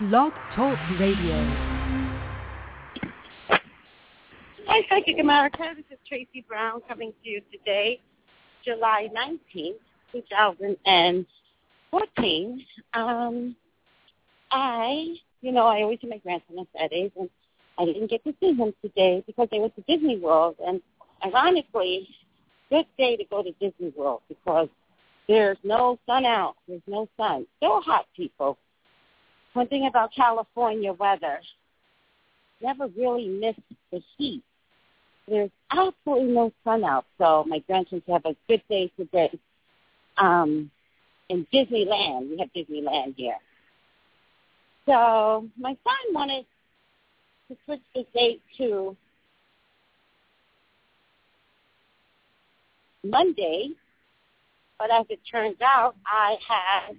[0.00, 1.36] Blog Talk Radio.
[4.66, 5.74] Hi, Psychic America.
[5.76, 8.00] This is Tracey Brown coming to you today,
[8.64, 9.74] July 19th,
[10.12, 12.66] 2014.
[12.94, 13.54] Um,
[14.50, 17.28] I, you know, I always see my grandson on Saturdays, and
[17.78, 20.56] I didn't get to see him today because I went to Disney World.
[20.66, 20.80] And
[21.24, 22.08] ironically,
[22.70, 24.68] good day to go to Disney World because
[25.28, 26.56] there's no sun out.
[26.66, 27.46] There's no sun.
[27.58, 28.56] Still hot, people.
[29.54, 31.40] One thing about California weather,
[32.62, 33.56] never really miss
[33.90, 34.42] the heat.
[35.28, 39.30] There's absolutely no sun out, so my grandson have a good day today.
[40.16, 40.70] Um,
[41.28, 43.36] in Disneyland, we have Disneyland here.
[44.86, 46.44] So my son wanted
[47.48, 48.96] to switch the date to
[53.04, 53.70] Monday,
[54.78, 56.96] but as it turns out, I had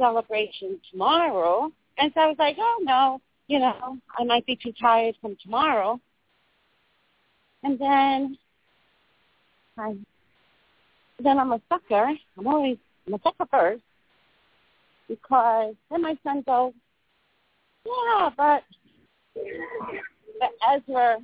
[0.00, 4.72] celebration tomorrow, and so I was like, oh no, you know, I might be too
[4.80, 6.00] tired from tomorrow.
[7.62, 8.38] And then
[9.76, 9.94] I,
[11.22, 12.10] then I'm a sucker.
[12.38, 13.82] I'm always I'm a sucker first
[15.08, 16.72] because then my son goes,
[17.84, 18.62] yeah, but
[19.34, 21.18] but Ezra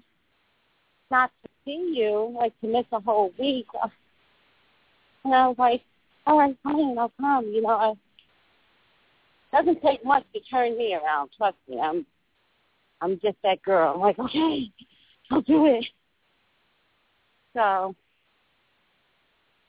[1.11, 3.67] not to see you, like to miss a whole week.
[5.25, 5.83] And I was like,
[6.27, 7.47] all right, fine, I'll come.
[7.47, 7.99] You know, it
[9.53, 11.31] doesn't take much to turn me around.
[11.37, 12.07] Trust me, I'm
[13.01, 13.95] I'm just that girl.
[13.95, 14.71] I'm like, okay,
[15.31, 15.85] I'll do it.
[17.55, 17.95] So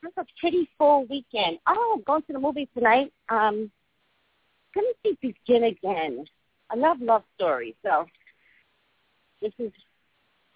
[0.02, 1.58] that's a pretty full weekend.
[1.66, 3.12] Oh, I'm going to the movies tonight.
[3.28, 3.70] Um,
[4.74, 6.24] gonna see Begin Again.
[6.70, 8.06] I love love stories, so
[9.40, 9.72] this is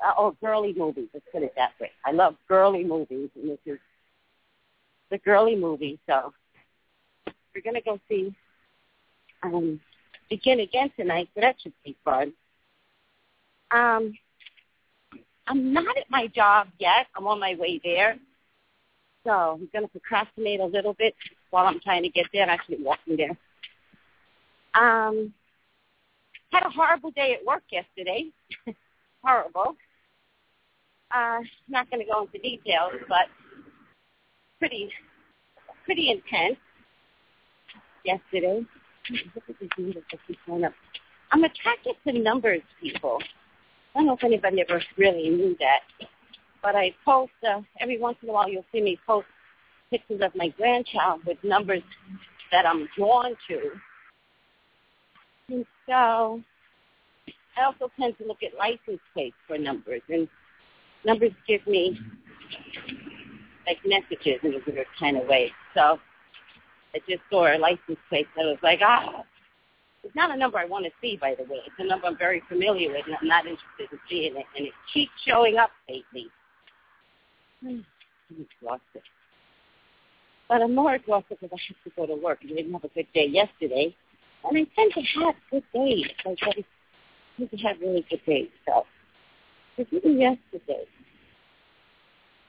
[0.05, 1.09] uh, oh girly movies.
[1.15, 1.91] Let's put it that way.
[2.05, 3.79] I love girly movies, and this is
[5.11, 5.99] the girly movie.
[6.07, 6.33] So
[7.55, 8.35] we're gonna go see
[9.43, 9.81] um,
[10.31, 12.33] Begin Again tonight, so that should be fun.
[13.71, 14.15] Um,
[15.47, 17.07] I'm not at my job yet.
[17.17, 18.17] I'm on my way there.
[19.25, 21.15] So I'm going to procrastinate a little bit
[21.51, 22.43] while I'm trying to get there.
[22.43, 23.37] I'm actually walking there.
[24.75, 25.33] Um,
[26.51, 28.31] had a horrible day at work yesterday.
[29.25, 29.77] Horrible.
[31.15, 33.27] Uh, not going to go into details, but
[34.59, 34.91] pretty,
[35.85, 36.59] pretty intense
[38.05, 38.65] yesterday.
[41.33, 43.19] I'm attracted to numbers, people.
[43.95, 45.81] I don't know if anybody ever really knew that,
[46.63, 48.49] but I post uh, every once in a while.
[48.49, 49.27] You'll see me post
[49.91, 51.83] pictures of my grandchild with numbers
[52.51, 53.71] that I'm drawn to,
[55.49, 56.43] and so
[57.57, 60.29] I also tend to look at license plates for numbers, and
[61.05, 61.99] numbers give me
[63.67, 65.51] like messages in a weird kind of way.
[65.75, 65.99] So
[66.95, 69.25] I just saw a license plate that was like, ah,
[70.05, 71.61] it's not a number I want to see, by the way.
[71.67, 74.47] It's a number I'm very familiar with, and I'm not interested in seeing it.
[74.57, 76.27] And it keeps showing up lately.
[77.65, 77.85] I'm
[78.31, 79.03] exhausted.
[80.49, 82.41] But I'm more exhausted because I have to go to work.
[82.43, 83.95] I didn't have a good day yesterday.
[84.45, 86.07] And I tend to have good days.
[86.27, 86.65] Like I
[87.39, 88.49] tend to have really good days.
[88.67, 88.85] So
[89.79, 90.85] it even yesterday.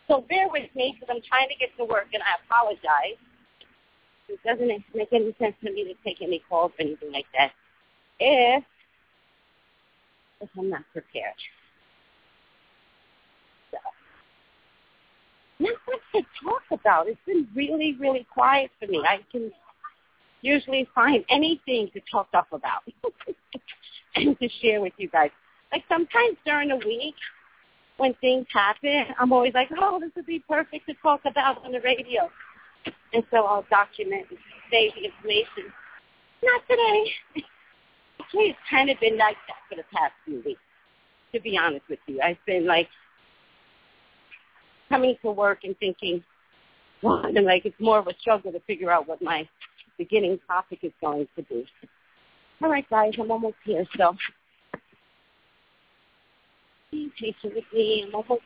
[0.07, 3.21] So bear with me because I'm trying to get to work, and I apologize
[4.29, 7.51] it doesn't make any sense to me to take any calls or anything like that
[8.19, 8.63] if
[10.41, 11.33] if I'm not prepared.
[13.71, 13.77] So
[15.59, 17.07] not much to talk about.
[17.07, 19.03] It's been really, really quiet for me.
[19.07, 19.51] I can
[20.41, 22.81] usually find anything to talk up about
[24.15, 25.31] and to share with you guys.
[25.71, 27.15] Like sometimes during the week
[27.97, 31.71] when things happen, I'm always like, oh, this would be perfect to talk about on
[31.71, 32.29] the radio.
[33.13, 34.39] And so I'll document and
[34.71, 35.71] save the information.
[36.43, 37.45] Not today.
[38.19, 40.61] Actually, it's kind of been like that for the past few weeks,
[41.33, 42.19] to be honest with you.
[42.21, 42.87] I've been like
[44.89, 46.23] coming to work and thinking,
[47.01, 49.47] well, and like it's more of a struggle to figure out what my
[49.97, 51.65] beginning topic is going to be.
[52.61, 54.15] All right, guys, I'm almost here, so
[56.91, 58.05] be patient with me.
[58.07, 58.41] I'm almost,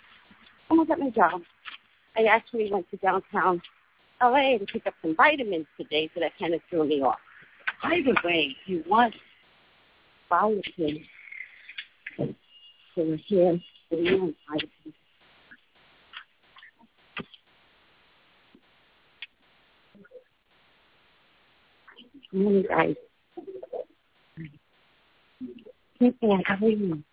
[0.70, 1.42] almost at my job.
[2.16, 3.62] I actually went to downtown
[4.22, 7.20] LA to pick up some vitamins today, so that kind of threw me off.
[7.84, 9.14] By the way, you want
[10.32, 11.06] biotin,
[12.18, 12.34] so
[12.98, 13.60] we're here
[13.90, 14.96] for you vitamins.
[22.32, 22.96] Good morning, guys.
[26.00, 27.04] Hey, how are you?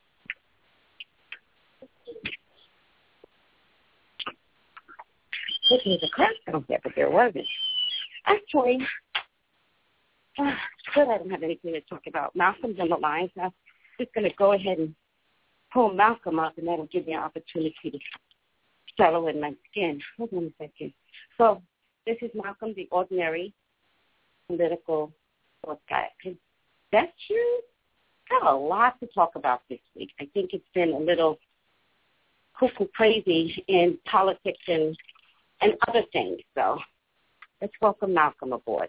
[5.71, 7.47] There was a crack out there, but there wasn't.
[8.27, 8.79] Actually,
[10.37, 12.35] Good, uh, I don't have anything to talk about.
[12.35, 13.53] Malcolm's on the line, so I'm
[14.01, 14.95] just going to go ahead and
[15.73, 17.99] pull Malcolm up, and that'll give me an opportunity to
[18.97, 20.01] settle in my skin.
[20.19, 20.93] Hold on a second.
[21.39, 21.63] So
[22.07, 23.53] this is Malcolm, the ordinary
[24.49, 25.13] political
[25.59, 26.09] sports guy.
[26.93, 27.61] That's you.
[28.29, 30.11] Got a lot to talk about this week.
[30.21, 31.39] I think it's been a little
[32.59, 34.97] cuckoo crazy in politics and
[35.61, 36.39] and other things.
[36.55, 36.79] So
[37.61, 38.89] let's welcome Malcolm aboard.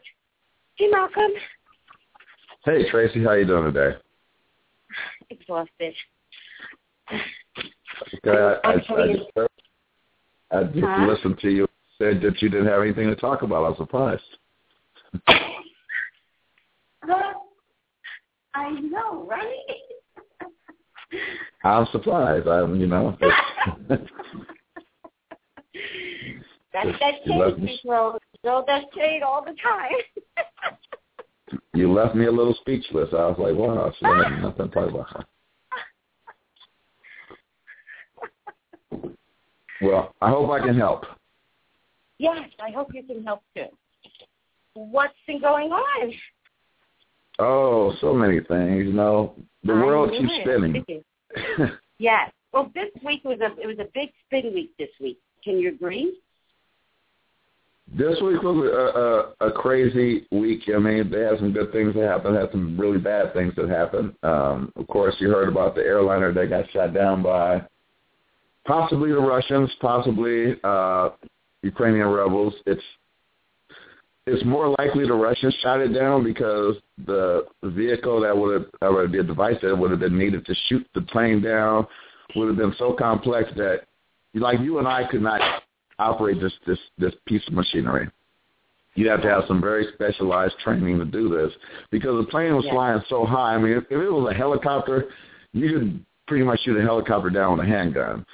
[0.75, 1.31] Hey, Malcolm.
[2.65, 3.23] Hey, Tracey.
[3.23, 3.97] How you doing today?
[5.29, 5.93] Exhausted.
[7.11, 9.31] Okay, I, I, I just,
[10.51, 11.05] I just Huh?
[11.07, 11.67] listened to you.
[11.97, 13.63] Said that you didn't have anything to talk about.
[13.63, 14.21] I was surprised.
[18.53, 19.59] I know, right?
[21.63, 22.47] I'm surprised.
[22.47, 23.17] I'm, you know,
[26.75, 28.19] That's that You left shade, me- Negro.
[28.41, 30.77] Throw that shade all the time.
[31.73, 33.09] you left me a little speechless.
[33.13, 35.25] I was like, wow, she had nothing to talk about.
[39.81, 41.05] Well, I hope I can help.
[42.17, 43.65] yes, I hope you can help too.
[44.73, 46.13] What's been going on?
[47.39, 48.85] Oh, so many things.
[48.85, 50.83] You know, the I world keeps spinning.
[51.97, 52.29] Yes.
[52.51, 54.71] Well, this week was a it was a big spin week.
[54.77, 56.19] This week, can you agree?
[57.93, 58.65] This week was
[59.39, 60.63] a, a, a crazy week.
[60.73, 63.69] I mean, they had some good things that happened, had some really bad things that
[63.69, 64.15] happened.
[64.23, 67.61] Um, of course, you heard about the airliner that got shot down by
[68.65, 71.11] possibly the Russians, possibly uh,
[71.61, 72.55] Ukrainian rebels.
[72.65, 72.81] It's
[74.27, 79.07] it's more likely the Russians shot it down because the vehicle that would have, or
[79.07, 81.85] the device that would have been needed to shoot the plane down
[82.35, 83.81] would have been so complex that,
[84.33, 85.61] like you and I could not
[85.99, 88.09] operate this this this piece of machinery.
[88.95, 91.51] You have to have some very specialized training to do this
[91.91, 92.71] because the plane was Yeah.
[92.71, 93.55] flying so high.
[93.55, 95.09] I mean, if, if it was a helicopter,
[95.51, 98.25] you could pretty much shoot a helicopter down with a handgun.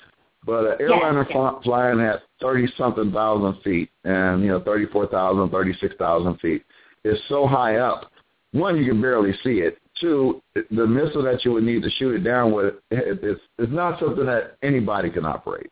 [0.45, 1.31] But an airliner yes.
[1.31, 5.95] fly, flying at thirty something thousand feet, and you know thirty four thousand, thirty six
[5.97, 6.63] thousand feet,
[7.03, 8.11] is so high up.
[8.51, 9.77] One, you can barely see it.
[9.99, 13.71] Two, the missile that you would need to shoot it down with, it, it's it's
[13.71, 15.69] not something that anybody can operate.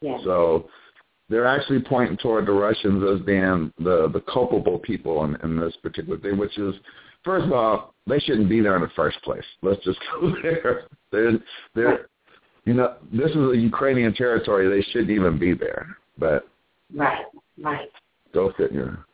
[0.00, 0.20] Yes.
[0.24, 0.68] So
[1.28, 5.76] they're actually pointing toward the Russians as being the the culpable people in, in this
[5.82, 6.74] particular thing, which is
[7.24, 9.44] first of all, they shouldn't be there in the first place.
[9.62, 10.82] Let's just go there.
[11.12, 11.32] They're
[11.74, 12.06] they're
[12.64, 14.68] you know, this is a Ukrainian territory.
[14.68, 15.96] They shouldn't even be there.
[16.18, 16.46] But
[16.94, 17.24] Right.
[17.62, 17.88] Right.
[18.34, 19.04] go figure.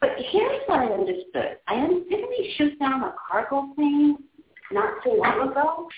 [0.00, 1.58] But here's what I understood.
[1.68, 4.16] I un- didn't they shoot down a cargo plane
[4.72, 5.88] not too long ago?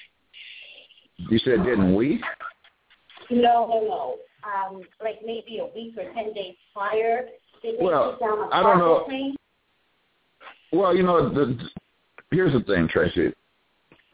[1.30, 2.20] You said didn't we?
[3.30, 4.16] No, no, no.
[4.44, 7.26] Um, like maybe a week or ten days prior,
[7.62, 9.04] did they Well, down a I don't know.
[9.06, 9.34] plane?
[10.72, 11.58] Well, you know, the,
[12.30, 13.32] here's the thing, Tracey.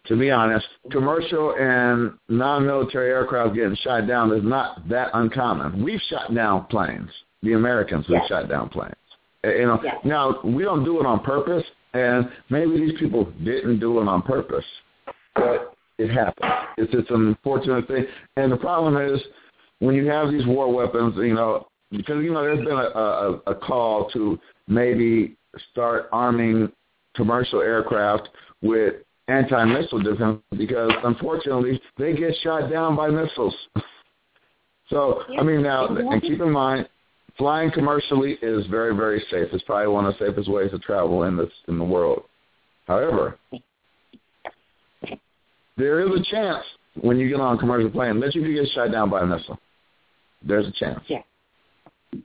[0.06, 5.84] To be honest, commercial and non-military aircraft getting shot down is not that uncommon.
[5.84, 7.10] We've shot down planes.
[7.42, 8.28] The Americans have Yes.
[8.28, 8.94] shot down planes.
[9.44, 9.96] Uh, You know, Yes.
[10.04, 11.64] now we don't do it on purpose,
[11.94, 14.66] and maybe these people didn't do it on purpose,
[15.34, 16.52] but it happens.
[16.78, 18.06] It's it's an unfortunate thing,
[18.36, 19.20] and the problem is
[19.80, 23.32] when you have these war weapons, you know, because you know there's been a, a,
[23.48, 25.36] a call to maybe
[25.72, 26.72] start arming
[27.14, 28.28] commercial aircraft
[28.62, 28.94] with
[29.28, 33.54] anti-missile defense because unfortunately they get shot down by missiles.
[34.88, 36.88] so I mean now, and keep in mind,
[37.36, 39.48] flying commercially is very very safe.
[39.52, 42.24] It's probably one of the safest ways to travel in this in the world.
[42.86, 43.38] However,
[45.80, 46.64] there is a chance
[47.00, 49.26] when you get on a commercial plane that you could get shot down by a
[49.26, 49.58] missile.
[50.42, 51.00] There's a chance.
[51.06, 51.22] Yeah.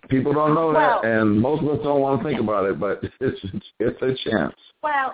[0.10, 3.02] People don't know that, and most of us don't want to think about it, but
[3.04, 4.56] it's it's, it's a chance.
[4.82, 5.14] Well,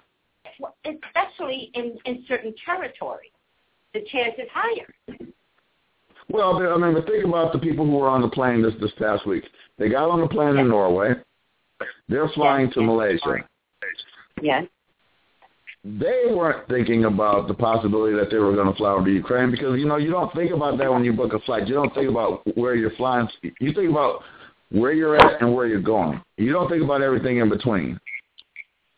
[0.59, 3.31] well, especially in in certain territories,
[3.93, 4.87] the chance is higher.
[6.29, 8.91] Well, I mean, but think about the people who were on the plane this this
[8.97, 9.43] past week.
[9.77, 11.15] They got on the plane in Norway.
[12.07, 12.87] They're flying Yes, to yes.
[12.87, 13.49] Malaysia.
[14.41, 14.65] Yes.
[15.83, 19.49] They weren't thinking about the possibility that they were going to fly over to Ukraine
[19.49, 21.67] because you know you don't think about that when you book a flight.
[21.67, 23.27] You don't think about where you're flying.
[23.41, 24.21] You think about
[24.69, 26.21] where you're at and where you're going.
[26.37, 27.99] You don't think about everything in between.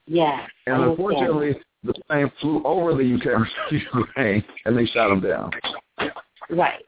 [0.07, 0.45] Yeah.
[0.67, 5.51] And unfortunately, the plane flew over the UK Ukraine and they shot them down.
[6.49, 6.83] Right.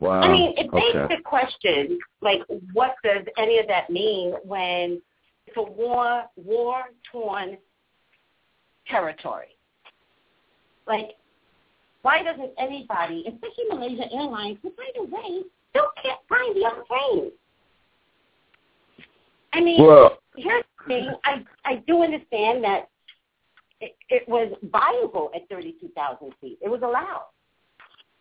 [0.00, 0.20] Wow.
[0.20, 1.16] I mean, it begs okay.
[1.16, 2.40] the question, like,
[2.72, 5.00] what does any of that mean when
[5.46, 7.58] it's a war, war-torn
[8.90, 9.56] territory?
[10.86, 11.10] Like,
[12.02, 16.82] why doesn't anybody, especially Malaysia Airlines, who, by the way, still can't find the other
[16.86, 17.30] plane?
[19.52, 21.14] I mean, Well, here's the thing.
[21.24, 22.88] I I do understand that
[23.80, 26.58] it, it was viable at 32,000 feet.
[26.62, 27.26] It was allowed.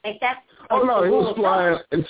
[0.03, 0.39] Like that's.
[0.69, 1.79] oh no, it was flying.
[1.91, 2.09] It's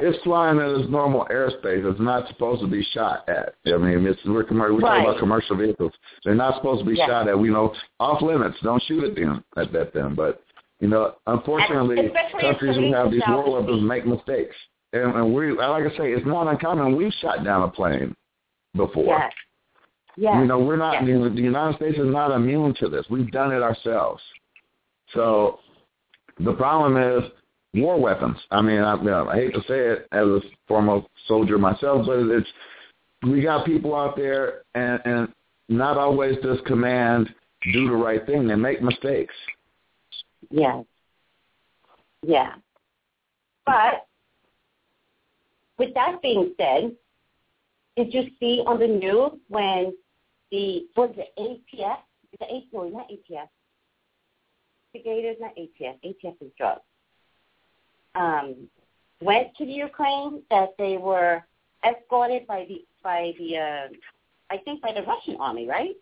[0.00, 1.88] it's flying in its normal airspace.
[1.90, 3.54] It's not supposed to be shot at.
[3.66, 5.92] I mean, it's we're, commer- we're talking about commercial vehicles.
[6.24, 7.06] They're not supposed to be Yeah.
[7.06, 7.38] shot at.
[7.38, 8.56] We know off limits.
[8.62, 10.14] Don't shoot at them at that them.
[10.14, 10.42] But
[10.80, 14.56] you know, unfortunately, especially countries who have these war weapons make mistakes.
[14.92, 16.96] And, and we, like I say, it's not uncommon.
[16.96, 18.16] We've shot down a plane
[18.74, 19.18] before.
[19.18, 19.32] Yes.
[20.16, 20.34] Yes.
[20.40, 21.06] You know, we're not.
[21.06, 21.30] Yes.
[21.34, 23.06] The United States is not immune to this.
[23.10, 24.22] We've done it ourselves.
[25.14, 25.60] So
[26.38, 27.30] the problem is
[27.74, 28.38] war weapons.
[28.50, 32.06] I mean, I, you know, I hate to say it as a former soldier myself,
[32.06, 32.48] but it's
[33.22, 35.28] we got people out there, and, and
[35.68, 37.32] not always does command
[37.72, 38.48] do the right thing.
[38.48, 39.34] They make mistakes.
[40.50, 40.84] Yes.
[42.26, 42.54] Yeah.
[43.66, 44.06] But
[45.78, 46.92] with that being said,
[47.96, 49.94] did you see on the news when
[50.50, 51.96] the was it ATF?
[52.38, 53.48] The A no, not ATF.
[54.94, 55.96] Investigators, not ATF.
[56.04, 56.80] ATF is drugs.
[58.14, 58.68] Um,
[59.20, 61.42] went to the Ukraine that they were
[61.88, 63.88] escorted by the by the uh,
[64.50, 65.94] I think by the Russian army, right?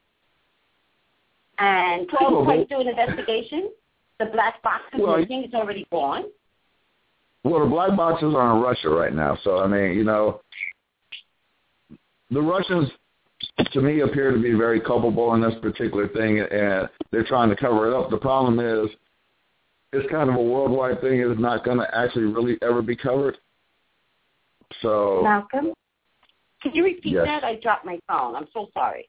[1.58, 3.70] And twelve points do an investigation.
[4.18, 5.44] The black box is Well, missing.
[5.44, 6.24] It's already gone.
[7.44, 10.40] Well, the black boxes are in Russia right now, so I mean, you know,
[12.30, 12.90] the Russians,
[13.72, 17.56] to me, appear to be very culpable in this particular thing, and they're trying to
[17.56, 18.10] cover it up.
[18.10, 18.90] The problem is,
[19.92, 21.20] it's kind of a worldwide thing.
[21.20, 23.38] It's not going to actually really ever be covered.
[24.82, 25.72] So, Malcolm,
[26.62, 27.26] can you repeat Yes.
[27.26, 27.44] that?
[27.44, 28.36] I dropped my phone.
[28.36, 29.08] I'm so sorry.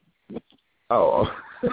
[0.90, 1.30] oh,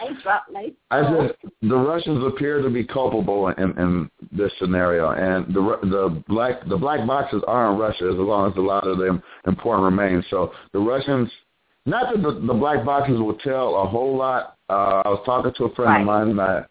[0.00, 1.04] I dropped my Phone.
[1.04, 6.22] I said the Russians appear to be culpable in, in this scenario, and the the
[6.28, 9.84] black the black boxes are in Russia as long as a lot of them important
[9.84, 10.24] remain.
[10.30, 11.30] So the Russians,
[11.86, 14.56] not that the, the black boxes will tell a whole lot.
[14.68, 16.00] Uh, I was talking to a friend Right.
[16.00, 16.64] of mine, and I,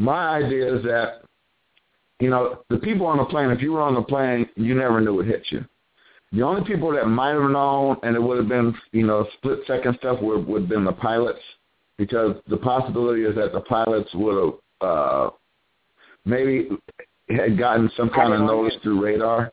[0.00, 1.22] my idea is that
[2.20, 3.50] you know the people on the plane.
[3.50, 5.64] If you were on the plane, you never knew it hit you.
[6.32, 9.58] The only people that might have known, and it would have been, you know, split
[9.66, 11.40] second stuff would would have been the pilots,
[11.98, 15.30] because the possibility is that the pilots would have uh,
[16.24, 16.68] maybe
[17.28, 19.52] had gotten some kind of Had it on notice through radar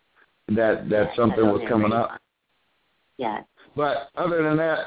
[0.49, 2.13] that that Had something was coming radar.
[2.13, 2.21] up.
[3.17, 3.43] Yes.
[3.75, 4.79] But other than that,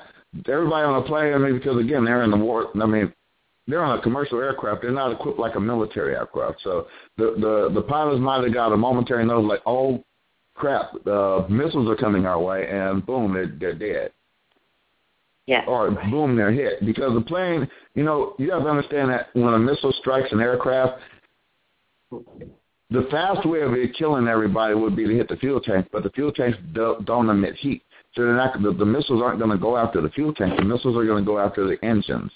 [0.49, 2.69] everybody on the plane, I mean, because again, they're in the war.
[2.81, 3.13] I mean,
[3.71, 4.83] they're on a commercial aircraft.
[4.83, 6.61] They're not equipped like a military aircraft.
[6.63, 6.87] So
[7.17, 10.03] the the the pilots might have got a momentary notice, like, oh
[10.55, 14.13] crap, uh, missiles are coming our way, and boom, they're they're dead.
[15.47, 15.65] Yes.
[15.67, 16.85] or boom, they're hit.
[16.87, 20.39] Because the plane, you know, you have to understand that when a missile strikes an
[20.39, 21.01] aircraft,
[22.91, 26.05] the fast way of it killing everybody would be to hit the fuel tank, but
[26.05, 27.83] the fuel tanks don't, don't emit heat.
[28.15, 30.57] So they're not, the, the missiles aren't going to go after the fuel tank.
[30.57, 32.31] The missiles are going to go after the engines.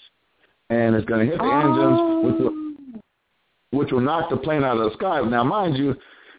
[0.71, 3.79] And it's going to hit the engines, which will, oh.
[3.79, 5.21] which will knock the plane out of the sky.
[5.21, 5.95] Now, mind you,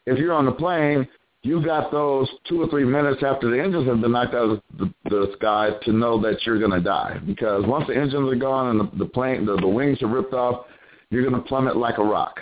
[0.05, 1.07] if you're on the plane,
[1.43, 4.61] you got those two or three minutes after the engines have been knocked out of
[4.79, 7.19] the, the sky to know that you're going to die.
[7.25, 10.33] Because once the engines are gone and the, the plane, the, the wings are ripped
[10.33, 10.65] off,
[11.11, 12.39] you're going to plummet like a rock.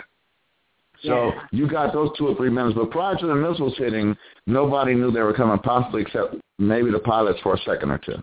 [1.02, 1.40] So Yeah.
[1.52, 2.76] you got those two or three minutes.
[2.76, 6.98] But prior to the missiles hitting, nobody knew they were coming, possibly except maybe the
[6.98, 8.16] pilots for a second or two.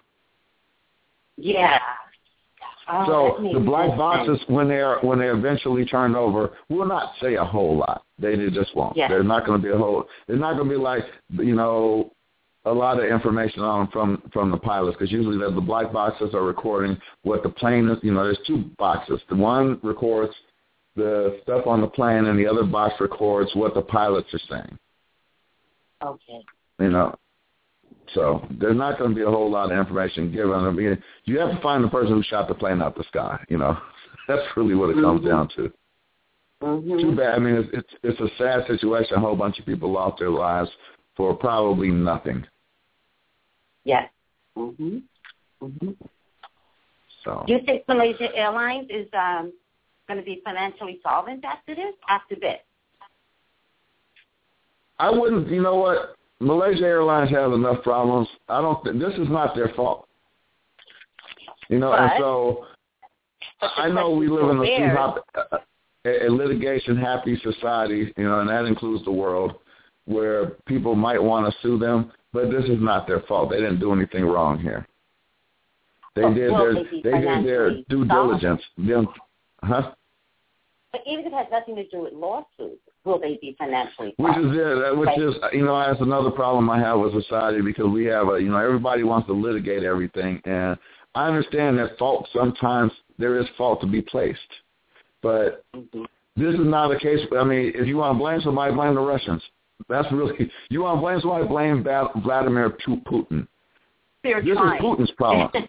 [1.37, 1.77] Yeah.
[2.93, 3.97] Oh, so the black sense.
[3.97, 8.03] boxes, when they're when they're eventually turned over, will not say a whole lot.
[8.19, 8.97] They just won't.
[8.97, 9.07] Yeah.
[9.07, 10.05] They're not going to be a whole.
[10.27, 12.11] They're not going to be like you know
[12.65, 15.91] a lot of information on them from from the pilots because usually the, the black
[15.91, 17.97] boxes are recording what the plane is.
[18.03, 19.21] You know, there's two boxes.
[19.29, 20.33] The one records
[20.95, 24.79] the stuff on the plane, and the other box records what the pilots are saying.
[26.03, 26.45] Okay.
[26.79, 27.15] You know,
[28.13, 30.51] so there's not going to be a whole lot of information given.
[30.51, 33.43] I mean, you have to find the person who shot the plane out the sky.
[33.49, 33.77] You know,
[34.27, 35.27] that's really what it comes Mhm.
[35.27, 35.71] down to.
[36.61, 36.99] Mm-hmm.
[36.99, 37.35] Too bad.
[37.35, 39.15] I mean, it's, it's it's a sad situation.
[39.17, 40.69] A whole bunch of people lost their lives
[41.17, 42.45] for probably nothing.
[43.83, 44.09] Yes.
[44.55, 44.97] Mm-hmm.
[45.63, 45.91] Mm-hmm.
[47.23, 49.53] So Do you think Malaysia Airlines is um,
[50.07, 51.93] going to be financially solvent after this?
[52.07, 52.59] After this?
[54.99, 55.47] I wouldn't.
[55.49, 56.15] You know what?
[56.41, 58.27] Malaysia Airlines has enough problems.
[58.49, 58.83] I don't.
[58.83, 60.07] Th- this is not their fault.
[61.69, 62.65] You know, and so
[63.61, 65.61] I know we live in a, still too bears-
[66.03, 69.53] a, a litigation happy society, you know, and that includes the world
[70.05, 73.51] where people might want to sue them, but this is not their fault.
[73.51, 74.87] They didn't do anything wrong here.
[76.15, 78.61] They Oh, did will their they did their due diligence.
[78.77, 79.07] Them,
[79.63, 79.91] huh?
[80.91, 84.13] But even if it has nothing to do with lawsuits, will they be financially?
[84.17, 84.97] Which is it.
[84.97, 88.41] Which is you know that's another problem I have with society because we have a
[88.41, 90.77] you know everybody wants to litigate everything, and
[91.15, 94.39] I understand that fault sometimes there is fault to be placed,
[95.21, 96.03] but mm-hmm.
[96.35, 97.19] this is not a case.
[97.37, 99.41] I mean, if you want to blame somebody, blame the Russians.
[99.89, 101.83] That's really you want to blame somebody, blame
[102.23, 103.47] Vladimir Putin.
[104.23, 104.77] They're this trying.
[104.77, 105.67] is Putin's problem.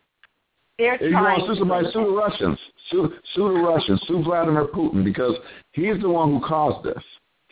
[0.79, 2.59] They're if you want to sue somebody, sue the Russians.
[2.91, 4.03] Sue, sue the Russians.
[4.07, 5.35] Sue Vladimir Putin because
[5.73, 7.03] he's the one who caused this.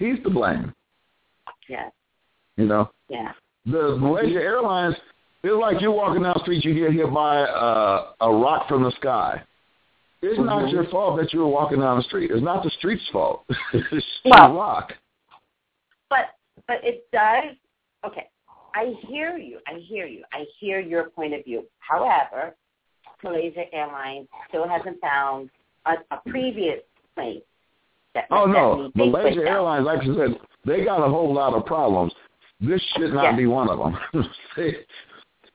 [0.01, 0.75] He's to blame.
[1.69, 1.91] Yeah.
[2.57, 2.91] You know.
[3.09, 3.33] Yeah.
[3.67, 4.97] The Malaysia Airlines.
[5.43, 8.83] It's like you're walking down the street, you get hit by uh, a rock from
[8.83, 9.43] the sky.
[10.23, 10.47] It's mm-hmm.
[10.47, 12.31] not your fault that you were walking down the street.
[12.31, 13.45] It's not the street's fault.
[13.73, 14.93] it's well, the rock.
[16.09, 16.31] But
[16.67, 17.57] but it does.
[18.05, 18.29] Okay,
[18.75, 19.59] I hear you.
[19.67, 20.25] I hear you.
[20.33, 21.65] I hear your point of view.
[21.79, 22.55] However,
[23.23, 25.51] Malaysia Airlines still hasn't found
[25.87, 26.81] a, a previous
[27.15, 27.43] plane.
[28.15, 31.65] That, oh that no, Malaysia Airlines, like you said, they got a whole lot of
[31.67, 32.13] problems.
[32.61, 33.99] This should not be one of them.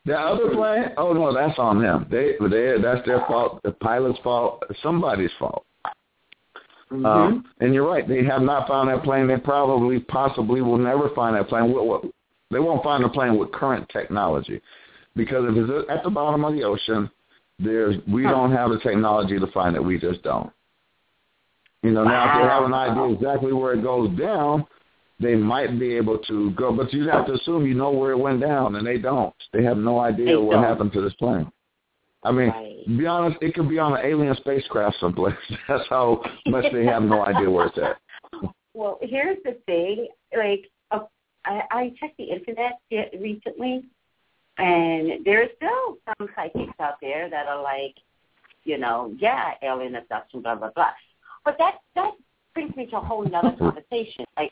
[0.06, 2.08] the other plane, oh no, that's on them.
[2.10, 3.62] They, they, that's their fault.
[3.64, 4.64] The pilot's fault.
[4.82, 5.66] Somebody's fault.
[6.92, 7.06] Mm-hmm.
[7.06, 8.08] Um, and you're right.
[8.08, 9.28] They have not found that plane.
[9.28, 11.74] They probably, possibly, will never find that plane.
[12.52, 14.62] They won't find a plane with current technology,
[15.16, 17.10] because if it's at the bottom of the ocean,
[17.60, 19.84] there's we don't have the technology to find it.
[19.84, 20.52] We just don't.
[21.86, 24.66] You know, now if they have an idea exactly where it goes down,
[25.20, 26.76] they might be able to go.
[26.76, 29.36] But you have to assume you know where it went down, and they don't.
[29.54, 30.64] They have no idea they what don't.
[30.64, 31.52] happened to this plane.
[32.24, 32.84] I mean, right.
[32.86, 35.36] to be honest, it could be on an alien spacecraft someplace.
[35.68, 37.98] That's how much they have no idea where it's at.
[38.74, 40.10] Well, here's the thing.
[40.38, 41.06] Like, uh,
[41.46, 43.86] I, I checked the internet recently,
[44.58, 47.96] and there's still some psychics out there that are like,
[48.66, 50.90] you know, yeah, alien abduction, blah blah blah.
[51.46, 52.12] But that that
[52.54, 54.26] brings me to a whole other conversation.
[54.36, 54.52] Like,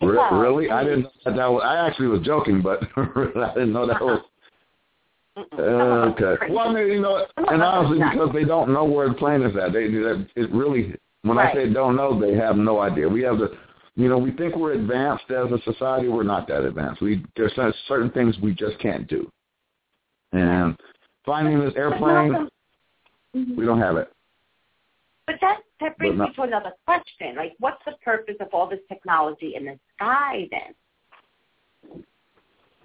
[0.00, 1.02] really, I didn't.
[1.02, 4.20] Know that was, I actually was joking, but I didn't know that was
[5.58, 6.52] uh, okay.
[6.52, 9.56] Well, I mean, you know, and honestly, because they don't know where the plane is
[9.56, 10.94] at, they it really.
[11.22, 11.56] When right.
[11.56, 13.08] I say don't know, they have no idea.
[13.08, 13.56] We have the,
[13.96, 16.08] you know, we think we're advanced as a society.
[16.08, 17.00] We're not that advanced.
[17.00, 17.52] We there's
[17.88, 19.30] certain things we just can't do,
[20.32, 20.78] and
[21.24, 22.48] finding this airplane,
[23.32, 24.13] we don't have it.
[25.26, 27.36] But that that brings me to another question.
[27.36, 32.04] Like, what's the purpose of all this technology in the sky then?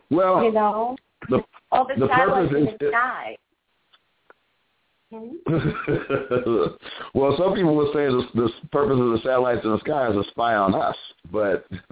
[0.09, 0.95] Well, you know,
[1.29, 3.37] the all the, the satellites purpose in the sky.
[5.11, 5.31] Hmm?
[7.15, 10.13] well, some people would say the, the purpose of the satellites in the sky is
[10.13, 10.95] to spy on us,
[11.31, 11.65] but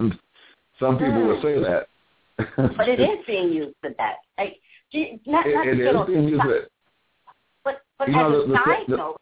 [0.78, 1.88] some people would say that.
[2.76, 4.18] but it is being used for that.
[4.38, 4.60] Like,
[5.26, 6.68] not, it, not it is being used for
[7.64, 9.20] But, but you as know, a the, side the, note,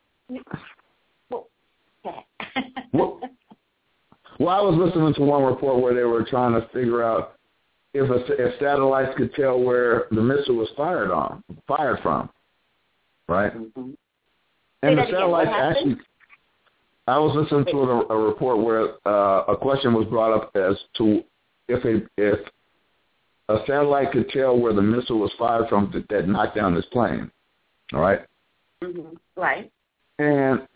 [2.92, 3.20] well,
[4.38, 7.34] well, I was listening to one report where they were trying to figure out
[7.94, 12.28] if a, if satellites could tell where the missile was fired on, fired from,
[13.28, 13.54] right?
[13.56, 13.92] Mm-hmm.
[14.82, 15.96] And the satellites actually.
[17.08, 20.76] I was listening to a, a report where uh, a question was brought up as
[20.98, 21.22] to
[21.68, 22.40] if a if
[23.48, 26.84] a satellite could tell where the missile was fired from that, that knocked down this
[26.86, 27.30] plane,
[27.92, 28.20] all right?
[28.82, 29.14] mm-hmm.
[29.40, 29.70] Right.
[30.18, 30.66] And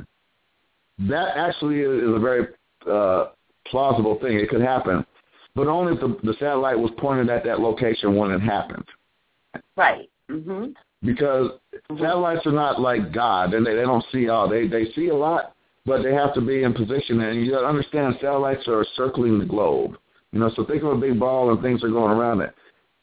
[1.08, 2.46] that actually is a very
[2.90, 3.26] uh,
[3.66, 4.38] plausible thing.
[4.38, 5.04] It could happen
[5.54, 8.84] but only if the, the satellite was pointed at that location when it happened.
[9.76, 10.08] Right.
[10.28, 10.66] hmm
[11.02, 11.50] Because
[11.90, 11.98] mm-hmm.
[11.98, 14.48] satellites are not like God, and they, they don't see all.
[14.48, 15.54] They they see a lot,
[15.86, 17.20] but they have to be in position.
[17.20, 19.96] And you got to understand, satellites are circling the globe.
[20.32, 22.54] You know, so think of a big ball and things are going around it.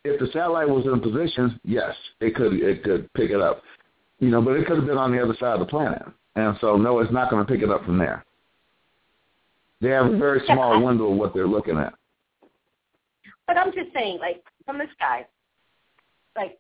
[0.06, 3.62] If the satellite was in position, yes, it could it could pick it up.
[4.20, 6.02] You know, but it could have been on the other side of the planet,
[6.38, 8.24] and so no, it's not going to pick it up from there.
[9.82, 11.94] They have a very small window of what they're looking at.
[13.48, 15.26] But I'm just saying, like from the sky,
[16.36, 16.60] like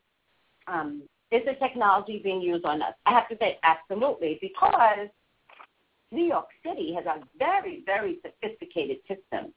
[0.67, 2.93] um, is the technology being used on us?
[3.05, 5.09] I have to say absolutely because
[6.11, 9.53] New York City has a very, very sophisticated system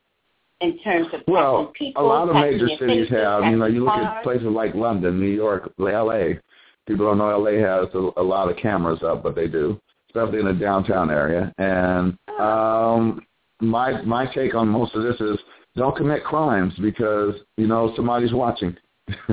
[0.61, 2.03] in terms of well, people.
[2.03, 3.45] a lot of major cities have.
[3.45, 4.17] You know, you look cars.
[4.19, 6.39] at places like London, New York, L.A.
[6.87, 7.59] People don't know L.A.
[7.61, 9.81] has a, a lot of cameras up, but they do,
[10.11, 11.53] especially in the downtown area.
[11.59, 13.25] And um,
[13.61, 15.39] my my take on most of this is
[15.77, 18.77] don't commit crimes because you know somebody's watching.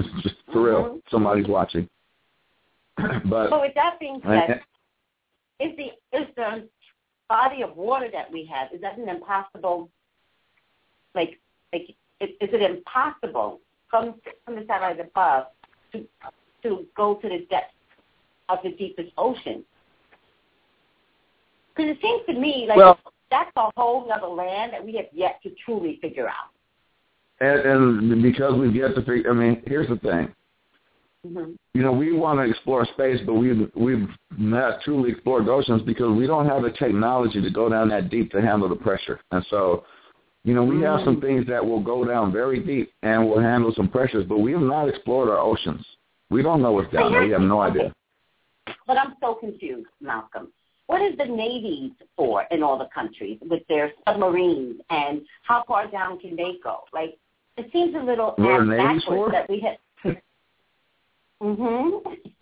[0.54, 1.02] For real, Mhm.
[1.12, 1.88] somebody's watching.
[3.26, 4.62] but So with that being said,
[5.60, 6.68] is the is the
[7.30, 9.90] body of water that we have is that an impossible?
[11.16, 11.40] Like,
[11.74, 11.90] like
[12.22, 13.60] is, is it impossible
[13.90, 15.48] from from the satellite above
[15.94, 16.08] to
[16.64, 17.74] to go to the depths
[18.50, 19.64] of the deepest ocean?
[21.78, 25.06] Because it seems to me like well, that's a whole other land that we have
[25.14, 26.52] yet to truly figure out.
[27.40, 30.34] And, and because we've yet to figure, I mean, here's the thing.
[31.26, 31.52] Mm-hmm.
[31.74, 36.16] You know, we want to explore space, but we've we've not truly explored oceans because
[36.16, 39.20] we don't have the technology to go down that deep to handle the pressure.
[39.32, 39.84] And so,
[40.44, 40.84] you know, we mm-hmm.
[40.86, 44.40] have some things that will go down very deep and will handle some pressures, but
[44.40, 45.86] we have not explored our oceans.
[46.30, 47.24] We don't know what's down there.
[47.24, 47.94] We have no idea.
[48.86, 50.50] But I'm so confused, Malcolm.
[50.88, 55.88] What is the navies for in all the countries with their submarines and how far
[55.88, 56.84] down can they go?
[56.94, 57.18] Like
[57.58, 59.32] it seems a little backwards for?
[59.32, 59.78] that we have
[61.42, 62.02] Mhm.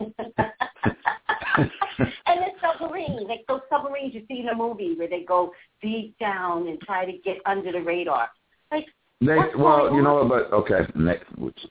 [2.26, 6.18] and the submarines, like those submarines you see in the movie where they go deep
[6.18, 8.30] down and try to get under the radar.
[8.72, 8.86] Like
[9.20, 10.86] they, well, you know, but okay,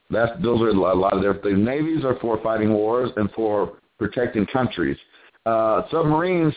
[0.10, 1.60] that's those are a lot of different things.
[1.60, 4.98] Navies are for fighting wars and for protecting countries.
[5.46, 6.54] Uh, submarines,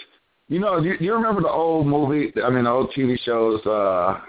[0.49, 2.33] you know, you, you remember the old movie?
[2.43, 3.65] I mean, the old TV shows.
[3.67, 4.21] Uh,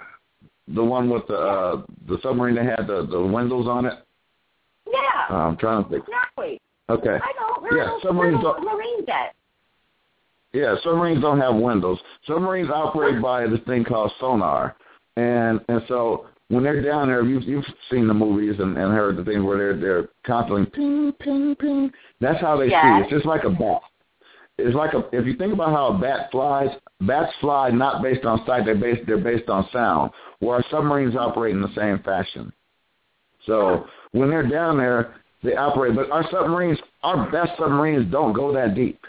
[0.76, 3.94] the one with the uh, the submarine that had the the windows on it.
[4.88, 5.36] Yeah.
[5.36, 6.04] Uh, I'm trying to think.
[6.04, 6.62] Exactly.
[6.90, 7.18] Okay.
[7.22, 7.62] I know.
[7.62, 9.06] We're yeah, submarines don't.
[9.08, 9.32] That.
[10.54, 12.00] Yeah, submarines don't have windows.
[12.26, 14.76] Submarines operate by this thing called sonar,
[15.16, 19.18] and and so when they're down there, you've you've seen the movies and, and heard
[19.18, 21.92] the thing where they're they're constantly ping ping ping.
[22.20, 22.84] That's how they yes.
[22.84, 23.04] see.
[23.04, 23.82] It's just like a bat.
[24.60, 26.70] It's like a if you think about how a bat flies,
[27.02, 28.66] bats fly not based on sight.
[28.66, 30.12] They're based they're based on sound.
[30.40, 32.52] Where submarines operate in the same fashion.
[33.46, 35.96] So when they're down there, they operate.
[35.96, 39.00] But our submarines, our best submarines, don't go that deep.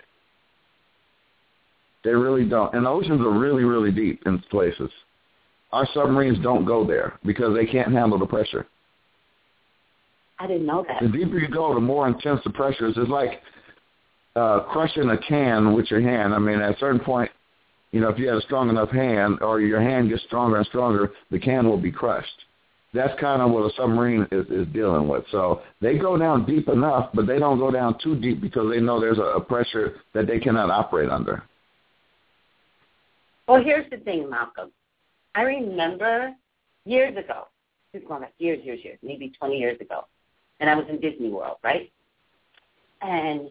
[2.05, 2.75] They really don't.
[2.75, 4.91] And the oceans are really, really deep in places.
[5.73, 8.67] Our submarines don't go there because they can't handle the pressure.
[10.39, 11.03] I didn't know that.
[11.03, 12.95] The deeper you go, the more intense the pressure is.
[12.97, 13.43] It's like
[14.37, 16.35] uh, crushing a can with your hand.
[16.35, 17.31] I mean, at a certain point,
[17.93, 20.67] you know, if you have a strong enough hand or your hand gets stronger and
[20.67, 22.45] stronger, the can will be crushed
[22.93, 25.25] that's kind of what a submarine is, is dealing with.
[25.31, 28.81] So they go down deep enough, but they don't go down too deep because they
[28.81, 31.43] know there's a, a pressure that they cannot operate under.
[33.47, 34.71] Well, here's the thing, Malcolm.
[35.35, 36.35] I remember
[36.85, 37.47] years ago,
[37.93, 40.07] this back years, years, years, maybe 20 years ago,
[40.59, 41.91] and I was in Disney World, right?
[43.03, 43.51] And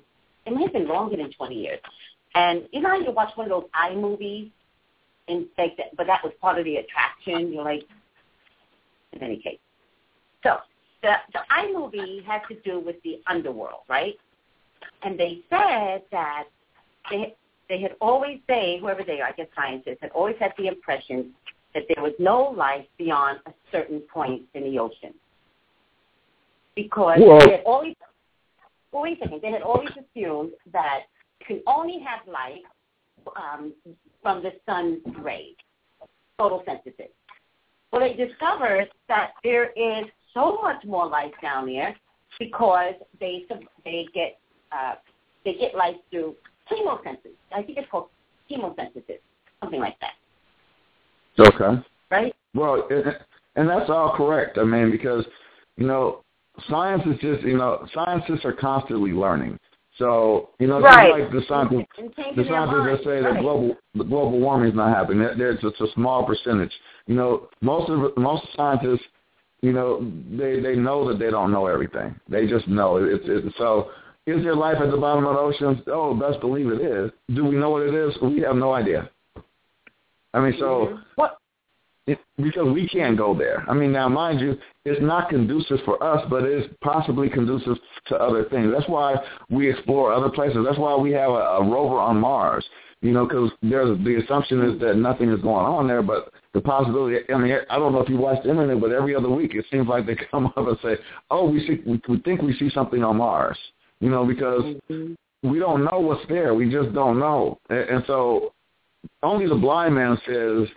[0.50, 1.80] it might have been longer than 20 years.
[2.36, 4.52] And you know how you watch one of those iMovies,
[5.28, 7.54] and like that, but that was part of the attraction.
[7.54, 7.84] You're like,
[9.14, 9.60] in any case.
[10.44, 10.58] So
[11.02, 14.16] the the iMovie had to do with the underworld, right?
[15.04, 16.46] And they said that
[17.10, 17.36] they
[17.68, 21.32] they had always they whoever they are, I guess scientists had always had the impression
[21.74, 25.14] that there was no life beyond a certain point in the ocean
[26.76, 27.40] because Whoa.
[27.40, 27.96] they had always
[28.92, 31.02] well, wait a second, they had always assumed that
[31.40, 32.64] you can only have light
[33.36, 33.74] um,
[34.22, 35.56] from the sun's rays,
[36.40, 37.10] photosynthesis.
[37.92, 41.96] Well, they discovered that there is so much more light down there
[42.40, 43.46] because they
[43.84, 44.40] they get
[44.72, 44.96] uh,
[45.44, 46.36] they get light through
[46.72, 47.36] chemosynthesis.
[47.52, 48.10] I think it's called
[48.50, 49.20] chemosynthesis,
[49.60, 50.14] something like that.
[51.40, 51.82] Okay.
[52.12, 52.34] Right.
[52.54, 52.88] Well,
[53.56, 54.58] and that's all correct.
[54.58, 55.26] I mean, because
[55.78, 56.24] you know,
[56.70, 59.60] science is just you know, scientists are constantly learning.
[59.98, 61.12] So you know, right.
[61.12, 63.34] like the scientists, the scientists that say right.
[63.34, 65.28] that global the global warming is not happening.
[65.38, 66.72] There's just a small percentage.
[67.08, 69.04] You know, most of most scientists,
[69.62, 72.16] you know, they they know that they don't know everything.
[72.30, 73.92] They just know it's, it's so.
[74.26, 75.80] Is there life at the bottom of the oceans?
[75.88, 77.12] Oh, best believe it is.
[77.34, 78.16] Do we know what it is?
[78.22, 79.10] We have no idea.
[80.34, 81.02] I mean, so mm-hmm.
[81.16, 81.39] what
[82.10, 83.64] it, because we can't go there.
[83.70, 87.78] I mean, now mind you, it's not conducive for us, but it is possibly conducive
[88.08, 88.74] to other things.
[88.76, 89.16] That's why
[89.50, 90.66] we explore other places.
[90.66, 92.66] That's why we have a, a rover on Mars.
[93.02, 96.60] You know, because there's the assumption is that nothing is going on there, but the
[96.60, 97.20] possibility.
[97.34, 99.66] I mean, I don't know if you watch the internet, but every other week it
[99.72, 100.98] seems like they come up and say,
[101.32, 103.58] "Oh, we see, we, we think we see something on Mars."
[104.02, 105.50] You know, because mm-hmm.
[105.50, 106.54] we don't know what's there.
[106.54, 108.52] We just don't know, and, and so
[109.24, 110.68] only the blind man says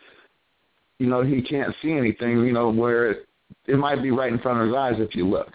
[1.03, 3.29] you know, he can't see anything, you know, where it,
[3.67, 5.51] it might be right in front of his eyes if you look.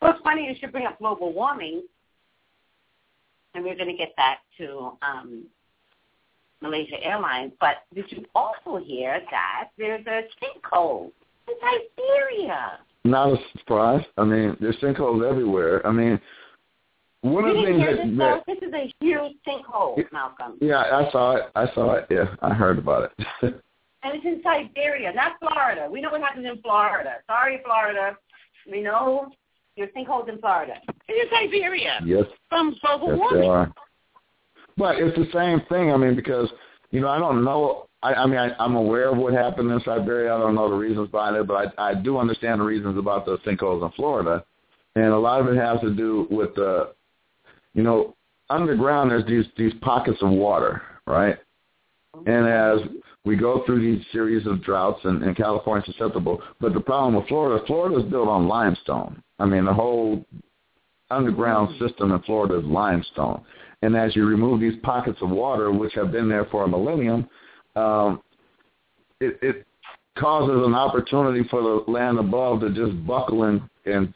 [0.00, 1.82] Well, it's funny you should bring up global warming,
[3.54, 5.44] and we're going to get back to um,
[6.62, 7.52] Malaysia Airlines.
[7.60, 11.10] But did you also hear that there's a sinkhole
[11.46, 12.78] in Siberia?
[13.04, 14.04] Not a surprise.
[14.16, 15.86] I mean, there's sinkholes everywhere.
[15.86, 16.18] I mean,
[17.22, 20.56] one you of the things that, this, that this is a huge sinkhole, Malcolm.
[20.60, 21.44] Yeah, I saw it.
[21.54, 22.06] I saw it.
[22.10, 23.26] Yeah, I heard about it.
[24.02, 25.88] and it's in Siberia, not Florida.
[25.90, 27.16] We know what happens in Florida.
[27.26, 28.16] Sorry, Florida.
[28.70, 29.30] We know
[29.76, 30.74] your sinkholes in Florida.
[31.08, 32.00] It's in Siberia.
[32.04, 32.24] Yes.
[32.48, 33.40] From global yes, warming.
[33.40, 33.72] They are.
[34.76, 35.92] But it's the same thing.
[35.92, 36.48] I mean, because
[36.90, 37.86] you know, I don't know.
[38.02, 40.34] I, I mean, I, I'm aware of what happened in Siberia.
[40.34, 43.26] I don't know the reasons behind it, but I, I do understand the reasons about
[43.26, 44.44] the sinkholes in Florida,
[44.94, 46.92] and a lot of it has to do with the,
[47.78, 48.16] you know,
[48.50, 49.12] underground.
[49.12, 51.38] There's these these pockets of water, right?
[52.26, 52.80] And as
[53.24, 57.28] we go through these series of droughts, and, and California's susceptible, but the problem with
[57.28, 59.22] Florida, Florida is built on limestone.
[59.38, 60.24] I mean, the whole
[61.08, 63.42] underground system in Florida is limestone.
[63.82, 67.28] And as you remove these pockets of water, which have been there for a millennium,
[67.76, 68.22] um,
[69.20, 69.66] it, it
[70.18, 74.12] causes an opportunity for the land above to just buckle and, and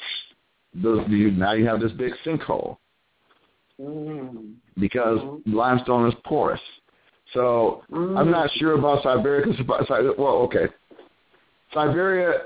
[0.75, 2.79] those, you, now you have this big sinkhole
[3.81, 4.55] Mm.
[4.79, 5.43] because Mhm.
[5.47, 6.61] limestone is porous.
[7.33, 8.19] So Mm.
[8.19, 9.45] I'm not sure about Siberia.
[9.45, 10.69] Cause, well, okay,
[11.73, 12.43] Siberia,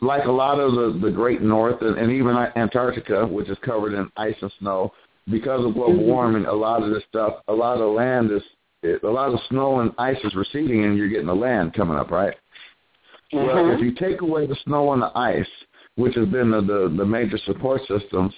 [0.00, 3.92] like a lot of the, the Great North and, and even Antarctica, which is covered
[3.94, 4.92] in ice and snow,
[5.30, 6.06] because of global Mhm.
[6.06, 8.42] warming, a lot of this stuff, a lot of land is,
[8.82, 11.98] it, a lot of snow and ice is receding, and you're getting the land coming
[11.98, 12.34] up, right?
[13.32, 13.74] Well, Mhm.
[13.74, 15.50] if you take away the snow and the ice,
[15.96, 18.34] which has been the the, the major support systems,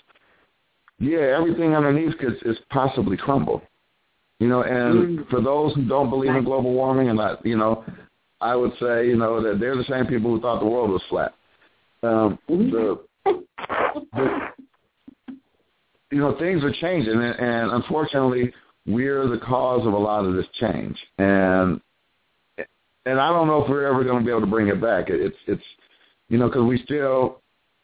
[1.00, 3.62] yeah, everything underneath could is possibly crumble.
[4.38, 5.28] You know, and Mm.
[5.28, 7.84] for those who don't believe in global warming, and I, you know,
[8.40, 11.02] I would say, you know, that they're the same people who thought the world was
[11.08, 11.34] flat.
[12.02, 12.70] Um, Mhm.
[12.70, 13.34] the,
[14.14, 14.52] the,
[16.10, 18.52] you know, things are changing, and, and unfortunately,
[18.86, 20.98] we're the cause of a lot of this change.
[21.18, 21.80] And
[23.06, 25.08] and I don't know if we're ever going to be able to bring it back.
[25.08, 25.64] It's it's
[26.28, 27.39] you know because we still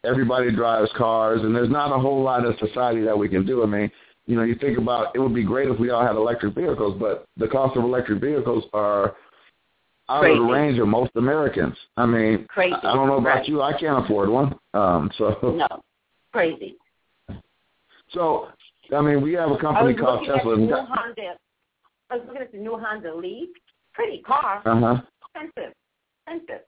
[0.07, 3.63] everybody drives cars, and there's not a whole lot of society that we can do.
[3.63, 3.91] I mean,
[4.27, 6.97] you know, you think about it would be great if we all had electric vehicles,
[6.99, 9.17] but the cost of electric vehicles are
[10.09, 11.77] out of the range of most Americans.
[11.97, 12.75] I mean, Crazy.
[12.75, 13.49] I I don't know about Right.
[13.49, 13.63] you.
[13.63, 14.57] I can't afford one.
[14.75, 15.83] Um, so No.
[16.33, 16.77] Crazy.
[18.11, 18.49] so
[18.97, 20.57] I mean, we have a company called Tesla.
[20.57, 21.37] new Honda.
[22.11, 23.49] I was looking at the new Honda Leaf.
[23.95, 24.63] Pretty car.
[24.65, 25.03] Uh huh.
[25.35, 25.73] Expensive.
[26.29, 26.65] Expensive.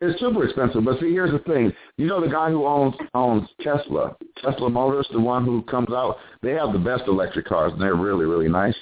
[0.00, 1.72] It's super expensive, but see, here's the thing.
[1.96, 6.18] You know the guy who owns owns Tesla, Tesla Motors, the one who comes out.
[6.42, 8.76] They have the best electric cars, and they're really, really nice.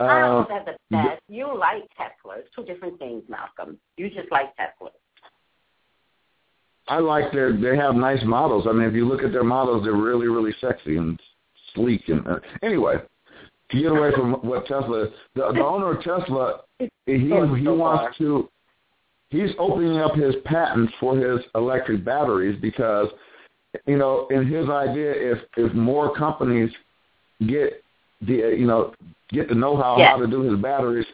[0.00, 1.22] I Uh, don't if that's the best.
[1.28, 2.38] You like Tesla.
[2.38, 3.78] It's two different things, Malcolm.
[3.96, 4.90] You just like Tesla.
[6.88, 7.56] I like their.
[7.56, 8.66] They have nice models.
[8.68, 11.18] I mean, if you look at their models, they're really, really sexy and
[11.74, 12.08] sleek.
[12.08, 12.96] And uh, anyway,
[13.70, 17.28] to get away from what Tesla, the, the owner of Tesla, he he
[17.64, 18.50] so wants to.
[19.34, 23.08] He's opening up his patent for his electric batteries because,
[23.84, 26.70] you know, in his idea, if if more companies
[27.48, 27.82] get
[28.20, 28.94] the you know
[29.30, 30.10] get the know-how Yes.
[30.10, 31.06] how to do his batteries,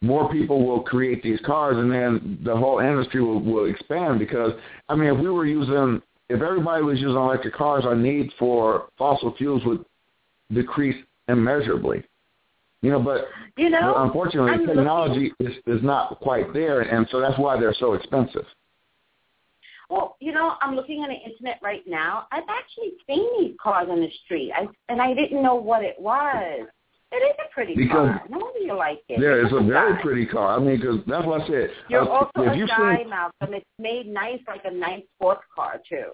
[0.00, 4.18] more people will create these cars, and then the whole industry will, will expand.
[4.18, 4.52] Because
[4.88, 8.88] I mean, if we were using, if everybody was using electric cars, our need for
[8.96, 9.84] fossil fuels would
[10.50, 10.96] decrease
[11.28, 12.02] immeasurably.
[12.82, 17.20] You know, but You know, unfortunately, I'm technology is is not quite there, and so
[17.20, 18.44] that's why they're so expensive.
[19.88, 22.26] Well, you know, I'm looking on the internet right now.
[22.32, 25.94] I've actually seen these cars on the street, I, and I didn't know what it
[25.98, 26.66] was.
[27.12, 28.22] It is a pretty Because car.
[28.28, 29.20] No wonder you like it.
[29.20, 30.02] Yeah, You're it's a very guy.
[30.02, 30.56] pretty car.
[30.56, 31.70] I mean, because that's what I said.
[31.88, 33.54] You're Uh, also if a guy, seen, Malcolm.
[33.54, 36.10] It's made nice, like a nice sports car too.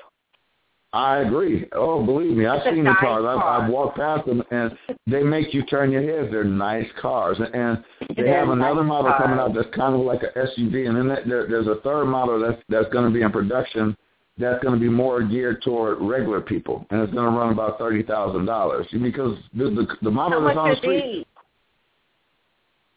[0.95, 1.67] I agree.
[1.73, 3.25] Oh, believe me, I've seen the cars.
[3.27, 3.63] I've, car.
[3.63, 4.77] I've walked past them, and
[5.07, 6.31] they make you turn your head.
[6.31, 7.83] They're nice cars, and,
[8.15, 10.97] they They're have another nice model coming out that's kind of like an SUV, and
[10.97, 13.97] then there- there, there's a third model that's that's going to be in production.
[14.39, 17.79] That's going to be more geared toward regular people, and it's going to run about
[17.79, 21.27] thirty thousand dollars because the, the the model How that's on the street,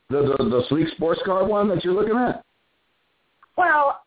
[0.10, 2.44] the, the the sleek sports car one that you're looking at.
[3.58, 4.02] Well,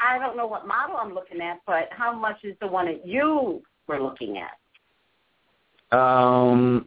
[0.00, 3.06] I, don't know what model I'm looking at, but how much is the one that
[3.06, 5.96] you were looking at?
[5.96, 6.86] Um,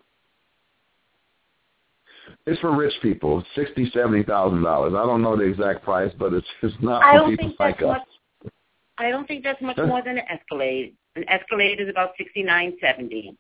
[2.46, 4.94] it's for rich people, sixty, seventy thousand dollars.
[4.96, 7.58] I don't know the exact price, but it's it's not I for don't people think
[7.58, 8.06] that's like us.
[8.44, 8.52] much.
[8.98, 10.96] I don't think that's much more than an Escalade.
[11.16, 13.36] An Escalade is about sixty nine seventy.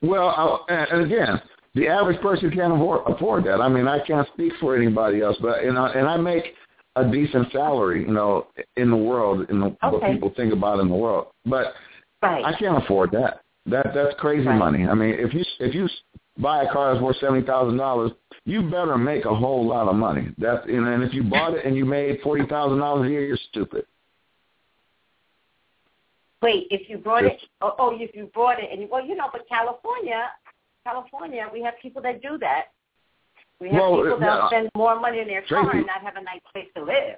[0.00, 1.40] Well, I, and again,
[1.74, 3.60] the average person can't afford, afford that.
[3.60, 6.54] I mean, I can't speak for anybody else, but and I, and I make
[6.96, 10.88] a decent salary, you know, in the world, in the, what people think about in
[10.88, 11.28] the world.
[11.46, 11.74] But
[12.22, 12.44] Right.
[12.44, 13.40] I can't afford that.
[13.66, 14.56] That that's crazy Right.
[14.56, 14.86] money.
[14.86, 15.88] I mean, if you if you
[16.38, 18.12] buy a car that's worth seventy thousand dollars,
[18.44, 20.28] you better make a whole lot of money.
[20.38, 23.24] That's and, and if you bought it and you made forty thousand dollars a year,
[23.24, 23.86] you're stupid.
[26.42, 29.28] Wait, if you brought it, oh, oh, if you brought it, and well, you know,
[29.32, 30.28] but California,
[30.84, 32.66] California, we have people that do that.
[33.62, 34.46] We have Well, people that yeah.
[34.48, 37.16] spend more money in their car and not have a nice place to live.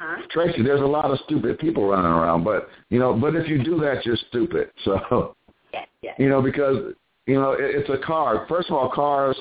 [0.00, 0.22] Huh?
[0.30, 3.62] Tracey, there's a lot of stupid people running around, but you know, but if you
[3.62, 4.70] do that, you're stupid.
[4.84, 5.36] So
[5.72, 6.16] Yes, yes.
[6.18, 6.94] you know, because
[7.26, 8.44] you know it, it's a car.
[8.48, 9.36] First of all, cars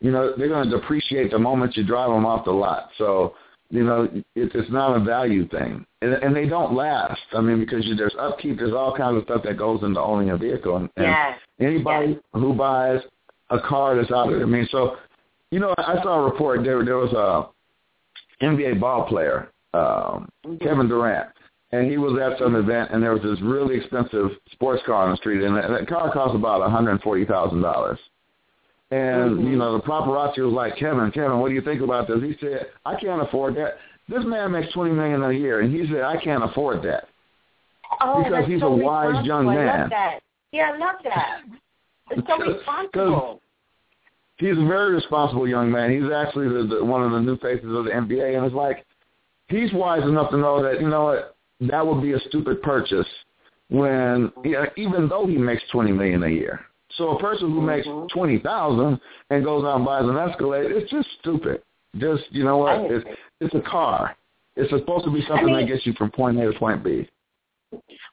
[0.00, 2.90] you know, they're going to depreciate the moment you drive them off the lot.
[2.98, 3.34] So,
[3.70, 7.20] you know, it, it's not a value thing, and, and they don't last.
[7.32, 10.28] I mean, because you, there's upkeep, there's all kinds of stuff that goes into owning
[10.30, 11.38] a vehicle, and, and Yes.
[11.58, 12.20] anybody Yes.
[12.34, 13.00] who buys
[13.50, 14.96] a car that's out there, I mean, so,
[15.54, 16.84] you know, I saw a report there.
[16.84, 20.28] There was a NBA ball player, um,
[20.60, 21.28] Kevin Durant,
[21.70, 25.12] and he was at some event, and there was this really expensive sports car on
[25.12, 28.00] the street, and that, that car cost about one hundred forty thousand dollars.
[28.90, 29.50] And Mhm.
[29.52, 32.36] you know, the paparazzi was like, "Kevin, Kevin, what do you think about this?" He
[32.40, 33.78] said, "I can't afford that.
[34.08, 37.06] This man makes twenty million a year, and he said I can't afford that."
[38.00, 39.50] Oh, Because he's so a wise young responsible.
[39.50, 39.80] I man.
[39.82, 40.20] love that.
[40.50, 41.40] Yeah, I love that.
[42.10, 43.40] It's so responsible.
[44.36, 45.90] He's a very responsible young man.
[45.90, 48.84] He's actually the, the, one of the new faces of the NBA, and it's like
[49.48, 53.06] he's wise enough to know that you know what that would be a stupid purchase
[53.70, 56.60] when yeah, even though he makes twenty million a year.
[56.96, 58.08] So a person who makes Mhm.
[58.10, 61.62] twenty thousand and goes out and buys an Escalade, it's just stupid.
[61.96, 62.90] Just you know what?
[62.90, 63.04] It's
[63.40, 64.16] it's a car.
[64.56, 67.08] It's supposed to be something mean- that gets you from point A to point B.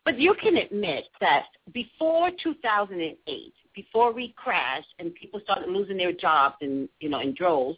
[0.05, 6.11] But you can admit that before 2008, before we crashed and people started losing their
[6.11, 7.77] jobs and you know in droves,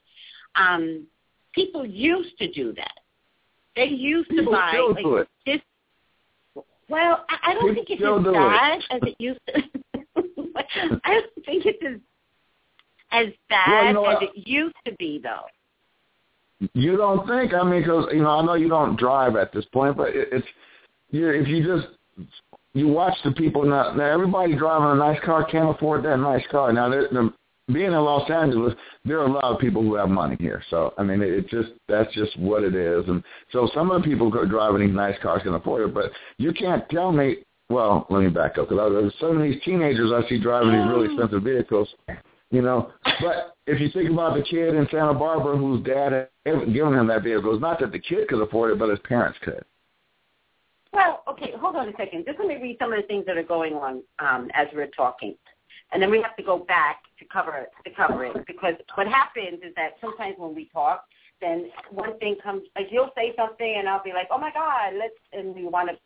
[0.56, 1.06] um,
[1.53, 2.93] people used to do that.
[3.75, 5.27] They used to People buy still like do it.
[5.45, 5.62] this.
[6.89, 8.34] Well, I, I don't People think it's as do it.
[8.34, 9.53] bad as it used to.
[11.03, 11.99] I don't think it's as
[13.12, 15.45] as bad Well, you know as it used to be, though.
[16.73, 17.53] You don't think?
[17.53, 20.29] I mean, because you know, I know you don't drive at this point, but it,
[20.32, 20.47] it's
[21.12, 21.29] you.
[21.29, 21.88] If you just
[22.73, 26.43] you watch the people now, now everybody driving a nice car can't afford that nice
[26.51, 26.71] car.
[26.73, 27.29] Now, they're, they're,
[27.71, 28.73] being in Los Angeles,
[29.05, 30.62] there are a lot of people who have money here.
[30.69, 33.05] So, I mean, it, just that's just what it is.
[33.07, 35.93] And so, some of the people who are driving these nice cars can afford it,
[35.93, 37.38] but you can't tell me.
[37.69, 41.05] Well, let me back up because some of these teenagers I see driving these really
[41.05, 41.88] expensive vehicles
[42.53, 42.91] you know.
[43.19, 47.07] But if you think about the kid in Santa Barbara whose dad had given him
[47.07, 49.65] that vehicle, it's not that the kid could afford it, but his parents could.
[50.93, 52.25] Well, okay, hold on a second.
[52.25, 54.88] Just let me read some of the things that are going on um, as we're
[54.88, 55.36] talking,
[55.91, 59.60] and then we have to go back to cover to cover it because what happens
[59.63, 61.06] is that sometimes when we talk,
[61.41, 64.93] then one thing comes like you'll say something and I'll be like, oh my God,
[64.97, 65.97] let's and we want to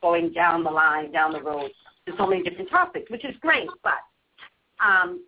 [0.00, 1.70] going down the line, down the road
[2.06, 3.68] to so many different topics, which is great.
[3.84, 4.02] But
[4.84, 5.24] um,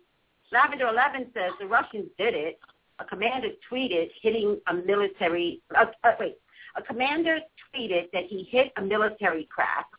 [0.51, 2.59] Lavender Eleven says the Russians did it.
[2.99, 5.61] A commander tweeted hitting a military.
[5.77, 6.37] Uh, uh, wait,
[6.77, 7.39] a commander
[7.73, 9.93] tweeted that he hit a military craft,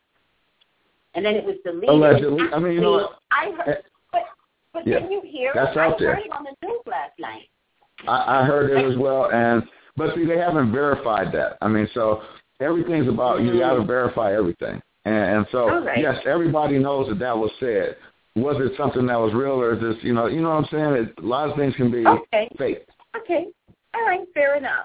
[1.15, 1.89] and then it was deleted.
[1.89, 2.45] Allegedly.
[2.53, 3.19] I mean, you know what?
[3.31, 4.23] I heard, but
[4.73, 5.79] but Yeah, didn't you hear that's it?
[5.79, 6.15] I out there.
[6.15, 7.49] heard it on the news last night.
[8.07, 9.63] I, I heard it as well, and
[9.97, 11.57] but see, they haven't verified that.
[11.63, 12.23] I mean, so
[12.61, 13.87] everything's about you got to mm-hmm.
[13.87, 15.99] verify everything, and, and so right.
[15.99, 17.97] yes, everybody knows that that was said.
[18.37, 20.69] Was it something that was real, or is this, you know, you know what I'm
[20.71, 21.07] saying?
[21.09, 22.51] It, a lot of things can be Okay.
[22.59, 22.87] fake.
[23.17, 23.47] Okay.
[23.95, 24.27] All right.
[24.35, 24.85] Fair enough.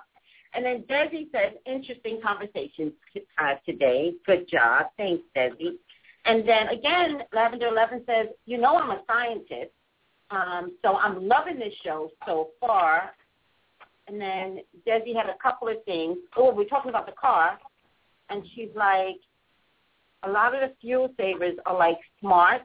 [0.54, 2.92] And then Desi said, interesting conversation
[3.38, 4.14] uh, today.
[4.26, 4.88] Good job.
[4.98, 5.78] Thanks, Desi.
[6.26, 9.72] And then again, Lavender Eleven says, you know, I'm a scientist,
[10.30, 13.12] um, so I'm loving this show so far.
[14.08, 16.18] And then Desi had a couple of things.
[16.36, 17.58] Oh, we're talking about the car,
[18.30, 19.18] and she's like,
[20.24, 22.62] a lot of the fuel savers are like smart,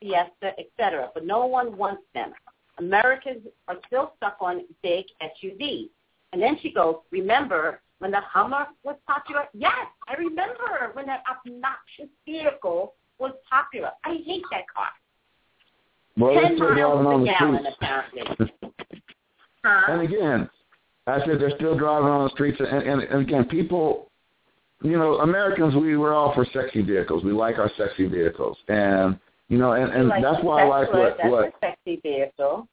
[0.00, 2.32] Fiesta, etc., but no one wants them.
[2.78, 5.88] Americans are still stuck on big SUVs.
[6.34, 9.44] And then she goes, remember when the Hummer was popular?
[9.54, 13.90] Yes, I remember when that obnoxious vehicle was popular.
[14.04, 14.88] I hate that car.
[16.18, 17.76] Well, they're Ten still driving on miles a the gallon, streets.
[17.80, 18.52] apparently.
[19.66, 20.50] And again,
[21.06, 24.10] I said they're still driving on the streets, and, and, and again, people,
[24.82, 27.24] you know, Americans, we we're all for sexy vehicles.
[27.24, 29.18] We like our sexy vehicles, and
[29.48, 32.68] you know, and, and Like that's why I like what that's what a sexy vehicle.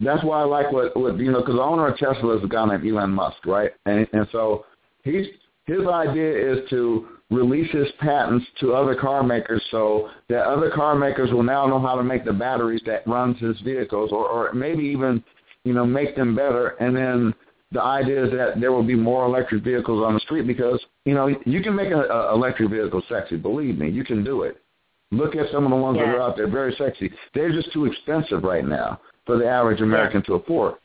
[0.00, 2.48] That's why I like what what you know, because the owner of Tesla is a
[2.48, 3.72] guy named Elon Musk, right?
[3.86, 4.64] And and so
[5.02, 5.26] he's
[5.66, 10.94] his idea is to release his patents to other car makers so that other car
[10.94, 14.52] makers will now know how to make the batteries that runs his vehicles or, or
[14.54, 15.22] maybe even,
[15.64, 17.34] you know, make them better and then
[17.70, 21.12] the idea is that there will be more electric vehicles on the street because, you
[21.12, 24.62] know, you can make an electric vehicle sexy, believe me, you can do it.
[25.10, 27.12] Look at some of the ones that are out there, very sexy.
[27.34, 30.76] They're just too expensive right now for the average American to afford.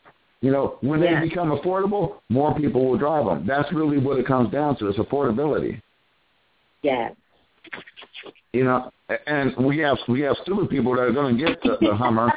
[0.42, 1.18] You know, when Yeah.
[1.18, 3.46] they become affordable, more people will drive them.
[3.46, 5.80] That's really what it comes down to is affordability.
[6.82, 7.12] Yeah.
[8.52, 8.90] You know,
[9.26, 12.30] and we have we have stupid people that are going to get the, the Hummer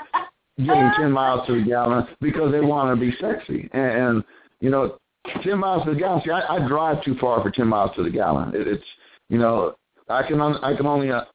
[0.58, 3.70] getting 10 miles to the gallon because they want to be sexy.
[3.74, 4.24] And, and
[4.62, 4.97] you know,
[5.43, 6.22] 10 miles to the gallon.
[6.24, 8.55] See, I, I drive too far for 10 miles to the gallon.
[8.55, 8.86] It, it's
[9.28, 9.76] you know,
[10.08, 11.26] I can on, I can only uh,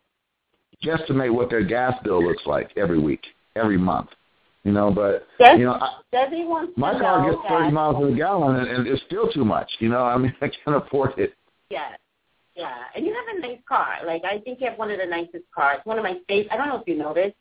[0.83, 3.21] guesstimate what their gas bill looks like every week,
[3.57, 4.09] every month.
[4.65, 7.97] You know, but Des- you know, I, Desi wants my car gets 30 that- miles
[8.01, 9.69] to the gallon, and, and it's still too much.
[9.81, 11.35] You know, I mean, I can't afford it.
[11.69, 11.89] Yeah,
[12.55, 12.77] yeah.
[12.95, 13.97] And you have a nice car.
[14.07, 15.81] Like I think you have one of the nicest cars.
[15.85, 16.53] One of my favorite.
[16.53, 17.33] I don't know if you know this.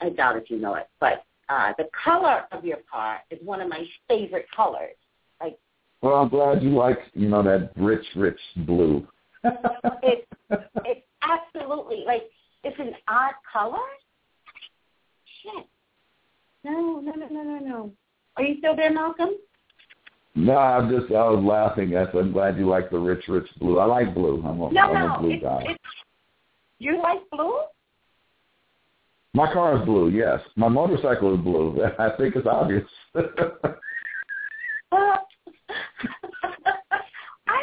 [0.00, 3.60] I doubt if you know it, but uh the color of your car is one
[3.60, 4.96] of my favorite colors.
[5.40, 5.58] Like
[6.02, 9.06] Well, I'm glad you like, you know, that rich, rich blue.
[9.44, 12.24] it, it's absolutely like
[12.64, 13.78] it's an odd color.
[15.42, 15.66] Shit.
[16.66, 17.92] No, no, no, no, no, no.
[18.36, 19.28] Are you still there, Malcolm?
[20.34, 21.96] no, I'm just, I was laughing.
[21.96, 23.78] I said, I'm glad you like the rich, rich blue.
[23.78, 24.42] I like blue.
[24.44, 25.18] I'm a, No, I'm a no.
[25.20, 25.62] blue It's, guy.
[25.64, 25.84] it's,
[26.80, 27.60] you like blue?
[29.32, 30.40] My car is blue, yes.
[30.56, 31.84] My motorcycle is blue.
[32.00, 32.88] I think it's obvious.
[33.14, 33.24] I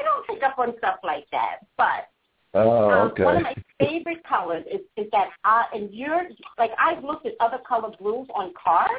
[0.05, 2.07] don't pick up on stuff like that, but
[2.53, 6.23] oh, um, one of my favorite colors is, is that uh, and you're
[6.57, 8.89] like I've looked at other color blues on cars.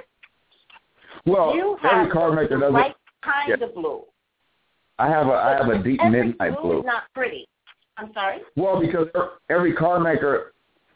[1.26, 3.66] well, you have every car maker does right kind Yeah.
[3.66, 4.02] of blue.
[4.98, 6.78] I have a, I have a deep Every midnight blue blue.
[6.80, 7.48] is not pretty.
[7.96, 8.38] I'm sorry.
[8.57, 9.09] Well, because
[9.50, 10.52] every car maker,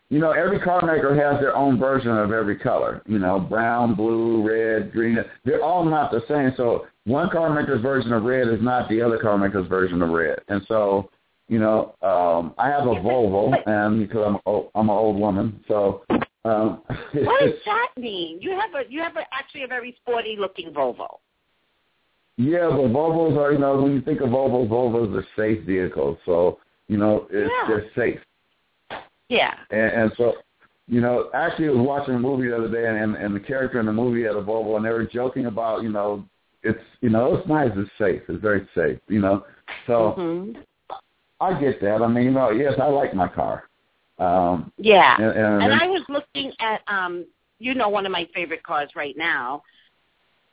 [0.08, 3.02] you know, every car maker has their own version of every color.
[3.06, 5.18] You know, brown, blue, red, green.
[5.44, 6.52] They're all not the same.
[6.56, 10.10] So one car maker's version of red is not the other car maker's version of
[10.10, 10.38] red.
[10.48, 11.10] And so,
[11.48, 15.64] you know, um, I have a Volvo, and because I'm old, I'm an old woman,
[15.68, 16.04] so.
[16.44, 16.82] Um,
[17.12, 18.38] What does that mean?
[18.40, 21.18] You have a you have a, actually a very sporty looking Volvo.
[22.36, 26.16] Yeah, but Volvos are, you know, when you think of Volvos, Volvos are safe vehicles.
[26.24, 27.66] So, you know, it's, Yeah.
[27.66, 28.20] they're safe.
[29.28, 29.54] Yeah.
[29.70, 30.34] And, and so,
[30.86, 33.80] you know, actually I was watching a movie the other day, and, and the character
[33.80, 36.24] in the movie had a Volvo, and they were joking about, you know,
[36.62, 39.44] it's, you know, it's nice, it's safe, it's very safe, you know.
[39.86, 40.52] So hmm
[41.40, 42.02] I get that.
[42.02, 43.64] I mean, you know, yes, I like my car.
[44.18, 45.14] Um, Yeah.
[45.16, 47.24] and, and, And I was looking at, um,
[47.60, 49.62] you know, one of my favorite cars right now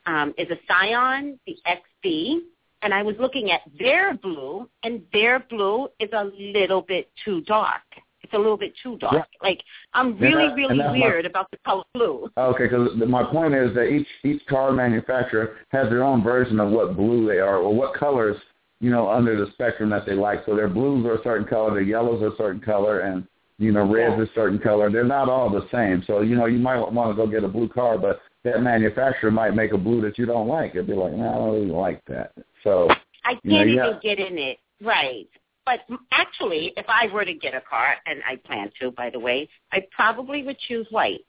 [0.06, 2.38] um, is a Scion, the XB,
[2.82, 7.40] and I was looking at their blue, and their blue is a little bit too
[7.42, 7.82] dark.
[8.22, 9.14] It's a little bit too dark.
[9.14, 9.22] Yeah.
[9.40, 9.60] Like
[9.94, 12.30] I'm really, that- really that's my- weird about the color blue.
[12.36, 16.70] Okay, because my point is that each each car manufacturer has their own version of
[16.70, 18.36] what blue they are or what colors
[18.80, 20.44] you know under the spectrum that they like.
[20.46, 23.26] So their blues are a certain color, their yellows are a certain color, and
[23.58, 24.20] you know reds Yeah.
[24.20, 24.90] are a certain color.
[24.90, 26.02] They're not all the same.
[26.06, 29.30] So you know you might want to go get a blue car, but that manufacturer
[29.30, 30.70] might make a blue that you don't like.
[30.72, 32.32] It'd be like, no, I don't really like that.
[32.62, 32.88] So
[33.24, 33.86] I You know, can't yeah.
[33.88, 34.58] even get in it.
[34.80, 35.28] Right.
[35.64, 35.80] But
[36.12, 39.48] actually, if I were to get a car, and I plan to, by the way,
[39.72, 41.24] I probably would choose white.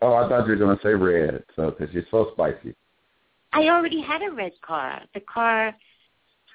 [0.00, 1.44] oh, I thought you were going to say red.
[1.54, 2.74] So because you're so spicy.
[3.52, 5.02] I already had a red car.
[5.14, 5.72] The car,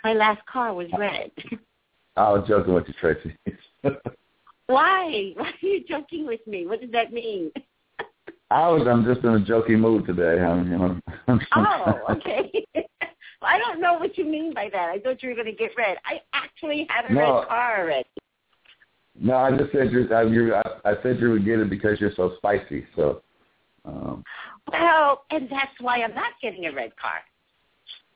[0.08, 1.32] my last car was red.
[2.16, 3.36] I was joking with you, Tracey.
[4.68, 5.34] Why?
[5.36, 6.66] Why are you joking with me?
[6.66, 7.52] What does that mean?
[8.50, 8.88] I was.
[8.88, 10.42] I'm just in a joking mood today.
[10.42, 11.00] I'm, you know.
[11.58, 12.50] oh, okay.
[12.76, 12.86] well,
[13.42, 14.88] I don't know what you mean by that.
[14.90, 15.98] I thought you were going to get red.
[16.06, 17.20] I actually had a No.
[17.40, 18.10] red car already.
[19.20, 20.08] No, I just said you.
[20.14, 22.86] I, you I, I said you would get it because you're so spicy.
[22.96, 23.22] So,
[23.84, 24.24] um,
[24.72, 27.20] Well, and that's why I'm not getting a red car.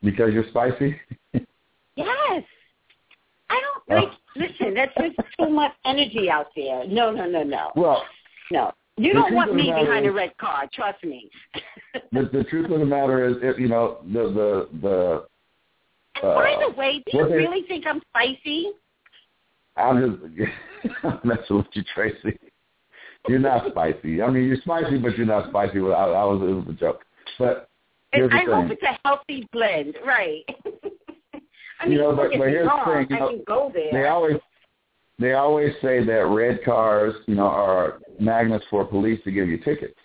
[0.02, 0.98] because you're spicy.
[1.96, 2.44] Yes.
[3.50, 4.18] I don't like.
[4.36, 6.88] Listen, that's just too much energy out there.
[6.88, 8.04] No, no, no, no, well,
[8.50, 8.72] no.
[8.98, 10.70] You don't want me behind a red car.
[10.74, 11.30] Trust me.
[12.12, 15.26] the, the truth of the matter is, if, you know, the the the.
[16.22, 18.72] And by uh, the way, do you they- really think I'm spicy?
[19.78, 22.38] I'm just I'm messing with you, Tracey.
[23.28, 24.22] You're not spicy.
[24.22, 25.80] I mean, you're spicy, but you're not spicy.
[25.80, 27.02] I, I was it was a joke.
[27.38, 27.70] But
[28.14, 28.48] I thing.
[28.48, 30.44] hope it's a healthy blend, right?
[31.82, 33.92] I mean, You know, but- but here's the thing, you I know, can go there.
[33.92, 34.38] They always
[35.20, 39.58] they always say that red cars, you know, are magnets for police to give you
[39.58, 39.98] tickets.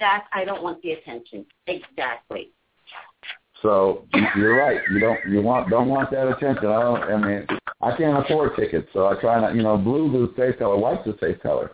[0.00, 1.46] that I don't want the attention.
[1.66, 2.50] Exactly.
[3.62, 4.04] So
[4.36, 4.80] you're right.
[4.90, 6.66] You don't you want don't want that attention.
[6.66, 7.02] I don't.
[7.02, 7.46] I mean,
[7.80, 9.54] I can't afford tickets, so I try not.
[9.54, 10.76] You know, blue is a safe color.
[10.76, 11.70] White's a safe color.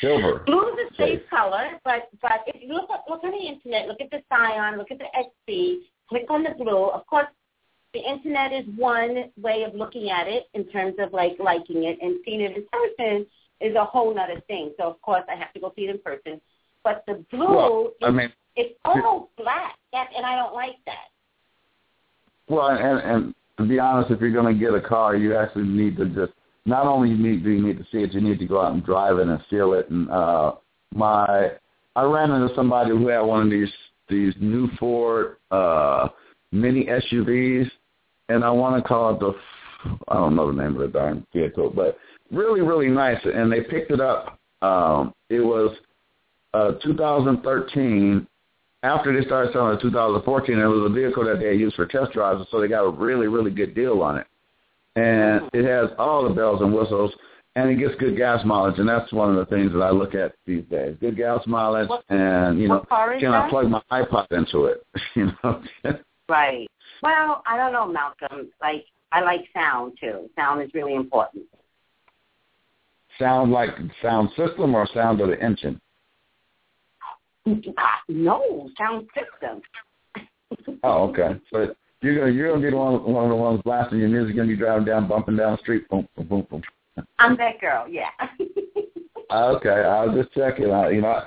[0.00, 0.42] Silver.
[0.46, 1.30] Blue is a safe Safe.
[1.30, 4.78] color, but but if you look at, look on the internet, look at the Scion,
[4.78, 6.86] look at the XC, click on the blue.
[6.90, 7.26] Of course,
[7.92, 11.98] the internet is one way of looking at it in terms of like liking it,
[12.02, 13.26] and seeing it in person
[13.60, 14.72] is a whole other thing.
[14.78, 16.40] So of course, I have to go see it in person.
[16.84, 21.08] But the blue, Well, I mean, it's almost black, that, and I don't like that.
[22.48, 25.68] well, and and to be honest, if you're going to get a car, you actually
[25.68, 26.32] need to just
[26.66, 28.84] not only need do you need to see it, you need to go out and
[28.84, 29.88] drive it and feel it.
[29.90, 30.52] And uh,
[30.94, 31.52] my
[31.94, 33.72] I ran into somebody who had one of these
[34.08, 36.08] these new Ford uh,
[36.60, 37.70] mini SUVs,
[38.28, 39.34] and I want to call it the
[40.08, 41.98] I don't know the name of the darn vehicle, but
[42.32, 43.20] really really nice.
[43.24, 44.38] And they picked it up.
[44.62, 45.76] Um, it was
[46.54, 48.26] uh, 2013,
[48.82, 51.86] after they started selling in 2014, it was a vehicle that they had used for
[51.86, 54.26] test drives, so they got a really, really good deal on it.
[54.96, 57.12] And it has all the bells and whistles,
[57.56, 60.14] and it gets good gas mileage, and that's one of the things that I look
[60.14, 60.96] at these days.
[61.00, 63.44] Good gas mileage, What- and you know, what car is can that?
[63.44, 64.86] I plug my iPod into it?
[65.14, 65.62] you know,
[66.28, 66.68] Right.
[67.02, 68.50] Well, I don't know, Malcolm.
[68.60, 70.28] Like, I like sound too.
[70.34, 71.44] Sound is really important.
[73.18, 73.70] sound like
[74.02, 75.80] sound system or sound of the engine.
[77.78, 79.62] Ah, no, sound system.
[80.82, 81.40] Oh, okay.
[81.50, 84.36] So you're gonna you're gonna be the one one of the ones blasting your music
[84.36, 86.62] and you driving down, bumping down the street, boom, boom, boom, boom.
[87.18, 87.86] I'm that girl.
[87.88, 88.10] Yeah.
[89.28, 90.70] Okay, I was just checking.
[90.70, 91.20] I, you know,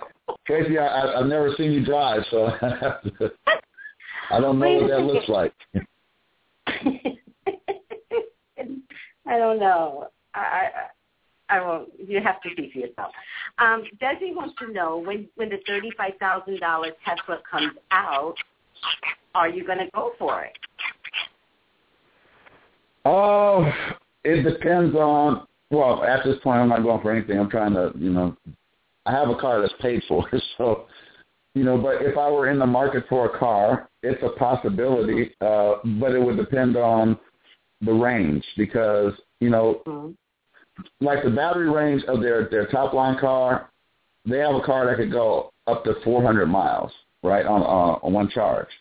[0.48, 2.50] Tracey, I, I, I've never seen you drive, so
[4.32, 5.54] I don't know what that looks like.
[9.26, 10.08] I don't know.
[10.34, 10.70] I, I
[11.50, 11.90] I won't.
[11.98, 13.12] You have to see for yourself.
[13.58, 18.36] Um, Desi wants to know when when the thirty five thousand dollars Tesla comes out,
[19.36, 20.54] are you going to go for it?
[23.06, 23.72] Oh,
[24.24, 25.48] it depends on.
[25.72, 27.40] Well, at this point, I'm not going for anything.
[27.40, 28.36] I'm trying to, you know,
[29.06, 30.28] I have a car that's paid for,
[30.58, 30.88] so,
[31.60, 31.78] you know.
[31.78, 35.22] But if I were in the market for a car, it's a possibility.
[35.42, 37.20] Uh, but it would depend on
[37.82, 40.12] the range because, you know, Mm-hmm.
[41.06, 43.70] like the battery range of their their top line car,
[44.26, 46.92] they have a car that could go up to 400 miles,
[47.24, 48.72] right, on uh, on one charge.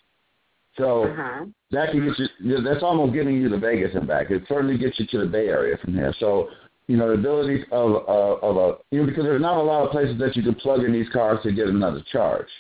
[0.77, 1.47] So Uh-huh.
[1.73, 2.61] that can get you.
[2.69, 4.31] That's almost getting you to Vegas and back.
[4.31, 6.15] It certainly gets you to the Bay Area from here.
[6.21, 6.49] So
[6.87, 9.85] you know the ability of uh, of a you know because there's not a lot
[9.85, 12.51] of places that you can plug in these cars to get another charge.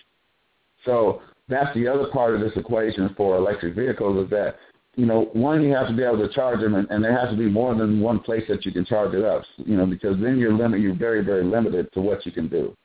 [0.84, 4.56] So that's the other part of this equation for electric vehicles is that
[4.96, 7.30] you know one you have to be able to charge them and, and there has
[7.30, 9.42] to be more than one place that you can charge it up.
[9.56, 12.76] You know because then you're limit you're very very limited to what you can do.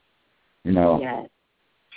[0.64, 1.00] You know.
[1.02, 1.28] Yes.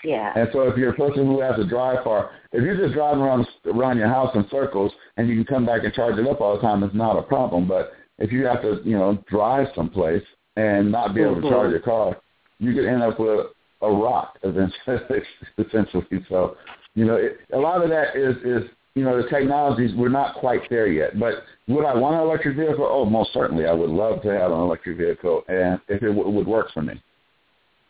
[0.04, 0.32] Yeah.
[0.36, 3.22] And so if you're a person who has to drive far, if you're just driving
[3.22, 6.40] around around your house in circles and you can come back and charge it up
[6.40, 7.66] all the time, it's not a problem.
[7.66, 10.22] But if you have to, you know, drive someplace
[10.56, 11.50] and not be able to Mhm.
[11.50, 12.16] charge your car,
[12.58, 13.48] you could end up with
[13.82, 14.38] a rock
[15.58, 16.56] essentially, so
[16.94, 20.34] you know, it, a lot of that is is you know the technologies we're not
[20.36, 21.18] quite there yet.
[21.20, 22.88] But would I want an electric vehicle?
[22.88, 26.30] Oh, most certainly, I would love to have an electric vehicle, and if it w-
[26.30, 27.00] would work for me,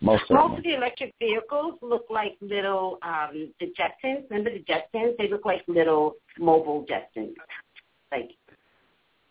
[0.00, 0.24] most.
[0.28, 4.28] Most of the electric vehicles look like little um the Jetsons.
[4.28, 5.16] Remember the Jetsons?
[5.18, 7.34] They look like little mobile Jetsons.
[8.10, 8.30] Like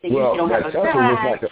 [0.01, 1.49] they well, don't have a Tesla looks like a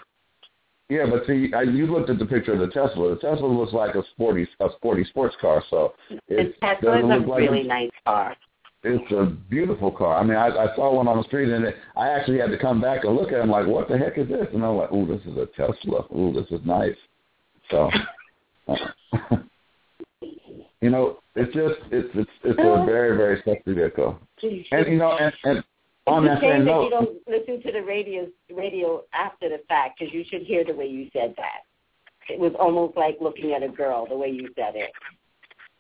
[0.90, 3.16] yeah, but see, I, you looked at the picture of the Tesla.
[3.16, 5.94] The Tesla looks like a sporty a sporty sports car, so
[6.28, 8.36] the it Tesla is a like really nice car.
[8.84, 10.18] it's a beautiful car.
[10.18, 12.58] I mean, I, I saw one on the street, and it, I actually had to
[12.58, 13.42] come back and look at it.
[13.42, 14.48] I'm like, what the heck is this?
[14.54, 16.06] And I'm like, oh, this is a Tesla.
[16.14, 16.96] Oh, this is nice.
[17.72, 17.90] So,
[18.68, 18.76] uh,
[20.82, 24.20] you know, it's just it's it's it's a very very sexy vehicle.
[24.42, 25.64] And you know, and, and
[26.08, 29.60] on it's that same that note, you don't listen to the radio radio after the
[29.68, 31.64] fact because you should hear the way you said that.
[32.30, 34.92] It was almost like looking at a girl the way you said it.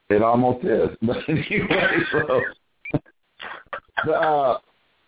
[0.09, 0.89] It almost is.
[1.01, 2.41] But anyway, so
[4.05, 4.57] the uh,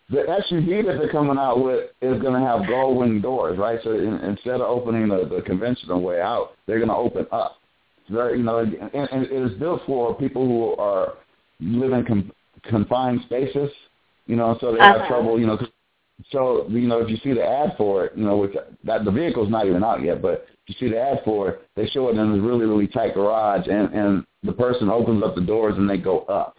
[0.09, 3.79] the SUV that they're coming out with is going to have gull wing doors, right?
[3.83, 7.57] So in, instead of opening the, the conventional way out, they're going to open up.
[8.01, 11.15] It's very, you know, and, and it is built for people who are
[11.59, 12.31] live in com-
[12.65, 13.71] confined spaces,
[14.27, 15.07] you know, so they have Uh-huh.
[15.07, 15.57] trouble, you know.
[16.31, 18.55] So you know, if you see the ad for it, you know, which
[18.85, 21.67] that the vehicle's not even out yet, but if you see the ad for it,
[21.75, 25.35] they show it in this really really tight garage, and and the person opens up
[25.35, 26.55] the doors and they go up.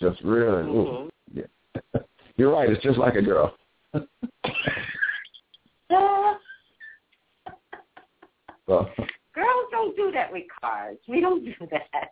[0.00, 1.10] Just really, ooh, Mhm.
[1.34, 2.00] yeah.
[2.36, 2.70] You're right.
[2.70, 3.54] It's just like a girl.
[8.66, 8.88] So,
[9.74, 10.96] don't do that with cars.
[11.08, 12.10] We don't do that.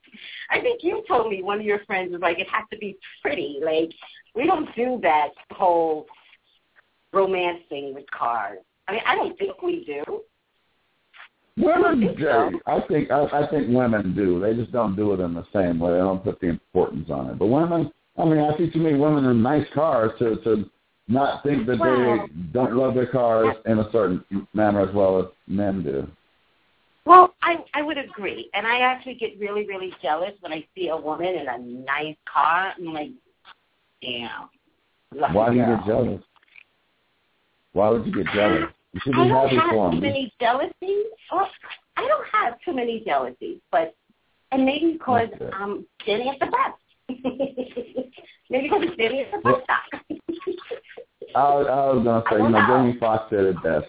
[0.50, 2.96] I think you told me one of your friends was like, it has to be
[3.22, 3.58] pretty.
[3.64, 3.92] Like,
[4.34, 6.06] we don't do that whole
[7.12, 8.58] romance thing with cars.
[8.88, 10.22] I mean, I don't think we do.
[11.56, 12.14] women do.
[12.20, 12.50] so.
[12.66, 14.40] I think I, I think women do.
[14.40, 15.92] They just don't do it in the same way.
[15.92, 17.38] They don't put the importance on it.
[17.38, 20.68] But women, I mean, I see too many women in nice cars to to
[21.08, 25.18] not think that Well- they don't love their cars in a certain manner as well
[25.20, 26.08] as men do.
[27.04, 30.88] Well, I I would agree, and I actually get really really jealous when I see
[30.88, 32.72] a woman in a nice car.
[32.78, 33.10] I'm like,
[34.00, 34.48] damn.
[35.34, 36.22] Why do you get jealous?
[37.72, 38.64] Why would you get jealous?
[38.92, 41.06] You should I don't happy have for too many jealousies.
[41.32, 41.48] Well,
[41.96, 43.94] I don't have too many jealousies, but
[44.52, 45.50] and maybe because Okay.
[45.54, 47.08] I'm standing at the bus.
[48.50, 50.02] maybe because I'm standing at the bus Well- stop.
[51.34, 52.66] I, was- I was gonna say, you know, know.
[52.84, 53.86] Jamie Foxx said it best.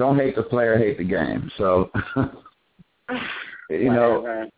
[0.00, 1.52] Don't hate the player, hate the game.
[1.58, 1.90] So,
[3.68, 4.48] you know,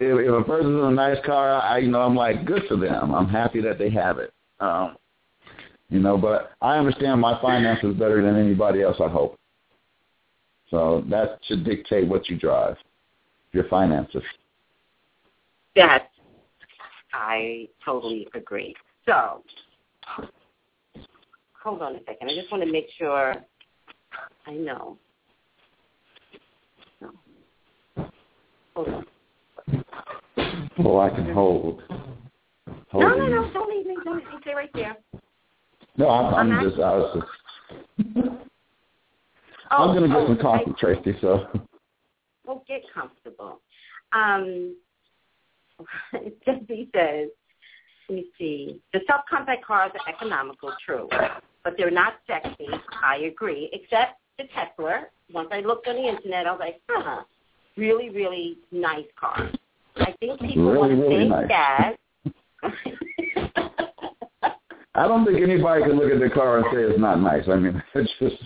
[0.00, 2.76] if, if a person's in a nice car, I you know I'm like good for
[2.76, 3.14] them.
[3.14, 4.34] I'm happy that they have it.
[4.58, 4.96] Um,
[5.88, 8.96] you know, but I understand my finances better than anybody else.
[8.98, 9.38] I hope.
[10.68, 12.78] So that should dictate what you drive,
[13.52, 14.24] your finances.
[15.76, 16.08] That
[17.14, 18.74] I totally agree.
[19.06, 19.44] So,
[21.62, 22.28] hold on a second.
[22.28, 23.36] I just want to make sure
[24.46, 24.98] I know.
[27.00, 27.10] No.
[28.74, 29.04] Hold on.
[30.78, 31.82] Oh, I can hold.
[32.90, 33.50] hold no, no, no.
[33.52, 33.96] Don't leave me.
[34.04, 34.32] Don't leave me.
[34.42, 34.96] Stay right there.
[35.96, 38.22] No, I'm, I'm, I'm just, I was just.
[39.70, 41.18] Oh, I'm going to get oh, some coffee, I, Tracey.
[41.20, 41.46] So.
[42.46, 43.60] Well, get comfortable.
[44.12, 44.76] Um,
[46.44, 47.28] Jesse says,
[48.08, 48.80] let me see.
[48.92, 51.08] The subcompact cars are economical, true,
[51.64, 52.68] but they're not sexy.
[53.02, 55.06] I agree, except the Tesla.
[55.32, 57.22] Once I looked on the internet, I was like, huh,
[57.76, 59.50] really, really nice car.
[59.96, 61.48] I think people really, want to really save nice.
[61.48, 61.94] gas.
[64.94, 67.44] I don't think anybody can look at the car and say it's not nice.
[67.48, 68.36] I mean, it's just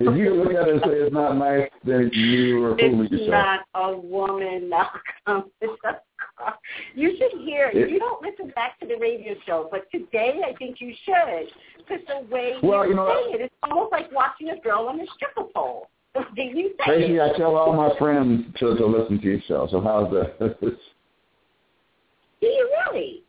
[0.00, 3.20] if you look at it and say it's not nice, then you are fooling yourself.
[3.20, 5.44] It's not a woman knockoff.
[5.60, 5.96] It's a.
[6.94, 7.70] You should hear.
[7.72, 11.48] It, you don't listen back to the radio show, but today I think you should,
[11.78, 14.88] because the way well, you, you know, say it, it's almost like watching a girl
[14.88, 15.88] on a stripper pole.
[16.36, 17.20] Did you say Tracey, it?
[17.20, 19.68] I tell all my friends to to listen to your show.
[19.70, 20.60] So how's that?
[20.60, 23.22] do you really?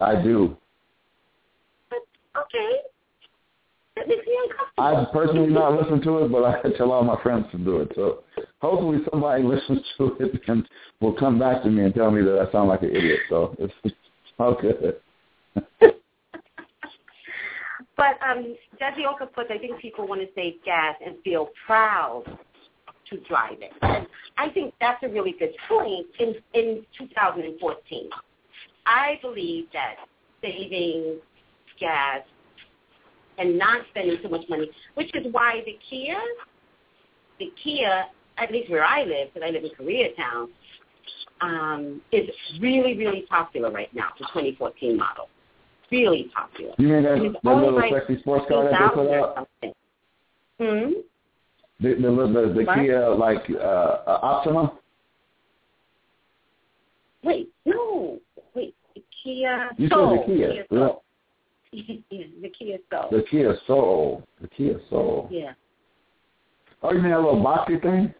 [0.00, 0.56] I do.
[1.90, 1.98] But,
[2.40, 2.82] okay.
[4.78, 7.90] I've personally not listen to it, but I tell all my friends to do it.
[7.96, 8.22] So
[8.60, 10.68] hopefully somebody listens to it and
[11.00, 13.20] will come back to me and tell me that I sound like an idiot.
[13.28, 13.94] So it's, it's
[14.38, 14.96] all good.
[17.96, 22.24] but um, Jesse also puts, I think people want to save gas and feel proud
[23.10, 23.72] to drive it.
[23.82, 24.06] And
[24.36, 28.10] I think that's a really good point in, in 2014.
[28.86, 29.96] I believe that
[30.42, 31.18] saving
[31.78, 32.22] gas
[33.38, 36.18] and not spending so much money, which is why the Kia,
[37.38, 38.06] the Kia,
[38.40, 40.48] at least where I live, because I live in Koreatown,
[41.40, 42.28] um, is
[42.60, 45.28] really, really popular right now, the 2014 model.
[45.90, 46.74] Really popular.
[46.78, 49.48] You mean that, that little like sexy sports car that they put out?
[50.58, 50.92] Hmm?
[51.80, 54.72] The, the, the, the Kia, like, uh, uh, Optima?
[57.22, 58.18] Wait, no.
[58.54, 60.24] Wait, the Kia You Soul.
[60.26, 60.52] said the Kia.
[60.52, 61.02] Kia Soul.
[61.72, 63.08] yeah, the Kia Soul.
[63.10, 64.22] The Kia Soul.
[64.40, 65.28] The Kia Soul.
[65.30, 65.52] Yeah.
[66.82, 68.14] Oh, you mean that little boxy thing?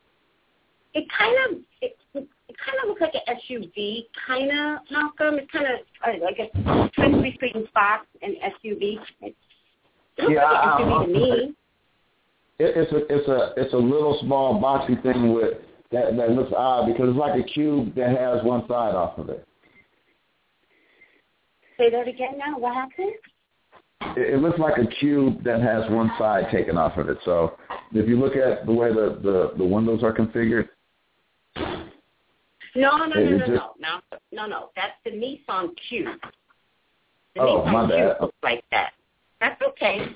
[0.95, 5.39] It kind of it, it kind of looks like an SUV, kind of Malcolm.
[5.39, 8.99] It's kind of uh, like a twin between box and SUV.
[9.21, 9.35] It
[10.19, 11.55] looks yeah, like an SUV to me.
[12.59, 15.55] It, it's a it's a it's a little small boxy thing with
[15.93, 19.29] that that looks odd because it's like a cube that has one side off of
[19.29, 19.47] it.
[21.79, 22.59] Say that again now.
[22.59, 23.13] What happened?
[24.17, 27.19] it, it looks like a cube that has one side taken off of it.
[27.25, 27.57] So
[27.93, 30.69] if you look at the way the the, the windows are configured.
[32.75, 34.01] No, no, no, no, no, no,
[34.33, 34.71] no, no.
[34.77, 36.07] That's the Nissan Cube.
[37.35, 38.17] The oh, Nissan my bad.
[38.21, 38.93] looks like that.
[39.41, 40.07] That's okay.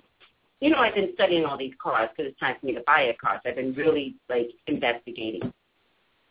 [0.61, 3.03] You know, I've been studying all these cars because it's time for me to buy
[3.03, 3.41] a car.
[3.43, 5.53] So I've been really like investigating.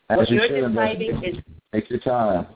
[0.10, 1.38] As what you you're describing is
[1.74, 2.48] take your time.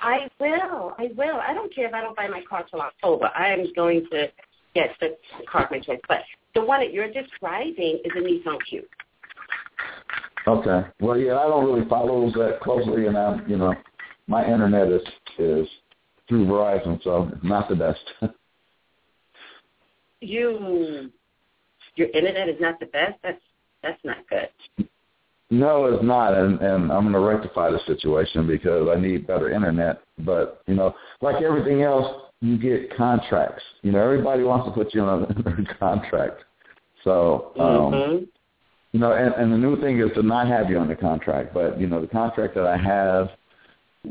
[0.00, 0.94] I will.
[0.98, 1.36] I will.
[1.36, 3.30] I don't care if I don't buy my car till October.
[3.34, 4.28] I am going to
[4.74, 5.16] get the
[5.50, 6.00] car of my choice.
[6.08, 6.18] But
[6.54, 8.84] the one that you're describing is a Nissan Cube.
[10.46, 10.88] Okay.
[11.00, 13.74] Well, yeah, I don't really follow that closely, and I'm, you know,
[14.28, 15.02] my internet is
[15.38, 15.68] is
[16.28, 18.00] through Verizon, so it's not the best.
[20.20, 21.10] you,
[21.96, 23.14] your internet is not the best.
[23.22, 23.40] That's
[23.82, 24.88] that's not good.
[25.50, 29.50] No, it's not, and and I'm going to rectify the situation because I need better
[29.50, 30.00] internet.
[30.18, 33.62] But you know, like everything else, you get contracts.
[33.82, 36.42] You know, everybody wants to put you on a contract.
[37.04, 38.24] So, um, mm-hmm.
[38.96, 41.52] You know, and, and the new thing is to not have you on the contract.
[41.52, 43.28] But you know, the contract that I have,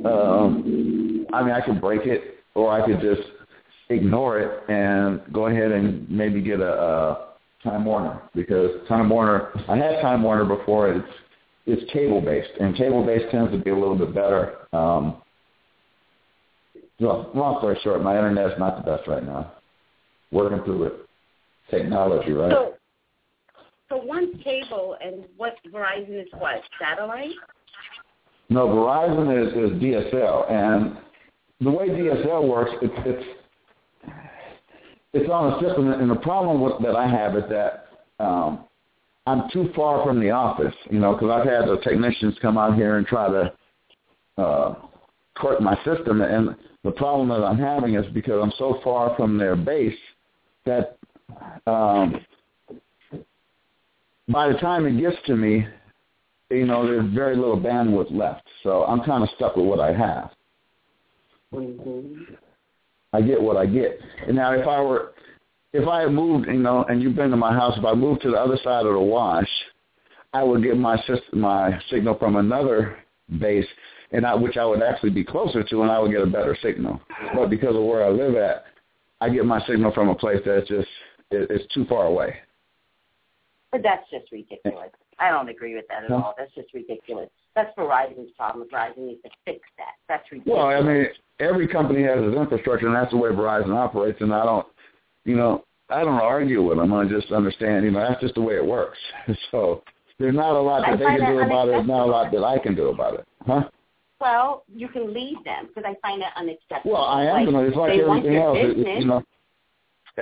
[0.06, 3.28] um, I mean, I can break it, or I could just
[3.90, 6.72] ignore it and go ahead and maybe get a.
[6.72, 7.26] a
[7.64, 11.08] Time Warner because Time Warner I had Time Warner before it's
[11.66, 14.68] it's cable based, and cable based tends to be a little bit better.
[14.72, 15.24] Um,
[17.00, 19.54] so, long story short, my internet's not the best right now.
[20.32, 20.94] Working through it,
[21.72, 22.52] technology, right?
[22.52, 22.75] So,
[23.90, 27.32] so one cable, and what Verizon is what satellite?
[28.50, 30.98] No, Verizon is, is DSL, and
[31.62, 33.26] the way DSL works, it's it's
[35.14, 37.88] it's on a system, and the problem with, that I have is that
[38.20, 38.66] um,
[39.28, 42.76] I'm too far from the office, you know, because I've had the technicians come out
[42.76, 43.54] here and try to
[44.38, 44.76] uh,
[45.40, 46.22] court my system.
[46.22, 49.98] And the problem that I'm having is because I'm so far from their base
[50.66, 50.98] that
[51.66, 52.24] um,
[54.30, 55.68] by the time it gets to me,
[56.50, 58.48] you know, there's very little bandwidth left.
[58.64, 60.32] So I'm kind of stuck with what I have.
[61.54, 62.34] Mm-hmm.
[63.14, 64.00] I get what I get.
[64.28, 65.14] And now if I were,
[65.74, 68.22] if I had moved, you know, and you've been to my house, if I moved
[68.24, 69.50] to the other side of the wash,
[70.34, 72.98] I would get my system, my signal from another
[73.40, 73.66] base,
[74.12, 76.58] and I, which I would actually be closer to, and I would get a better
[76.62, 77.02] signal.
[77.34, 78.66] But because of where I live at,
[79.22, 80.88] I get my signal from a place that's just
[81.32, 82.36] it, it's too far away.
[83.76, 84.88] But that's just ridiculous.
[85.20, 86.16] I don't agree with that at No.
[86.24, 86.36] all.
[86.38, 87.30] That's just ridiculous.
[87.56, 88.66] That's Verizon's problem.
[88.70, 89.96] Verizon needs to fix that.
[90.08, 90.58] That's ridiculous.
[90.58, 91.08] Well, I mean,
[91.42, 94.22] every company has its infrastructure, and that's the way Verizon operates.
[94.22, 94.66] And I don't,
[95.26, 96.94] you know, I don't argue with them.
[96.94, 98.98] I just understand, you know, that's just the way it works.
[99.52, 99.84] So
[100.20, 101.72] there's not a lot I that they find can do about it.
[101.72, 103.64] There's not a lot that I can do about it, huh?
[104.22, 106.94] well, you can leave them because I find that unacceptable.
[106.94, 107.68] Well, I am Like.
[107.68, 108.58] It's like they everything else.
[108.58, 109.22] It- it- you know,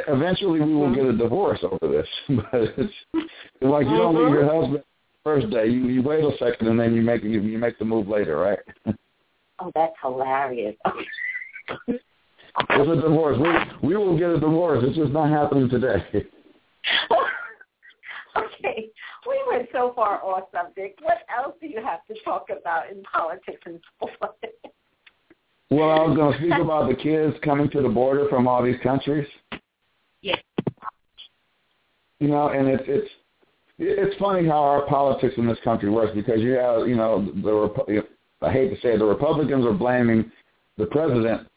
[0.07, 2.07] eventually we will get a divorce over this.
[2.29, 3.31] but it's, it's
[3.61, 4.61] like you don't leave your uh-huh.
[4.61, 4.83] husband
[5.23, 5.67] first day.
[5.67, 8.37] You you wait a second and then you make you, you make the move later,
[8.37, 8.59] right?
[9.59, 10.75] Oh, that's hilarious.
[11.87, 13.37] It's a divorce.
[13.39, 14.83] We we will get a divorce.
[14.85, 16.03] It's just not happening today.
[18.37, 18.89] okay,
[19.27, 21.01] we went so far off subject.
[21.01, 24.35] What else do you have to talk about in politics and sport?
[25.69, 28.61] Well, I was going to speak about the kids coming to the border from all
[28.61, 29.27] these countries.
[30.23, 30.39] Yes.
[32.19, 33.09] You know, and it's it's
[33.77, 38.03] it's funny how our politics in this country works because you have you know the
[38.41, 40.31] I hate to say it, the Republicans are blaming
[40.77, 41.47] the president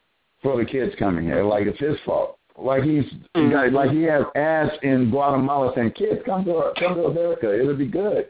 [0.42, 2.38] for the kids coming here like it's his fault.
[2.58, 3.04] Like he's
[3.34, 7.58] he got, like he has ads in Guatemala saying, "Kids, come to come to America.
[7.58, 8.28] It'll be good."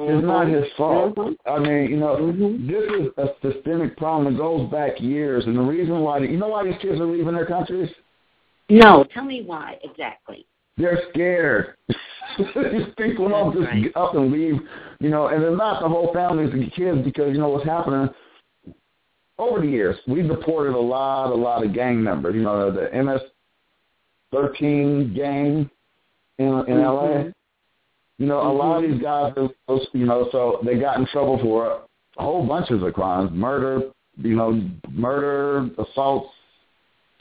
[0.00, 1.16] It's not his fault.
[1.16, 1.36] Mhm.
[1.44, 2.68] I mean, you know, Mhm.
[2.68, 6.48] this is a systemic problem that goes back years, and the reason why you know
[6.48, 7.92] why these kids are leaving their countries?
[8.68, 10.46] No, tell me why exactly.
[10.76, 11.74] They're scared.
[12.38, 13.82] These people don't just Right.
[13.84, 14.60] get up and leave,
[15.00, 18.08] you know, and they're not the whole families and kids because you know what's happening.
[19.38, 22.34] Over the years, we've deported a lot, a lot of gang members.
[22.34, 25.70] You know, the MS-13 gang
[26.38, 27.08] in in LA.
[27.08, 27.32] Mhm.
[28.18, 29.32] You know, a lot of these guys,
[29.92, 31.82] you know, so they got in trouble for
[32.16, 33.90] a whole bunches of crimes, murder,
[34.20, 34.60] you know,
[34.90, 36.30] murder, assaults,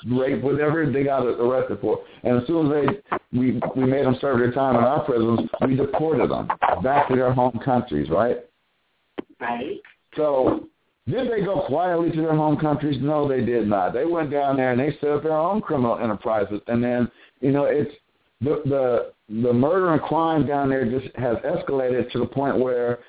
[0.06, 2.00] rape, whatever they got arrested for.
[2.24, 5.42] And as soon as they we we made them serve their time in our prisons,
[5.66, 6.48] we deported them
[6.84, 8.38] back to their home countries, right?
[9.40, 9.80] Right.
[10.16, 10.68] So
[11.08, 12.98] did they go quietly to their home countries?
[13.02, 13.94] No, they did not.
[13.94, 17.52] They went down there and they set up their own criminal enterprises, and then you
[17.52, 17.92] know it's
[18.42, 23.00] the the the murder and crime down there just has escalated to the point where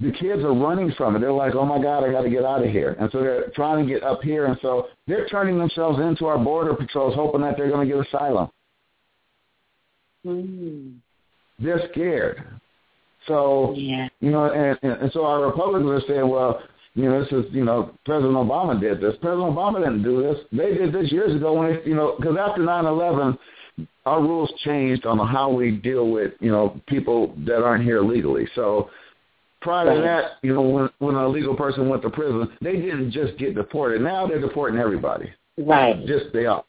[0.00, 1.20] the kids are running from it.
[1.20, 3.48] They're like, oh my God, I got to get out of here, and so they're
[3.54, 7.42] trying to get up here, and so they're turning themselves into our border patrols, hoping
[7.42, 8.50] that they're going to get asylum.
[10.26, 10.96] Mm.
[11.58, 12.44] They're scared.
[13.26, 14.08] So Yeah.
[14.20, 16.62] you know, and, and, so our Republicans are saying, well,
[16.94, 19.14] you know, this is, you know, President Obama did this.
[19.20, 20.36] President Obama didn't do this.
[20.52, 23.38] They did this years ago when, they, you know, because after 9/11,
[24.06, 28.46] our rules changed on how we deal with, you know, people that aren't here legally.
[28.54, 28.90] So
[29.64, 33.10] prior to that, you know, when when a legal person went to prison, they didn't
[33.10, 34.02] just get deported.
[34.02, 35.32] Now they're deporting everybody.
[35.58, 36.06] Right.
[36.06, 36.64] Just they are.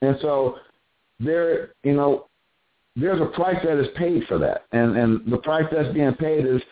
[0.00, 0.56] And so
[1.18, 2.26] there, you know,
[2.96, 6.46] there's a price that is paid for that, and and the price that's being paid
[6.46, 6.62] is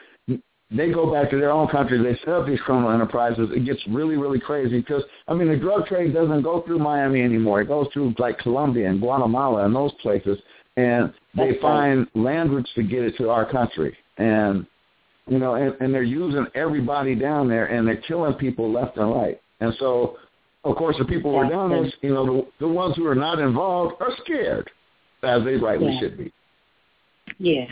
[0.71, 3.49] they go back to their own country, they set up these criminal enterprises.
[3.53, 7.23] It gets really, really crazy because I mean the drug trade doesn't go through Miami
[7.23, 7.63] anymore.
[7.63, 10.39] It goes through like Colombia and Guatemala and those places,
[10.77, 11.61] and they That's right.
[11.61, 14.67] find land routes to get it to our country, and
[15.29, 19.14] you know, and, and they're using everybody down there, and they're killing people left and
[19.14, 20.16] right, and so.
[20.64, 23.14] Of course, the people who are down there, you know, the, the ones who are
[23.14, 24.68] not involved are scared,
[25.22, 26.01] as they rightly Yeah.
[26.01, 26.33] should be.
[27.39, 27.66] Yeah.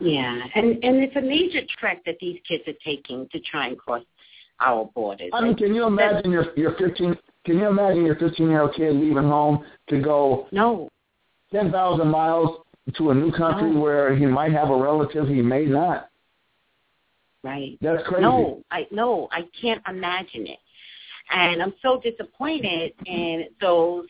[0.00, 0.40] Yeah.
[0.54, 4.02] And and it's a major trek that these kids are taking to try and cross
[4.60, 5.30] our borders.
[5.34, 7.16] I mean, can you imagine your your fifteen?
[7.44, 10.88] Can you imagine your fifteen year old kid leaving home to go no.
[11.52, 12.62] ten thousand miles
[12.96, 13.80] to a new country No.
[13.80, 16.09] where he might have a relative, he may not.
[17.42, 17.78] Right.
[17.80, 18.22] That's crazy.
[18.22, 20.58] No, I no, I can't imagine it.
[21.32, 24.06] And I'm so disappointed in those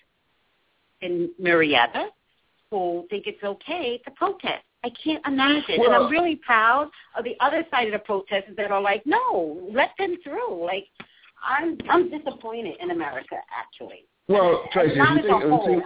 [1.01, 2.07] in Murrieta
[2.71, 4.65] who think it's okay to protest.
[4.83, 5.81] I can't imagine.
[5.81, 9.69] and I'm really proud of the other side of the protesters that are like, no,
[9.73, 10.65] let them through.
[10.65, 10.87] Like,
[11.47, 14.07] I'm I'm disappointed in America actually.
[14.29, 15.83] Well, Tracey, not as a whole.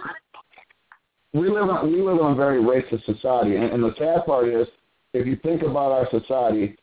[1.33, 4.47] we live in we live in a very racist society, and, and the sad part
[4.47, 4.67] is,
[5.13, 6.77] if you think about our society,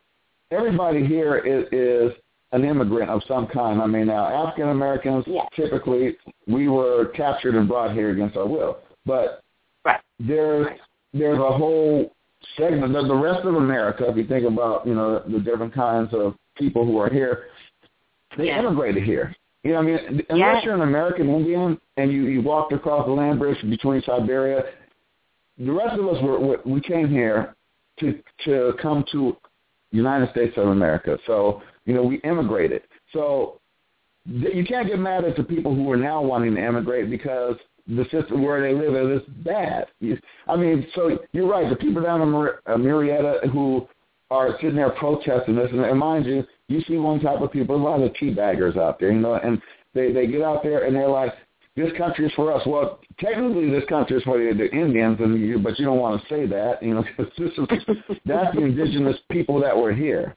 [0.52, 2.12] everybody here is, is
[2.52, 3.80] an immigrant of some kind.
[3.80, 5.48] I mean, now African Americans Yes.
[5.56, 9.42] typically we were captured and brought here against our will, but
[9.84, 10.00] Right.
[10.20, 10.80] there's Right.
[11.14, 12.12] there's a whole
[12.56, 12.92] segment.
[12.92, 16.34] The, the rest of America, if you think about you know the different kinds of
[16.56, 17.44] people who are here,
[18.36, 18.60] they Yeah.
[18.60, 19.34] immigrated here.
[19.64, 19.98] You know, I mean,
[20.28, 20.64] unless Yes.
[20.64, 24.64] you're an American Indian and you you walked across the land bridge between Siberia,
[25.58, 27.54] the rest of us were were- we came here
[28.00, 29.36] to to come to
[29.92, 31.18] United States of America.
[31.26, 32.82] So you know we immigrated.
[33.12, 33.60] So
[34.26, 37.56] you can't get mad at the people who are now wanting to immigrate because
[37.88, 39.86] the system where they live is bad.
[40.46, 41.68] I mean, so you're right.
[41.68, 43.88] The people down in uh, Murrieta who
[44.30, 47.76] are sitting there protesting this, and, and mind you, you see one type of people,
[47.76, 49.60] a lot of tea baggers out there, you know, and
[49.94, 51.32] they they get out there and they're like,
[51.76, 52.62] this country is for us.
[52.66, 56.20] Well, technically, this country is for the, the Indians, and you, but you don't want
[56.20, 57.96] to say that, you know, because this is
[58.26, 60.36] that's the indigenous people that were here.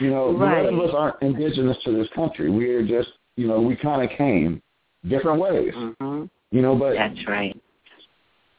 [0.00, 0.64] You know, Right.
[0.64, 2.50] none of us aren't indigenous to this country.
[2.50, 4.60] We're just, you know, we kind of came
[5.08, 5.72] different ways.
[6.00, 7.56] hmm You know, but That's right.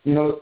[0.03, 0.41] you know,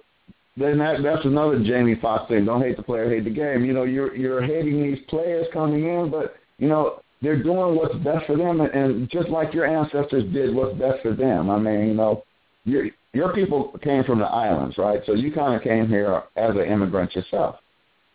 [0.58, 2.46] then that that's another Jamie Foxx thing.
[2.46, 3.64] Don't hate the player, hate the game.
[3.66, 7.96] You know, you're you're hating these players coming in, but you know they're doing what's
[7.96, 11.50] best for them, and, just like your ancestors did what's best for them.
[11.50, 12.24] I mean, you know,
[12.66, 15.02] your your people came from the islands, right?
[15.06, 17.56] So you kind of came here as an immigrant yourself,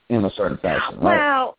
[0.09, 1.17] in a certain fashion, right?
[1.17, 1.57] Well,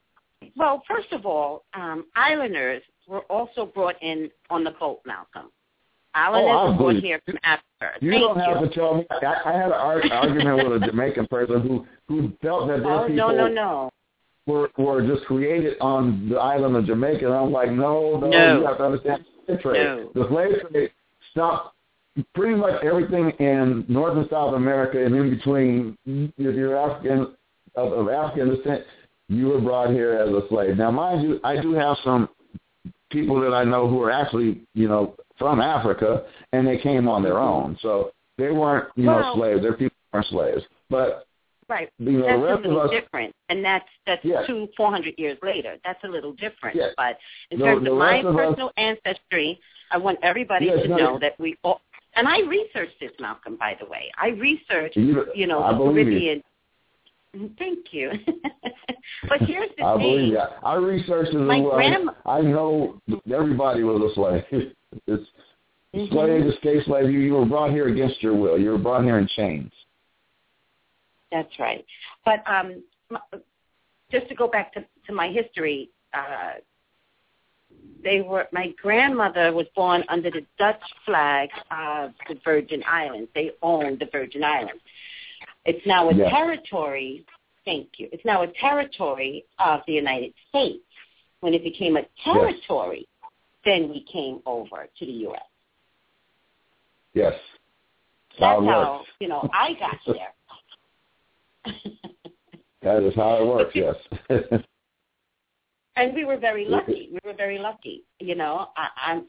[0.55, 5.51] well, first of all, um, islanders were also brought in on the boat, Malcolm.
[6.15, 7.63] Islanders Oh, were brought here from Africa.
[7.99, 9.05] You Thank don't have to tell me.
[9.09, 12.99] I, I had an ar- argument with a Jamaican person who who felt that their
[12.99, 13.89] Oh people no, no, no.
[14.45, 17.25] Were were just created on the island of Jamaica.
[17.25, 18.59] And I'm like, no, no, No.
[18.59, 19.83] you have to understand the slave trade.
[19.83, 20.09] No.
[20.13, 20.91] The slave trade
[21.31, 21.75] stopped
[22.35, 25.97] pretty much everything in North and South America and in between.
[26.05, 27.35] If you're African
[27.75, 28.83] of, of African descent,
[29.29, 30.77] you were brought here as a slave.
[30.77, 32.29] Now, mind you, I do have some
[33.09, 37.23] people that I know who are actually, you know, from Africa, and they came on
[37.23, 37.77] their own.
[37.81, 39.61] So they weren't, you know, Well- slaves.
[39.61, 40.63] Their people weren't slaves.
[40.89, 41.25] But
[41.69, 41.89] Right.
[41.99, 44.45] That's the a little different, and that's that's Yeah.
[44.45, 45.77] two, four hundred years later.
[45.83, 46.75] That's a little different.
[46.75, 46.89] Yeah.
[46.97, 47.17] But
[47.51, 49.59] in The- terms of my of us- personal ancestry,
[49.91, 51.81] I want everybody Yes, to no, know that we all.
[52.15, 53.55] And I researched this, Malcolm.
[53.55, 56.41] By the way, I researched, you, you know, I the believe you.
[57.33, 57.53] Caribbean.
[57.57, 58.11] Thank you.
[59.27, 60.11] but here's the I thing.
[60.17, 60.59] believe that.
[60.63, 61.71] I researched it My well.
[61.75, 63.01] grandma- I know
[63.31, 64.43] everybody was a slave.
[65.95, 66.09] It's Mhm.
[66.11, 67.11] slave, escape slave.
[67.11, 68.57] You, you were brought here against your will.
[68.59, 69.71] You were brought here in chains.
[71.33, 71.83] That's right.
[72.23, 72.83] But um,
[74.11, 76.53] just to go back to, to my history, uh,
[78.03, 83.29] they were my grandmother was born under the Dutch flag of the Virgin Islands.
[83.33, 84.81] They owned the Virgin Islands.
[85.65, 86.29] It's now a Yes.
[86.29, 87.25] territory.
[87.65, 88.09] Thank you.
[88.11, 90.83] It's now a territory of the United States.
[91.39, 93.07] When it became a territory,
[93.65, 95.41] then we came over to the U.S.
[97.13, 97.33] Yes.
[98.39, 100.32] That's how how you know I got here.
[102.83, 103.71] That is how it works.
[103.73, 103.95] Yes.
[105.95, 107.09] and we were very lucky.
[107.11, 108.03] We were very lucky.
[108.19, 109.25] You know, I, I'm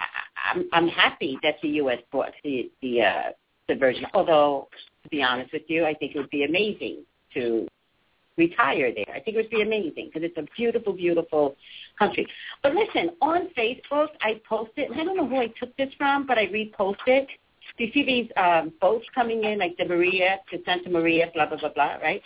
[0.00, 0.04] I,
[0.52, 1.98] I'm I'm happy that the U.S.
[2.12, 3.22] bought the the uh,
[3.68, 4.06] the Virgin.
[4.14, 4.68] Although,
[5.02, 7.66] to be honest with you, I think it would be amazing to
[8.36, 9.14] retire there.
[9.14, 11.56] I think it would be amazing because it's a beautiful, beautiful
[11.98, 12.26] country.
[12.62, 14.90] But listen, on Facebook, I posted.
[14.90, 17.26] And I don't know who I took this from, but I reposted.
[17.80, 21.46] Do you see these um, boats coming in, like the Maria to Santa Maria, blah
[21.46, 22.20] blah blah blah, right?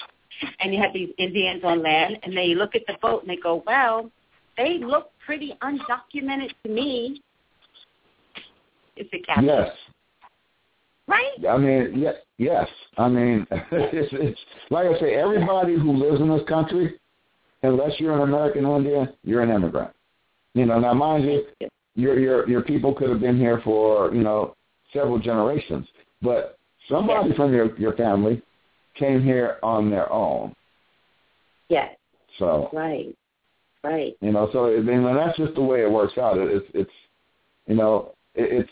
[0.58, 3.36] and you have these Indians on land, and they look at the boat and they
[3.36, 4.10] go, "Well,
[4.56, 7.22] they look pretty undocumented to me."
[8.96, 9.70] It's a captain, yes.
[11.06, 11.46] right?
[11.48, 12.16] I mean, yes.
[12.36, 12.68] Yes.
[12.98, 14.40] I mean, it's, it's
[14.70, 15.14] like I say.
[15.14, 16.94] Everybody who lives in this country,
[17.62, 19.92] unless you're an American Indian, you're an immigrant.
[20.54, 20.80] You know.
[20.80, 21.44] Now, mind you,
[21.94, 24.56] your your your people could have been here for you know
[24.94, 25.86] several generations,
[26.22, 26.56] but
[26.88, 27.36] somebody Yes.
[27.36, 28.40] from your your family
[28.94, 30.54] came here on their own.
[31.68, 31.96] Yes,
[32.38, 33.14] So right,
[33.82, 34.16] right.
[34.20, 36.38] you know, so I mean, that's just the way it works out.
[36.38, 36.90] It, it's it's
[37.66, 38.70] you know it, it's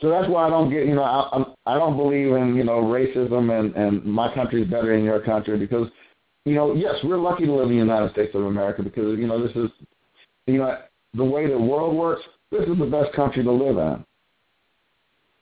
[0.00, 2.64] so that's why I don't get you know I I'm, I don't believe in you
[2.64, 5.88] know racism and and my country's better than your country because
[6.44, 9.26] you know yes we're lucky to live in the United States of America because you
[9.26, 9.70] know this is
[10.46, 10.78] you know
[11.14, 14.04] the way the world works this is the best country to live in.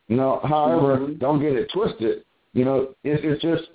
[0.08, 1.18] You know, however, Mhm.
[1.18, 2.24] don't get it twisted.
[2.54, 3.70] You know, it, it's just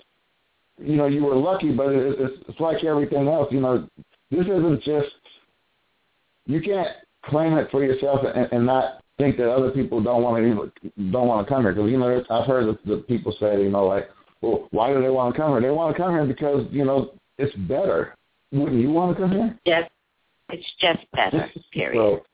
[0.78, 3.52] you know, you were lucky, but it, it's, it's like everything else.
[3.52, 3.88] You know,
[4.32, 5.14] this isn't just
[6.46, 6.88] you can't
[7.24, 11.10] claim it for yourself and, and not think that other people don't want to even,
[11.12, 13.70] don't want to come here because you know I've heard the, the people say you
[13.70, 14.10] know like
[14.40, 16.84] well why do they want to come here they want to come here because you
[16.84, 18.14] know it's better
[18.52, 19.88] wouldn't you want to come here Yes,
[20.50, 21.50] It's just better.
[21.72, 21.96] Period.
[21.96, 22.26] Well,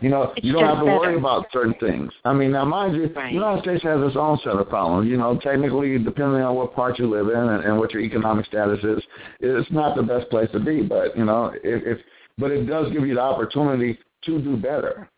[0.00, 2.12] you know, It's you don't have to worry about certain things.
[2.24, 3.28] I mean, now mind you, Right.
[3.28, 5.08] the United States has its own set of problems.
[5.08, 8.46] You know, technically, depending on what part you live in and, and what your economic
[8.46, 9.02] status is,
[9.40, 10.82] it's not the best place to be.
[10.82, 11.98] But you know, if, if
[12.38, 15.08] but it does give you the opportunity to do better.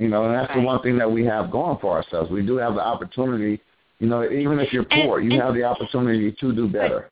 [0.00, 2.30] You know, and that's the one thing that we have going for ourselves.
[2.30, 3.60] We do have the opportunity.
[3.98, 7.10] You know, even if you're And- poor, you and- have the opportunity to do better.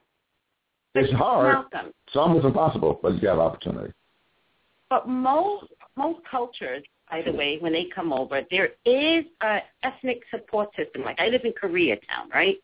[0.94, 1.52] It's hard.
[1.72, 3.92] Malcolm, It's almost impossible, but you have opportunity.
[4.90, 10.22] But most most cultures, by the way, when they come over, there is a ethnic
[10.30, 11.02] support system.
[11.02, 12.57] Like I live in Koreatown, right?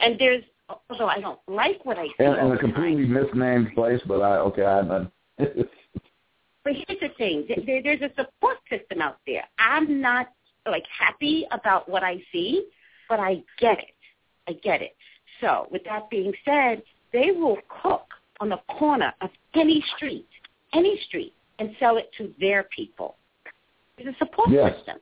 [0.00, 0.44] And there's
[0.90, 2.24] although I don't like what I see.
[2.24, 5.10] And a the time, completely misnamed place, but I okay, I'm know.
[6.64, 9.44] But here's the thing: there, there's a support system out there.
[9.56, 10.32] I'm not
[10.68, 12.66] like happy about what I see,
[13.08, 13.94] but I get it.
[14.48, 14.96] I get it.
[15.40, 18.06] So, with that being said, they will cook
[18.40, 20.28] on the corner of any street,
[20.72, 23.16] any street, and sell it to their people.
[23.96, 24.76] There's a support Yes.
[24.76, 24.98] system.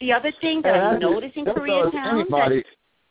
[0.00, 2.52] The other thing that And I I notice in just- Koreatown, that,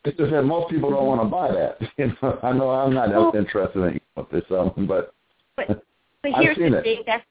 [0.05, 1.77] it's just that most people don't want to buy that.
[1.97, 5.13] You know, I know I'm not Well- interested in what they're selling, but
[5.57, 5.67] but
[6.23, 6.83] but here's the it.
[6.83, 7.03] thing.
[7.05, 7.25] That's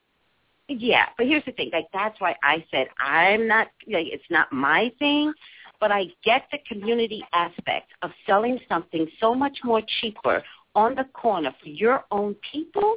[0.69, 1.07] yeah.
[1.17, 1.71] But here's the thing.
[1.73, 3.69] Like that's why I said I'm not.
[3.87, 5.33] Like, it's not my thing.
[5.79, 10.43] But I get the community aspect of selling something so much more cheaper
[10.75, 12.97] on the corner for your own people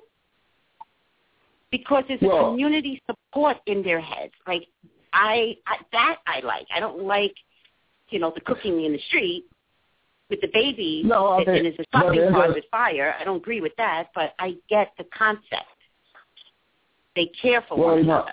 [1.71, 4.33] because there's a community support in their heads.
[4.47, 4.67] Like
[5.13, 6.67] I, I that I like.
[6.73, 7.33] I don't like,
[8.09, 9.45] you know, the cooking in the street
[10.29, 13.15] with the baby No, I and it's a shopping cart with fire.
[13.19, 15.65] I don't agree with that, but I get the concept.
[17.15, 18.25] They care for Well, one you know,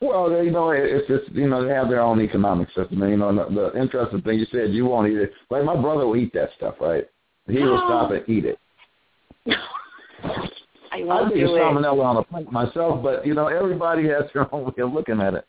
[0.00, 3.02] well, they, you know, it's just you know they have their own economic system.
[3.02, 5.32] And, you know, the, the interesting thing you said you won't eat it.
[5.50, 7.04] Like my brother will eat that stuff, right?
[7.48, 8.58] He will stop and eat it.
[11.04, 11.60] I I think it's do it.
[11.60, 15.20] salmonella on a plate myself, but you know everybody has their own way of looking
[15.20, 15.46] at it.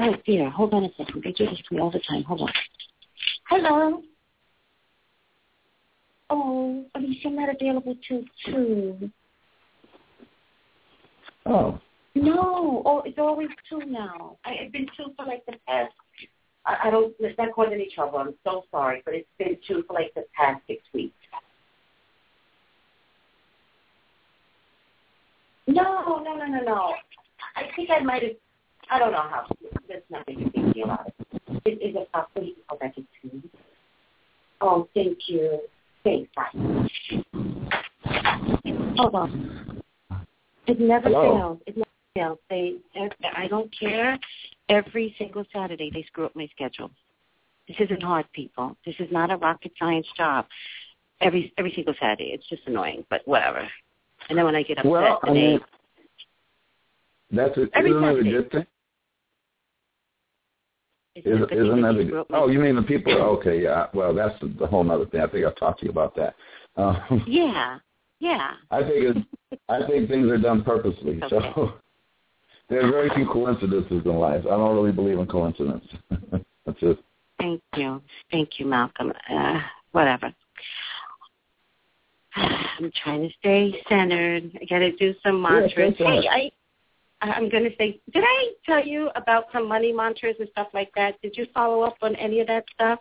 [0.00, 1.22] Oh dear, hold on a second.
[1.24, 2.22] They do this to me all the time.
[2.24, 2.52] Hold on.
[3.48, 4.02] Hello.
[6.30, 9.10] Oh, Alicia, I'm not available till two.
[11.44, 11.78] Oh,
[12.14, 12.82] No.
[12.86, 14.38] Oh, it's always two now.
[14.44, 15.92] I, it's been two for like the past.
[16.64, 17.12] I, I don't.
[17.20, 18.18] It's not causing any trouble.
[18.18, 21.14] I'm so sorry, but it's been two for like the past six weeks.
[25.66, 26.94] No, no, no, no, no.
[27.56, 28.32] I think I might have.
[28.90, 29.46] I don't know how.
[29.88, 31.38] That's not a big deal out it.
[31.64, 33.42] Is, is it possible you can call back two?
[34.60, 35.60] Oh, thank you.
[36.04, 36.30] Thanks.
[36.34, 36.50] Bye.
[38.96, 39.82] Hold on.
[40.66, 41.36] It never Hello?
[41.36, 41.58] fails.
[41.66, 42.38] It never fails.
[42.50, 42.76] They.
[43.36, 44.18] I don't care.
[44.68, 46.90] Every single Saturday they screw up my schedule.
[47.68, 48.76] This isn't hard, people.
[48.84, 50.46] This is not a rocket science job.
[51.20, 53.68] Every every single Saturday, it's just annoying, but whatever.
[54.28, 55.60] And then when I get upset, well, I mean,
[57.30, 58.66] that's a, Every isn't that a good thing?
[61.14, 62.34] The thing isn't that a?
[62.34, 63.12] Oh, you mean the people?
[63.38, 63.86] Okay, yeah.
[63.94, 65.20] Well, that's the whole other thing.
[65.20, 66.34] I think I'll talk to you about that.
[66.76, 67.78] Um, Yeah,
[68.18, 68.52] yeah.
[68.70, 69.16] I think
[69.50, 71.20] it's, I think things are done purposely.
[71.28, 71.74] So
[72.68, 74.44] there are very few coincidences in life.
[74.46, 75.84] I don't really believe in coincidence.
[76.66, 77.00] that's just
[77.38, 78.00] Thank you,
[78.30, 79.12] thank you, Malcolm.
[79.28, 79.60] Uh,
[79.90, 80.32] whatever.
[82.36, 84.50] I'm trying to stay centered.
[84.60, 85.72] I got to do some mantras.
[85.98, 86.24] centered.
[86.24, 86.52] hey,
[87.20, 90.68] I, I'm going to say, did I tell you about some money mantras and stuff
[90.72, 91.20] like that?
[91.22, 92.98] Did you follow up on any of that stuff?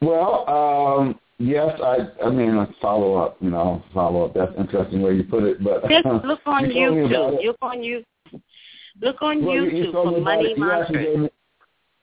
[0.00, 0.48] well.
[0.48, 1.96] um Yes, I.
[2.24, 3.36] I mean, follow up.
[3.40, 4.34] You know, follow up.
[4.34, 5.62] That's interesting way you put it.
[5.62, 7.44] But Just look on you YouTube.
[7.44, 8.04] Look on you.
[9.02, 10.50] Look on Well, you- you YouTube for money.
[10.50, 11.18] You mantras.
[11.18, 11.28] me.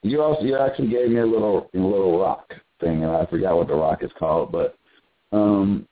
[0.03, 3.55] You also you actually gave me a little a little rock thing, and I forgot
[3.55, 4.75] what the rock is called, but
[5.31, 5.87] um,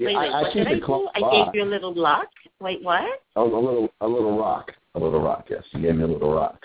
[0.00, 1.08] Wait, I, wait, I what did I do?
[1.14, 2.28] I gave you a little luck.
[2.60, 3.20] Wait, what?
[3.34, 5.46] Oh, a little a little rock, a little rock.
[5.50, 6.64] Yes, you gave me a little rock.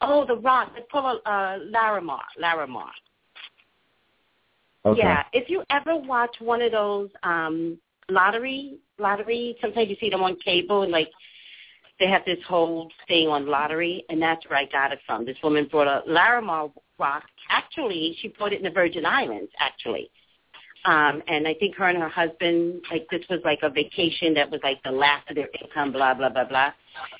[0.00, 0.72] Oh, the rock.
[0.74, 2.18] They call it uh, Larimar.
[2.40, 2.90] Larimar.
[4.84, 5.00] Okay.
[5.00, 5.22] Yeah.
[5.32, 10.36] If you ever watch one of those um lottery lottery, sometimes you see them on
[10.44, 11.10] cable and like
[12.00, 15.24] they have this whole thing on lottery and that's where I got it from.
[15.24, 17.22] This woman brought a Larimar rock.
[17.48, 20.10] Actually, she brought it in the Virgin Islands, actually.
[20.84, 24.50] Um, and I think her and her husband, like this was like a vacation that
[24.50, 26.72] was like the last of their income, blah, blah, blah, blah.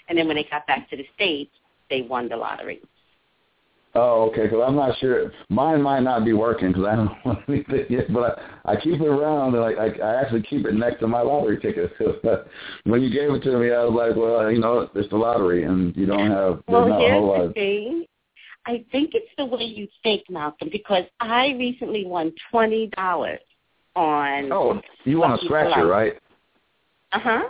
[0.09, 1.53] And then when they got back to the States,
[1.89, 2.81] they won the lottery.
[3.95, 4.45] Oh, okay.
[4.45, 5.33] Because I'm not sure.
[5.51, 8.13] Mine might not be working because I don't want anything yet.
[8.13, 9.55] But I, I keep it around.
[9.55, 11.93] And I, I I actually keep it next to my lottery ticket.
[12.85, 15.65] when you gave it to me, I was like, well, you know, it's the lottery,
[15.65, 16.63] and you don't have.
[16.67, 17.39] Well, not a whole lot.
[17.39, 18.05] the Of, thing.
[18.65, 23.41] I think it's the way you think, Malcolm, because I recently won twenty dollars.
[23.97, 24.53] On.
[24.53, 26.15] Oh, you want a scratcher, right?
[27.13, 27.43] Uh huh.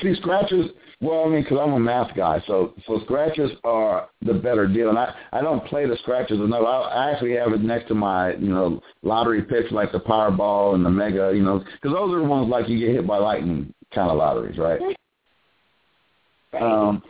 [0.00, 0.70] See, scratchers.
[1.00, 4.88] Well, I mean, because I'm a math guy, so so scratchers are the better deal,
[4.88, 6.62] and I I don't play the scratchers enough.
[6.64, 10.74] I, I actually have it next to my you know lottery picks like the Powerball
[10.74, 13.18] and the Mega, you know, because those are the ones like you get hit by
[13.18, 14.80] lightning kind of lotteries, right?
[16.52, 16.62] Right.
[16.62, 17.02] Um,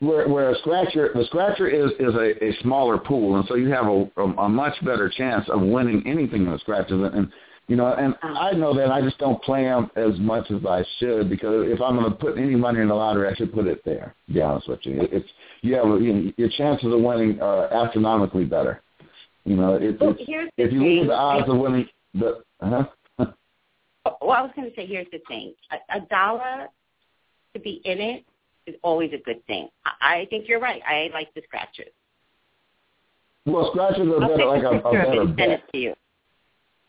[0.00, 3.68] where, where a scratcher, the scratcher is is a, a smaller pool, and so you
[3.70, 6.92] have a, a, a much better chance of winning anything in the scratchers.
[7.02, 7.32] And, and
[7.68, 8.28] you know, and oh.
[8.34, 11.80] I know that I just don't play them as much as I should because if
[11.80, 14.14] I'm going to put any money in the lottery, I should put it there.
[14.26, 15.28] To be honest with you, it's
[15.60, 18.80] you have you know, your chances of winning are astronomically better.
[19.44, 21.00] You know, it, Well, it's, here's if you look thing.
[21.02, 22.84] at the odds of winning, the huh?
[24.04, 26.68] Oh, well, I was going to say, here's the thing: a, a dollar
[27.54, 28.24] to be in it
[28.66, 29.68] is always a good thing.
[29.84, 30.80] I, I think you're right.
[30.88, 31.92] I like the scratchers.
[33.44, 35.36] well, scratchers are I'll better, take like a a, a picture of better it and
[35.36, 35.48] bet.
[35.50, 35.94] it to you.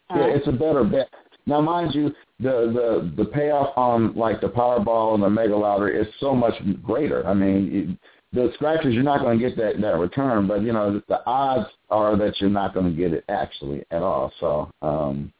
[0.10, 1.10] Yeah, Uh, it's a better bet.
[1.46, 2.72] Now, mind you, the
[3.18, 6.54] the the payoff on like the Powerball and the Mega Lottery is so much
[6.84, 7.26] greater.
[7.28, 7.98] I mean,
[8.34, 11.70] the scratchers you're not going to get that that return, but you know the, odds
[11.90, 14.32] are that you're not going to get it actually at all.
[14.40, 15.32] So, um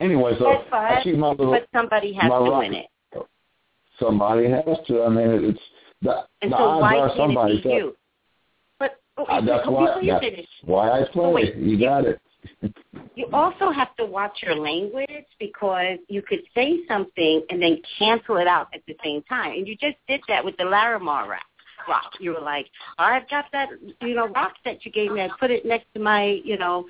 [0.00, 2.86] anyway, so That's I fine, keep my little but somebody has to rock- win it.
[3.98, 5.02] somebody has to.
[5.04, 5.60] I mean, it's
[6.02, 7.54] the And the so odds are somebody.
[7.58, 7.96] it be you?
[8.78, 11.24] But oh, Uh, that's why that's finish, why I play.
[11.24, 11.56] Oh, wait.
[11.56, 12.20] you got it.
[13.14, 18.36] You also have to watch your language because you could say something and then cancel
[18.38, 19.52] it out at the same time.
[19.52, 21.42] And you just did that with the Larimar rock.
[21.88, 22.12] rock.
[22.20, 22.66] You were like,
[22.98, 23.68] I've got that,
[24.00, 25.20] you know, rock that you gave me.
[25.20, 26.86] I put it next to my, you know,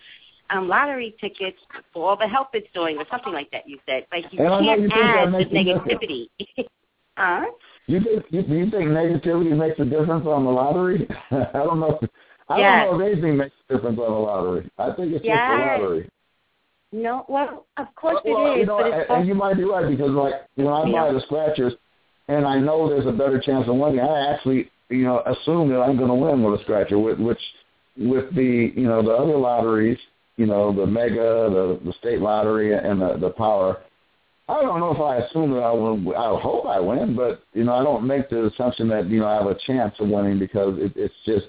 [0.51, 1.59] um, lottery tickets
[1.93, 4.07] for all the help it's doing or something like that you said.
[4.13, 6.29] Like you And can't you add the makes a difference.
[6.59, 6.67] negativity.
[7.17, 7.47] huh?
[7.87, 11.09] You think you, do you think negativity makes a difference on the lottery?
[11.31, 11.99] I don't know.
[12.01, 12.11] If,
[12.53, 12.87] I Yes.
[12.87, 14.71] don't know if anything makes a difference on the lottery.
[14.79, 15.51] I think it's just Yes.
[15.51, 16.11] the lottery.
[16.93, 19.35] No, well, of course well, it is, you know, but and, it's and also, you
[19.35, 20.93] might be right because like when I Yeah.
[20.93, 21.75] buy the scratchers,
[22.29, 25.81] and I know there's a better chance of winning, I actually you know assume that
[25.81, 27.41] I'm going to win with a scratcher, with, which
[27.97, 29.99] with the you know the other lotteries,
[30.37, 33.81] you know the mega, the the state lottery, and the the power.
[34.49, 36.15] I don't know if I assume that I will.
[36.15, 39.27] I hope I win, but you know I don't make the assumption that you know
[39.27, 41.47] I have a chance of winning because it, it's just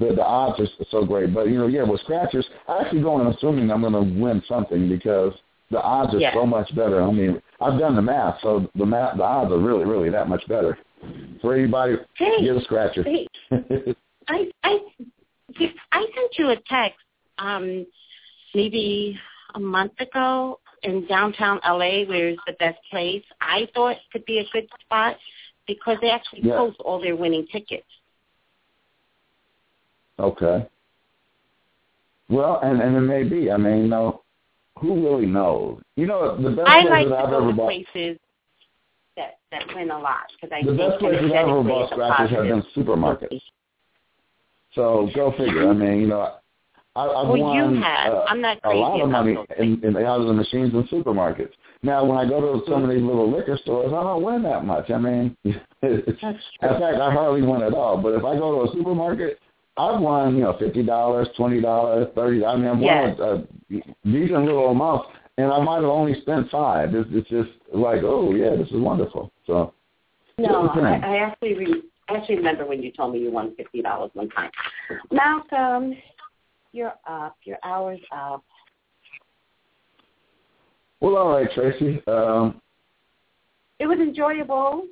[0.00, 1.32] the the odds are so great.
[1.32, 4.42] But you know, yeah, with scratchers, I actually go in assuming I'm going to win
[4.48, 5.32] something because
[5.70, 6.34] the odds are Yeah.
[6.34, 7.00] so much better.
[7.02, 10.28] I mean, I've done the math, so the math, the odds are really, really that
[10.28, 10.76] much better.
[11.40, 13.04] For anybody, Hey, get a scratcher.
[13.04, 13.26] hey,
[14.28, 14.78] I I
[15.92, 16.98] I sent you a text
[17.38, 17.86] um
[18.54, 19.18] maybe
[19.54, 23.24] a month ago in downtown LA where's the best place.
[23.40, 25.16] I thought could be a good spot
[25.66, 26.56] because they actually Yeah.
[26.56, 27.86] post all their winning tickets.
[30.20, 30.66] Okay.
[32.28, 33.50] Well, and and it may be.
[33.50, 34.22] I mean, you know,
[34.78, 35.80] who really knows?
[35.96, 37.66] You know, the best I like that I've ever bought.
[37.66, 38.18] places
[39.16, 42.44] that that win a lot because I The best places I've ever bought scratchers have
[42.44, 43.40] been supermarkets.
[44.74, 45.68] So go figure.
[45.68, 46.36] I mean, you know,
[46.96, 48.12] I, I've Well, won you have.
[48.14, 51.52] uh, I'm not a lot of money in, in out of the machines in supermarkets.
[51.82, 54.64] Now, when I go to some of these little liquor stores, I don't win that
[54.64, 54.90] much.
[54.90, 57.96] I mean, in fact, I hardly win at all.
[57.96, 59.38] But if I go to a supermarket,
[59.76, 62.44] I've won, you know, fifty dollars, twenty dollars, thirty.
[62.44, 63.18] I mean, I've Yes.
[63.18, 63.28] won
[63.70, 65.06] a, a decent little amount,
[65.38, 66.94] and I might have only spent five.
[66.94, 69.32] It's, it's just like, oh yeah, this is wonderful.
[69.46, 69.72] So
[70.38, 73.80] No, I, I actually re- I actually remember when you told me you won fifty
[73.80, 74.50] dollars one time.
[75.12, 75.94] Malcolm,
[76.72, 77.36] you're up.
[77.44, 78.44] Your hour's up.
[81.00, 82.02] Well, all right, Tracy.
[82.06, 82.60] Um,
[83.78, 84.86] It was enjoyable.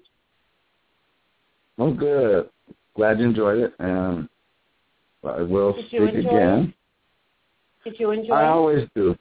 [1.77, 2.49] well, good.
[2.97, 4.29] Glad you enjoyed it, and
[5.25, 6.75] I will Did speak again.
[7.85, 8.35] Did you enjoy?
[8.35, 8.49] I it?
[8.49, 9.17] always do.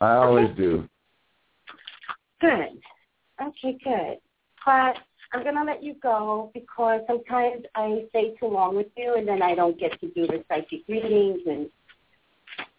[0.00, 0.54] I always Okay.
[0.54, 0.88] do.
[2.40, 2.82] Good.
[3.40, 4.18] Okay, good.
[4.64, 4.98] But
[5.32, 9.42] I'm gonna let you go because sometimes I stay too long with you, and then
[9.42, 11.70] I don't get to do the psychic readings, and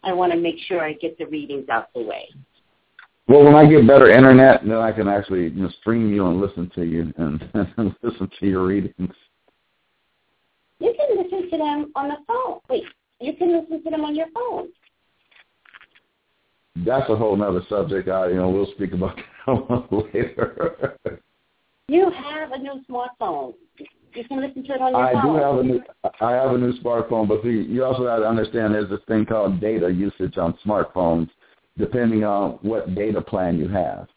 [0.04, 2.30] I want to make sure I get the readings out the way.
[3.28, 6.42] Well, when I get better internet, then I can actually you know, stream you and
[6.42, 9.16] listen to you and, and listen to your readings.
[11.54, 12.60] You can listen to them on the phone.
[12.70, 12.84] Wait,
[13.20, 14.70] you can listen to them on your phone.
[16.86, 18.10] That's a whole nother subject.
[18.10, 20.98] I, you know, we'll speak about that later.
[21.88, 23.54] You have a new smartphone.
[24.16, 25.36] You can listen to it on your I phone.
[25.36, 25.82] I do have a new,
[26.22, 29.26] I have a new smartphone, but see, you also have to understand there's this thing
[29.26, 31.30] called data usage on smartphones,
[31.78, 34.08] depending on what data plan you have.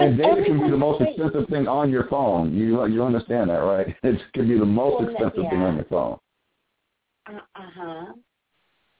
[0.00, 2.54] And data can be the most expensive thing on your phone.
[2.54, 3.96] You you understand that, right?
[4.02, 6.18] It can be the most expensive thing on your phone.
[7.26, 8.06] Uh huh.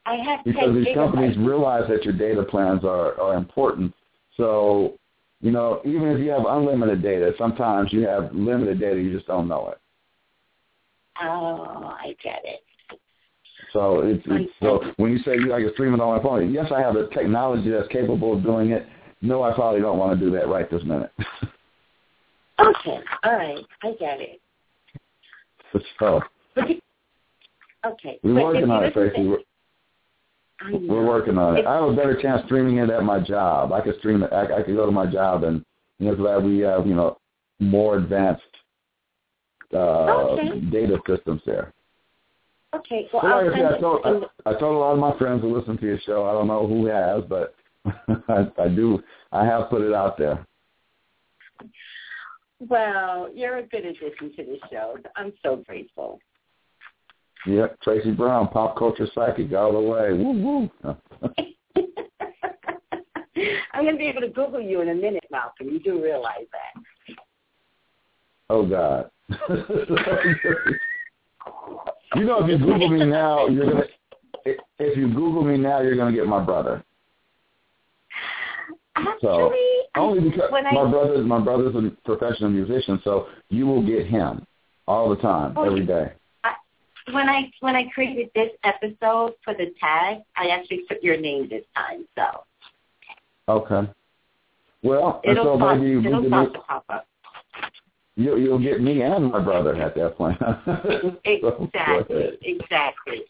[0.07, 3.95] I have to because these companies realize that your data plans are are important.
[4.37, 4.95] So,
[5.41, 9.27] you know, even if you have unlimited data, sometimes you have limited data, you just
[9.27, 9.79] don't know it.
[11.23, 12.61] Oh, I get it.
[13.73, 16.53] So it's, it's so when you say you I can stream it on my phone,
[16.53, 18.87] yes, I have the technology that's capable of doing it.
[19.21, 21.11] No, I probably don't want to do that right this minute.
[22.61, 24.41] Okay, all right, I get it.
[25.99, 26.21] so
[26.55, 26.65] But
[27.87, 29.29] okay, we're but working on it, Tracy.
[29.29, 29.39] We're,
[30.89, 31.67] we're working on it.
[31.67, 33.73] I have a better chance streaming it at my job.
[33.73, 34.33] I could stream it.
[34.33, 35.65] I, I could go to my job and
[35.99, 37.19] you know, glad we have you know
[37.61, 38.43] more advanced
[39.73, 40.61] uh, Okay.
[40.61, 41.73] data systems there.
[42.75, 45.17] Okay, well, I'll like I said, I told, I, I told a lot of my
[45.17, 46.27] friends who listen to your show.
[46.27, 47.55] I don't know who has, but
[48.29, 49.03] I, I do.
[49.33, 50.47] I have put it out there.
[52.61, 54.97] well, you're a good addition to the show.
[55.17, 56.19] I'm so grateful.
[57.47, 60.13] Yep, Tracy Brown, pop culture psychic all the way.
[60.13, 60.71] Woo woo.
[63.73, 65.69] I'm going to be able to Google you in a minute, Malcolm.
[65.69, 66.83] You do realize that.
[68.51, 69.11] Oh God.
[72.15, 73.85] you know, if you Google me now, you're gonna.
[74.79, 76.83] If you Google me now, you're gonna get my brother.
[79.21, 83.67] So Actually, only because when I- my brother, my brother's a professional musician, so you
[83.67, 84.45] will get him
[84.87, 86.13] all the time, Oh, every you- day.
[87.13, 91.49] when I when I created this episode for the tag, I actually put your name
[91.49, 92.45] this time, so
[93.49, 93.89] Okay.
[94.83, 97.07] Well, it'll so pop, maybe you it'll Google pop, pop up.
[98.17, 100.39] you'll, you'll get me and my brother at that point.
[101.25, 102.39] Exactly, ahead.
[102.43, 103.23] exactly.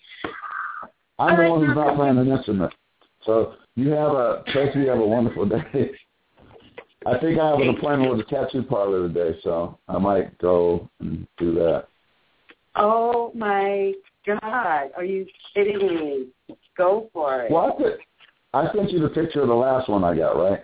[1.20, 2.73] I'm the All one who's not playing an instrument.
[3.28, 5.90] So you have a Tracy, you have a wonderful day.
[7.06, 10.88] I think I have an appointment with a tattoo parlor today, so I might go
[11.00, 11.88] and do that.
[12.74, 13.92] Oh my
[14.26, 16.28] God, are you kidding me?
[16.78, 17.52] Go for it.
[17.52, 18.00] Well, I, put,
[18.55, 20.60] I sent you the picture of the last one I got, right?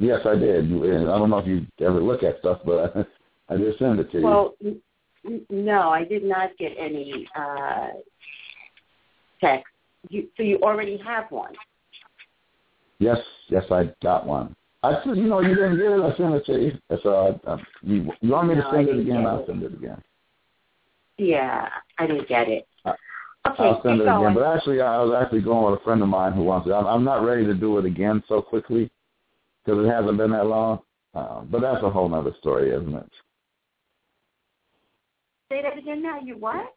[0.00, 0.70] Yes, I did.
[0.72, 3.04] And I don't know if you ever look at stuff, but I,
[3.54, 4.24] I did send it to you.
[4.24, 7.90] Well, n- no, I did not get any uh,
[9.40, 9.66] text.
[10.08, 11.52] You, so you already have one.
[13.02, 13.18] Yes,
[13.48, 14.54] yes, I got one.
[14.84, 16.00] I said, you know, you didn't get it.
[16.00, 16.98] I sent it to you.
[17.02, 19.22] So I, I, you, you want me to No, I send it again?
[19.22, 20.02] get I'll send it again.
[21.18, 21.68] Yeah,
[21.98, 22.66] I didn't get it.
[22.84, 22.92] Uh,
[23.48, 24.34] Okay, I'll send it again.
[24.34, 26.72] But actually, I was actually going with a friend of mine who wants it.
[26.72, 28.88] I'm, I'm not ready to do it again so quickly
[29.64, 30.78] because it hasn't been that long.
[31.12, 33.10] Uh, but that's a whole other story, isn't it?
[35.50, 36.20] Say that again now.
[36.20, 36.72] You what?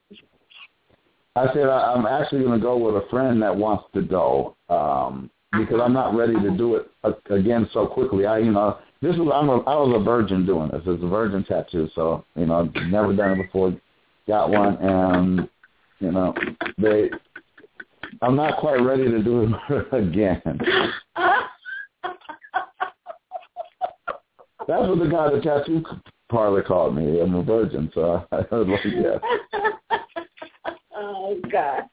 [1.35, 4.57] I said I, I'm actually going to go with a friend that wants to go
[4.69, 6.87] um, because I'm not ready to do it
[7.29, 8.25] again so quickly.
[8.25, 10.81] I, you know, this is I'm a, I was a virgin doing this.
[10.85, 13.75] It's a virgin tattoo, so you know, I've never done it before.
[14.27, 15.49] Got one, and
[15.99, 16.33] you know,
[16.77, 17.09] they.
[18.21, 20.41] I'm not quite ready to do it again.
[24.67, 25.83] That's what the guy at the tattoo
[26.29, 27.21] parlor called me.
[27.21, 29.99] I'm a virgin, so I was like, yeah.
[30.95, 31.83] oh God.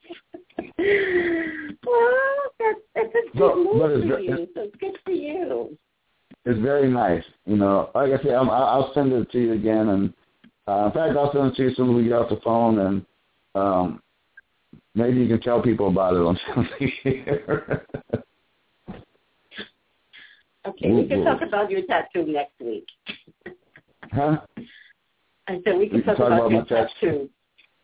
[1.86, 2.12] Well,
[2.58, 4.48] that's that's a good move but it's for you.
[4.54, 5.76] So good for you.
[6.44, 7.24] It's very nice.
[7.46, 10.12] You know, like I said, I'm, I'll send it to you again, and
[10.66, 12.40] uh, in fact, I'll send it to you as soon as we get off the
[12.42, 13.06] phone, and
[13.54, 14.02] um,
[14.94, 16.38] maybe you can tell people about it on
[17.02, 17.86] here.
[20.66, 22.86] Okay, we can talk about your tattoo next week.
[24.12, 24.38] huh?
[25.48, 26.88] I said we can We can talk, talk about, about your tattoo.
[27.00, 27.30] tattoo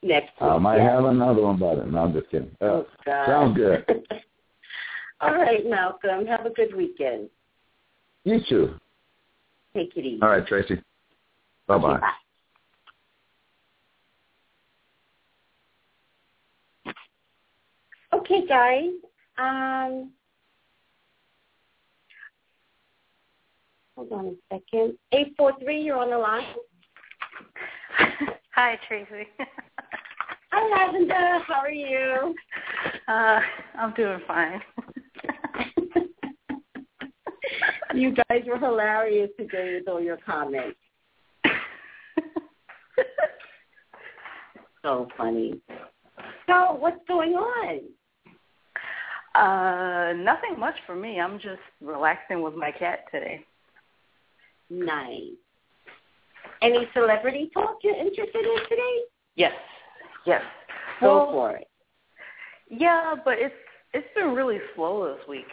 [0.02, 0.50] next week.
[0.50, 0.90] I might yes.
[0.90, 1.90] have another one about it.
[1.90, 2.50] No, I'm just kidding.
[2.60, 3.26] Uh, Oh God.
[3.26, 3.84] sounds good.
[5.20, 6.26] All right, Malcolm.
[6.26, 7.28] Have a good weekend.
[8.24, 8.74] You too.
[9.74, 10.22] Take it easy.
[10.22, 10.80] All right, Tracy.
[11.66, 11.98] Bye bye.
[11.98, 12.12] Okay, bye.
[18.18, 18.90] Okay, guys.
[19.38, 20.10] Um,
[23.96, 24.96] hold on a second.
[25.12, 25.82] Eight four three.
[25.82, 26.44] You're on the line.
[28.54, 29.28] Hi, Tracy.
[30.60, 31.38] Hi, Lavender.
[31.46, 32.34] How are you?
[33.06, 33.38] uh,
[33.78, 34.60] I'm doing fine.
[37.94, 40.76] you guys were hilarious today with all your comments.
[44.82, 45.60] So funny.
[46.46, 47.80] So, what's going on?
[49.34, 51.20] uh, nothing much for me.
[51.20, 53.44] I'm just relaxing with my cat today.
[54.70, 55.32] Nice.
[56.62, 59.00] Any celebrity talk you're interested in today?
[59.34, 59.52] Yes.
[60.28, 60.42] Yes.
[61.00, 61.66] Go Well, for it.
[62.70, 63.54] Yeah, but it's
[63.94, 65.46] it's been really slow this week.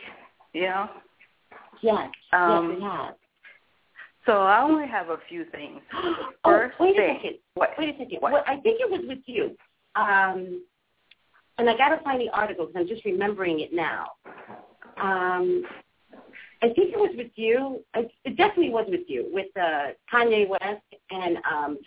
[0.54, 0.90] You know.
[1.82, 2.10] Yes.
[2.34, 3.16] Um, yes, we have.
[4.26, 5.80] So I only have a few things.
[5.94, 7.18] oh, First wait a thing.
[7.22, 7.38] second.
[7.54, 7.70] What?
[7.78, 8.18] Wait a second.
[8.20, 8.32] What?
[8.34, 8.48] What?
[8.50, 9.56] I think it was with you.
[9.96, 10.62] Um,
[11.58, 14.08] and I got to find the article because I'm just remembering it now.
[15.02, 15.64] Um,
[16.62, 17.82] I think it was with you.
[17.94, 21.78] It definitely was with you, with uh, Kanye West and um,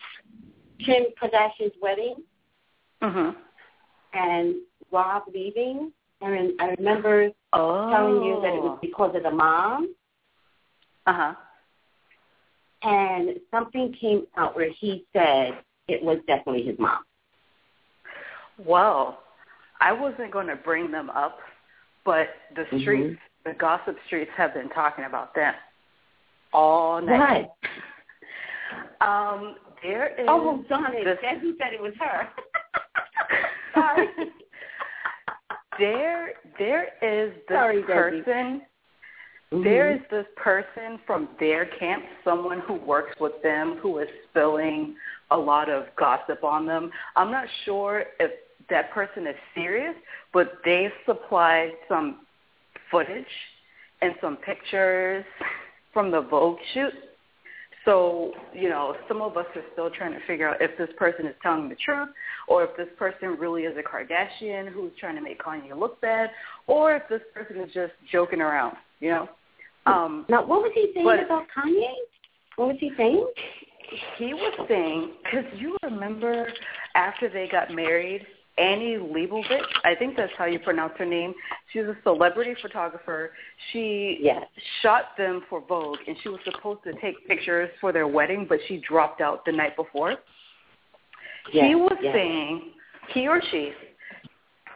[0.84, 2.14] Kim Kardashian's wedding,
[3.02, 3.36] Mhm.
[4.12, 4.56] and
[4.90, 5.92] Rob leaving.
[6.20, 7.90] And I remember Oh.
[7.90, 9.94] telling you that it was because of the mom,
[11.06, 11.34] Uh huh.
[12.82, 17.04] and something came out where he said it was definitely his mom.
[18.58, 19.22] Well,
[19.80, 21.40] I wasn't going to bring them up,
[22.04, 22.80] but the Mhm.
[22.80, 25.54] streets, the gossip streets, have been talking about them
[26.52, 27.50] all night.
[29.00, 30.26] Um, there is.
[30.28, 31.04] Oh, darn it.
[31.04, 32.28] this- Desi said it was her.
[33.80, 34.08] Sorry.
[35.78, 38.22] there, there is this Sorry, Debbie.
[38.22, 38.62] person.
[39.52, 39.64] Mhm.
[39.64, 44.94] There is this person from their camp, someone who works with them, who is spilling
[45.30, 46.90] a lot of gossip on them.
[47.16, 48.30] I'm not sure if
[48.68, 49.94] that person is serious,
[50.32, 52.26] but they supplied some
[52.90, 53.24] footage
[54.02, 55.24] and some pictures
[55.92, 56.92] from the Vogue shoot.
[57.88, 61.24] So, you know, some of us are still trying to figure out if this person
[61.26, 62.10] is telling the truth
[62.46, 66.28] or if this person really is a Kardashian who's trying to make Kanye look bad
[66.66, 69.28] or if this person is just joking around, you know?
[69.86, 71.94] Um, Now, what was he saying But- about Kanye?
[72.56, 73.26] What was he saying?
[74.18, 76.52] he was saying, because you remember
[76.94, 78.26] after they got married,
[78.58, 81.34] Annie Leibovitz, I think that's how you pronounce her name.
[81.72, 83.32] She's a celebrity photographer.
[83.72, 84.46] She Yes.
[84.82, 88.60] shot them for Vogue, and she was supposed to take pictures for their wedding, but
[88.66, 90.16] she dropped out the night before.
[91.68, 92.14] he was yes.
[92.14, 92.72] saying,
[93.08, 93.72] he or she,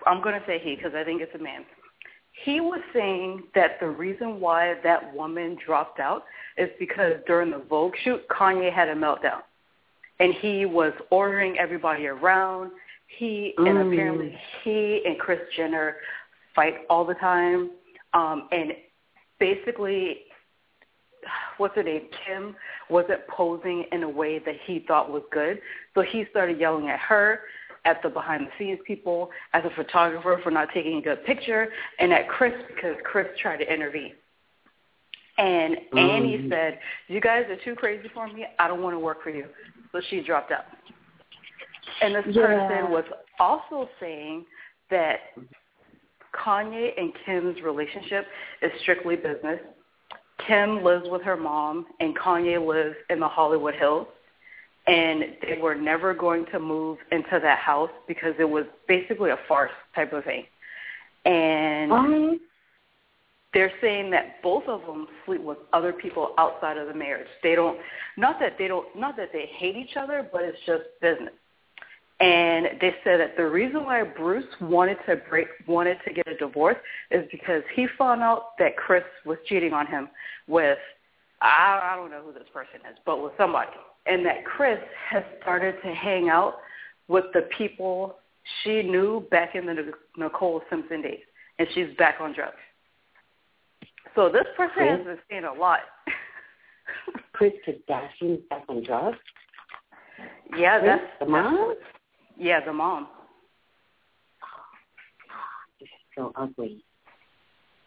[0.06, 1.64] I'm going to say he because I think it's a man.
[2.44, 6.24] He was saying that the reason why that woman dropped out
[6.56, 9.42] is because during the Vogue shoot, Kanye had a meltdown.
[10.18, 12.70] And he was ordering everybody around.
[13.16, 13.92] He and Mm.
[13.92, 15.96] apparently he and Kris Jenner
[16.54, 17.70] fight all the time.
[18.14, 18.76] Um, and
[19.38, 20.26] basically,
[21.56, 22.08] what's her name?
[22.24, 22.56] Kim
[22.88, 25.60] wasn't posing in a way that he thought was good.
[25.94, 27.40] So he started yelling at her,
[27.84, 31.72] at the behind the scenes people, as a photographer for not taking a good picture,
[31.98, 34.14] and at Kris because Kris tried to intervene.
[35.38, 36.48] And Annie Mm.
[36.50, 38.46] said, "You guys are too crazy for me.
[38.58, 39.48] I don't want to work for you."
[39.90, 40.66] So she dropped out.
[42.00, 42.42] And this Yeah.
[42.46, 43.04] person was
[43.38, 44.46] also saying
[44.90, 45.32] that
[46.32, 48.26] Kanye and Kim's relationship
[48.60, 49.60] is strictly business.
[50.38, 54.08] Kim lives with her mom, and Kanye lives in the Hollywood Hills.
[54.86, 59.36] And they were never going to move into that house because it was basically a
[59.46, 60.46] farce type of thing.
[61.24, 62.40] And Um,
[63.54, 67.28] they're saying that both of them sleep with other people outside of the marriage.
[67.42, 67.78] They don't,
[68.16, 71.34] not that they don't, not that they hate each other, but it's just business.
[72.22, 76.36] And they said that the reason why Bruce wanted to break, wanted to get a
[76.36, 76.76] divorce,
[77.10, 80.08] is because he found out that Kris was cheating on him
[80.46, 80.78] with,
[81.40, 83.72] I, I don't know who this person is, but with somebody,
[84.06, 84.78] and that Kris
[85.10, 86.58] has started to hang out
[87.08, 88.14] with the people
[88.62, 91.24] she knew back in the Nicole Simpson days,
[91.58, 92.54] and she's back on drugs.
[94.14, 94.90] So this person Kris?
[94.90, 95.80] has been seeing a lot.
[97.32, 99.18] Kris Kardashian's back on drugs.
[100.56, 101.74] yeah, Kris, that's the mom.
[102.42, 103.06] Yeah, the mom.
[105.78, 106.84] This is so ugly.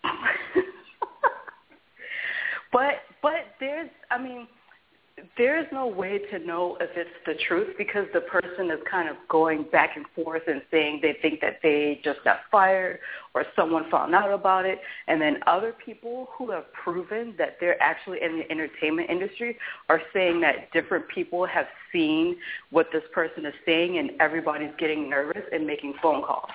[2.72, 4.48] but but there's I mean
[5.38, 9.10] there is no way to know if it's the truth because the person is kind
[9.10, 13.00] of going back and forth and saying they think that they just got fired
[13.34, 17.82] or someone found out about it and then other people who have proven that they're
[17.84, 19.58] actually in the entertainment industry
[19.90, 22.38] are saying that different people have seen
[22.70, 26.50] what this person is saying and everybody's getting nervous and making phone calls.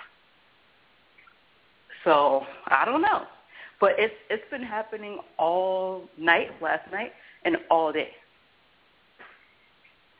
[2.02, 3.24] So, I don't know.
[3.78, 7.12] But it's it's been happening all night, last night,
[7.44, 8.10] and all day.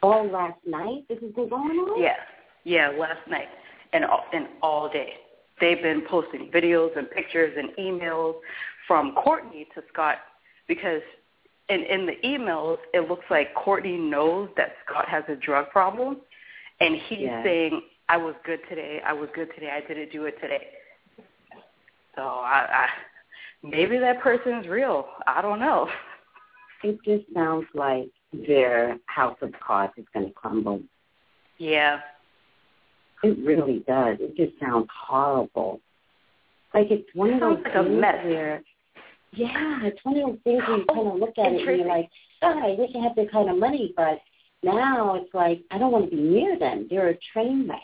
[0.02, 1.05] All last night.
[1.09, 2.02] This has been going on.
[2.02, 2.14] Yeah,
[2.64, 3.48] yeah, last night
[3.93, 5.14] and all, and all day.
[5.60, 8.35] They've been posting videos and pictures and emails
[8.86, 10.16] from Kourtney to Scott
[10.68, 11.02] because
[11.68, 16.18] in in the emails it looks like Kourtney knows that Scott has a drug problem,
[16.81, 19.01] and he's saying, "I was good today.
[19.06, 19.70] I was good today.
[19.70, 20.68] I didn't do it today."
[22.14, 22.89] So I, I
[23.62, 25.06] maybe that person's real.
[25.27, 25.89] I don't know.
[26.82, 30.81] It just sounds like their house of cards is going to crumble.
[31.59, 32.01] Yeah.
[33.23, 34.16] It really does.
[34.20, 35.81] It just sounds horrible.
[36.73, 38.24] Like it's one of those like a mess.
[38.24, 38.62] where,
[39.32, 41.86] yeah, it's one of those things where you kind of look at it and you're
[41.86, 42.09] like,
[42.40, 44.20] God, I wish I had that kind of money, but
[44.62, 46.86] now it's like I don't want to be near them.
[46.89, 47.81] They're a train wreck.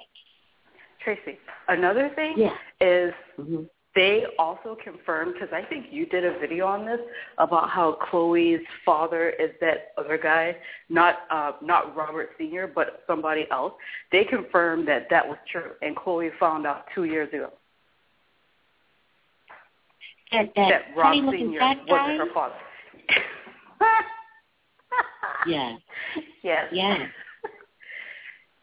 [1.04, 2.54] Tracy, another thing Yeah.
[2.80, 3.62] is hmm
[3.96, 7.00] they also confirmed because I think you did a video on this
[7.38, 10.54] about how Khloé's father is that other guy,
[10.88, 13.72] not uh, not Robert Senior, but somebody else.
[14.12, 17.50] They confirmed that that was true, and Khloé found out two years ago
[20.30, 21.92] That that, that Rob Senior fat guy.
[21.92, 22.54] wasn't her father.
[25.46, 25.78] Yes.
[26.42, 26.64] yes.
[26.72, 27.00] Yes.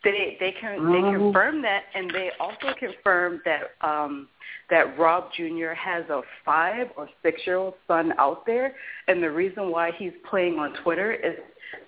[0.03, 1.11] They they can they Oh.
[1.11, 4.27] confirmed that, and they also confirmed that um
[4.69, 5.71] that Rob Jr.
[5.73, 8.75] has a five or six year old son out there,
[9.07, 11.37] and the reason why he's playing on Twitter is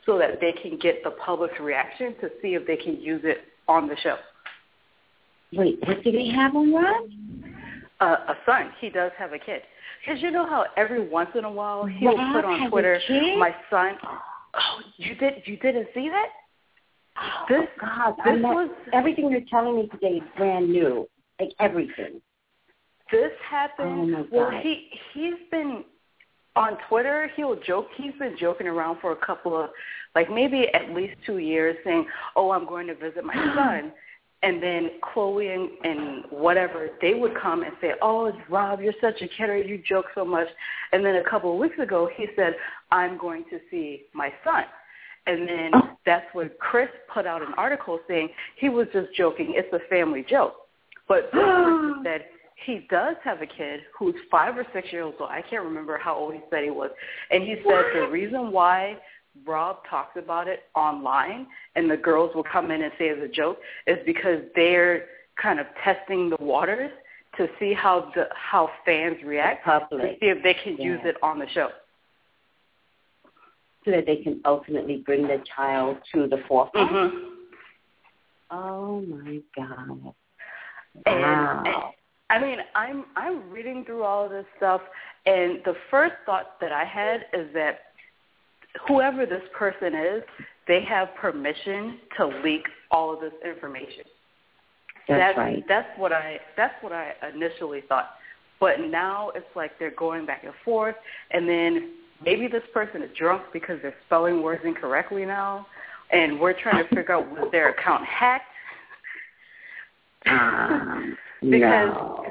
[0.05, 3.45] so that they can get the public's reaction to see if they can use it
[3.67, 4.17] on the show.
[5.53, 7.09] Wait, what do they have on Rob?
[7.99, 9.61] Uh, a son, he does have a kid.
[10.05, 12.99] Because you know how every once in a while he'll Rob put on Twitter,
[13.37, 13.97] "My son."
[14.53, 16.29] Oh, you did you didn't see that?
[17.17, 21.07] Oh, This- God, this not, was- everything you're telling me today is brand new.
[21.39, 22.21] Like everything.
[23.11, 24.15] this happened.
[24.15, 25.83] Oh, well, he he's been
[26.55, 27.29] on Twitter.
[27.35, 27.87] He'll joke.
[27.97, 29.69] He's been joking around for a couple of,
[30.15, 33.91] like maybe at least two years, saying, "Oh, I'm going to visit my son."
[34.43, 38.93] And then Khloé and, and whatever they would come and say, "Oh, it's Rob, you're
[39.01, 39.57] such a kidder.
[39.57, 40.47] You joke so much."
[40.93, 42.55] And then a couple of weeks ago, he said,
[42.91, 44.63] "I'm going to see my son."
[45.27, 45.71] And then
[46.05, 49.53] that's when Kris put out an article saying he was just joking.
[49.55, 50.55] It's a family joke.
[51.07, 52.25] But this person said
[52.65, 55.29] he does have a kid who's five or six years old.
[55.29, 56.91] I can't remember how old he said he was.
[57.31, 58.97] And he said the reason why
[59.45, 63.27] Rob talks about it online and the girls will come in and say it's a
[63.27, 65.05] joke is because they're
[65.41, 66.91] kind of testing the waters
[67.37, 71.37] to see how the how fans react to see if they can use it on
[71.37, 71.69] the show.
[73.85, 76.91] So that they can ultimately bring the child to the forefront.
[76.91, 77.17] Mm-hmm.
[78.51, 80.13] Oh my God.
[81.05, 81.63] Wow.
[81.65, 81.75] and
[82.29, 84.81] I mean, I'm I'm reading through all of this stuff,
[85.25, 87.79] and the first thought that I had is that
[88.87, 90.23] whoever this person is,
[90.67, 94.03] they have permission to leak all of this information.
[95.07, 95.63] That's, right.
[95.67, 98.11] That's what I that's what I initially thought.
[98.59, 100.95] But now it's like they're going back and forth,
[101.31, 101.93] and then
[102.25, 105.67] maybe this person is drunk because they're spelling words incorrectly now,
[106.11, 108.45] and we're trying to figure out was their account hacked?
[110.27, 112.25] Um, because no.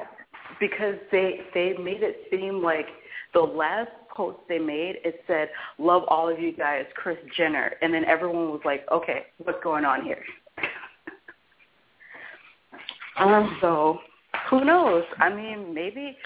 [0.61, 2.87] because they they made it seem like
[3.33, 5.49] the last post they made it said
[5.79, 9.85] love all of you guys Kris Jenner and then everyone was like okay what's going
[9.85, 10.23] on here?
[13.19, 13.99] Um, so
[14.51, 15.05] who knows?
[15.19, 16.17] I mean maybe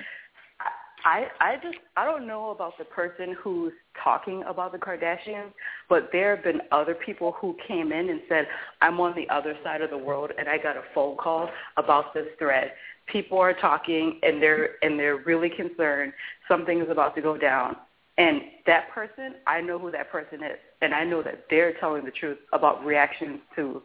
[1.05, 3.73] I I just I don't know about the person who's
[4.03, 5.53] talking about the Kardashians,
[5.89, 8.47] but there have been other people who came in and said,
[8.81, 12.15] I'm on the other side of the world and I got a phone call about
[12.15, 12.73] this thread.
[13.07, 16.13] People are talking and they're and they're really concerned
[16.49, 17.77] something is about to go down.
[18.17, 20.59] And that person, I know who that person is.
[20.83, 23.83] And I know that they're telling the truth about reactions to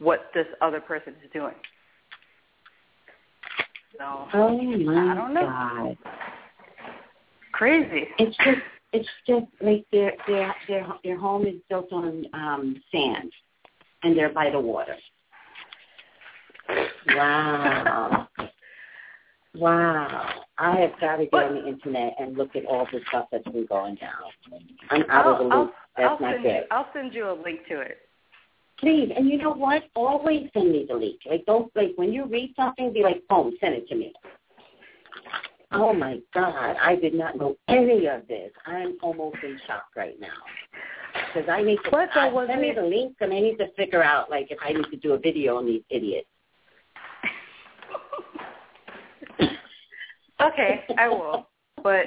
[0.00, 1.54] what this other person is doing.
[3.96, 4.04] So
[4.34, 5.46] oh my I don't know.
[5.46, 5.96] God.
[7.58, 8.06] Crazy.
[8.18, 8.60] It's just
[8.92, 13.32] it's just like their their their their home is built on um sand
[14.02, 14.96] and they're by the water.
[17.08, 18.28] Wow.
[19.54, 20.30] Wow.
[20.58, 23.44] I have got to get on the internet and look at all the stuff that's
[23.44, 24.62] been going down.
[24.90, 25.52] I'm out of the loop.
[25.52, 26.60] I'll, That's I'll not send you.
[26.70, 27.98] I'll send you a link to it.
[28.78, 29.82] Please, and you know what?
[29.96, 31.20] Always send me the link.
[31.28, 34.12] Like don't like when you read something, be like, boom, send it to me.
[35.70, 38.50] Oh my God, I did not know any of this.
[38.66, 40.28] I'm almost in shock right now
[41.34, 43.70] because I need to What, I- was send me the link, and I need to
[43.72, 46.28] figure out like if I need to do a video on these idiots.
[50.40, 51.48] Okay, I will.
[51.82, 52.06] But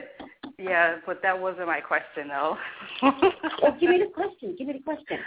[0.58, 2.58] yeah, but that wasn't my question though.
[3.02, 4.56] Well, give me the question.
[4.58, 5.20] Give me the question.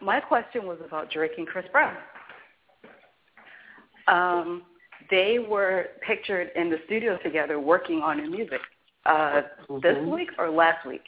[0.00, 1.96] my question was about Drake and Chris Brown.
[4.08, 4.62] Um,
[5.10, 8.60] they were pictured in the studio together working on new music
[9.06, 9.42] uh,
[9.82, 10.10] this Mhm.
[10.14, 11.04] week or last week.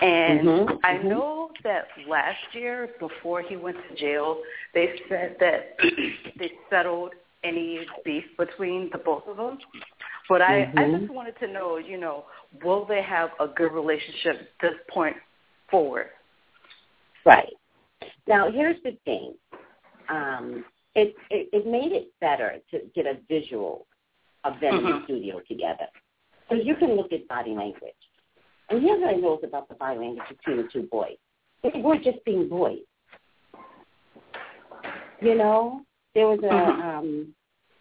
[0.00, 1.04] And Mhm, I mhm.
[1.04, 4.42] know that last year, before he went to jail,
[4.72, 5.76] they said that
[6.36, 9.58] they settled any beef between the both of them.
[10.28, 11.00] But I, I Mhm.
[11.00, 12.24] just wanted to know, you know,
[12.62, 15.16] will they have a good relationship this point
[15.68, 16.10] forward?
[17.24, 17.52] Right.
[18.26, 19.34] Now, here's the thing.
[20.08, 23.86] Um, it, it it made it better to get a visual
[24.44, 25.04] of them in the Mhm.
[25.04, 25.86] studio together,
[26.48, 27.94] So you can look at body language.
[28.68, 31.16] And here's what I noticed about the body language between the two boys.
[31.62, 32.82] They weren't just being boys.
[35.20, 36.82] You know, there was a Mhm.
[36.82, 37.34] um,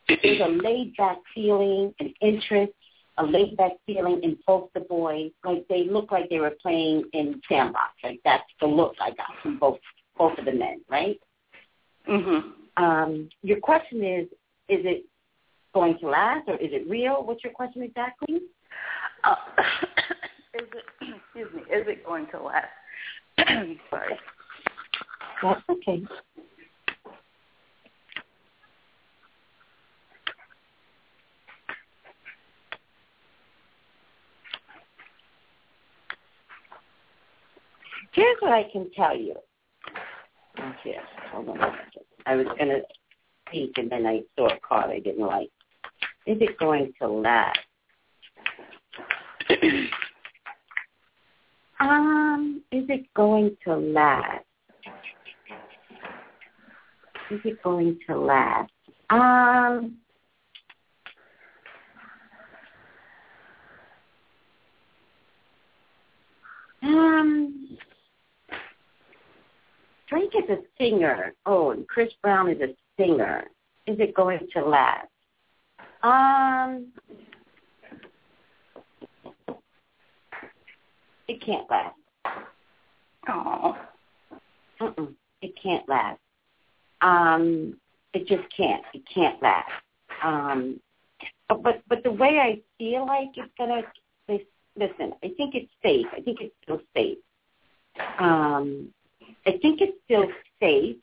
[0.08, 2.74] there's a laid back feeling, an interest,
[3.18, 5.32] a laid back feeling in both the boys.
[5.44, 7.94] Like they looked like they were playing in sandbox.
[8.04, 9.80] Like that's the look I got from both
[10.18, 11.20] both of the men, right?
[12.08, 12.54] Mhm.
[12.82, 14.26] Um, your question is,
[14.68, 15.06] is it
[15.74, 17.24] going to last or is it real?
[17.24, 18.42] What's your question exactly?
[19.24, 19.36] Uh,
[20.56, 20.84] is it
[21.36, 22.66] excuse me, is it going to last?
[23.90, 24.16] Sorry.
[25.44, 26.04] That's okay.
[38.14, 39.36] Here's what I can tell you.
[40.84, 41.02] Here,
[41.32, 42.11] hold on a second.
[42.26, 42.82] I was going to
[43.48, 45.50] speak and then I saw a card I didn't like.
[46.26, 47.60] Is it going to last?
[51.80, 54.46] um, is it going to last?
[57.32, 58.72] Is it going to last?
[59.10, 59.98] Um,
[66.84, 67.41] um,
[70.12, 71.34] Drake is a singer.
[71.46, 73.46] Oh, and Chris Brown is a singer.
[73.88, 75.08] Is it going to last?
[76.04, 76.88] Um,
[81.30, 81.96] it can't last.
[83.30, 83.78] Oh.
[84.82, 86.20] Mm-mm, it can't last.
[87.02, 87.78] Um,
[88.14, 88.84] it just can't.
[88.94, 89.72] It can't last.
[90.24, 90.80] Um,
[91.48, 93.82] but but the way I feel like it's gonna
[94.28, 96.08] listen, I think it's safe.
[96.12, 97.18] I think it's still safe.
[98.20, 98.92] Um,
[99.46, 100.28] I think it's still
[100.60, 100.98] safe,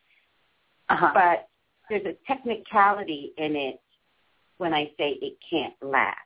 [0.89, 1.11] Uh-huh.
[1.15, 1.49] but
[1.89, 3.81] there's a technicality in it
[4.59, 6.19] when I say it can't last.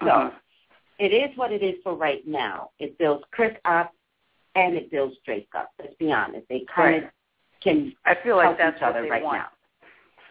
[0.00, 0.30] So Uh-huh.
[0.98, 2.70] it is what it is for right now.
[2.78, 3.92] It builds Chris up
[4.54, 5.72] and it builds Drake up.
[5.78, 6.48] Let's be honest.
[6.48, 7.10] They kind of
[7.60, 9.38] can I feel like help that's each other right want.
[9.38, 9.48] now.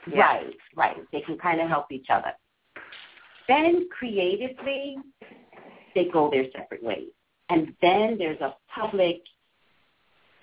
[0.07, 0.19] Yeah.
[0.21, 1.11] Right, right.
[1.11, 2.33] They can kind of help each other.
[3.47, 4.97] Then creatively,
[5.95, 7.09] they go their separate ways.
[7.49, 9.21] And then there's a public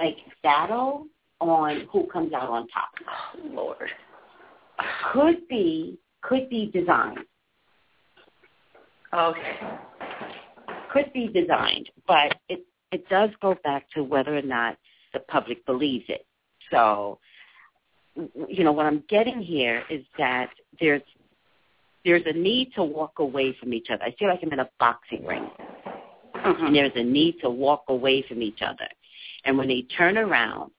[0.01, 1.07] like battle
[1.41, 2.91] on who comes out on top.
[3.37, 3.91] Oh, Lord.
[5.13, 7.19] Could be could be designed.
[9.15, 9.59] Okay.
[10.93, 14.77] Could be designed, but it it does go back to whether or not
[15.13, 16.27] the public believes it.
[16.71, 17.19] So
[18.49, 20.51] you know what I'm getting here is that
[20.81, 21.03] there's
[22.05, 24.03] there's a need to walk away from each other.
[24.03, 25.49] I feel like I'm in a boxing ring.
[26.35, 26.67] Mhm.
[26.67, 28.89] and there's a need to walk away from each other.
[29.45, 30.71] And when they turn around,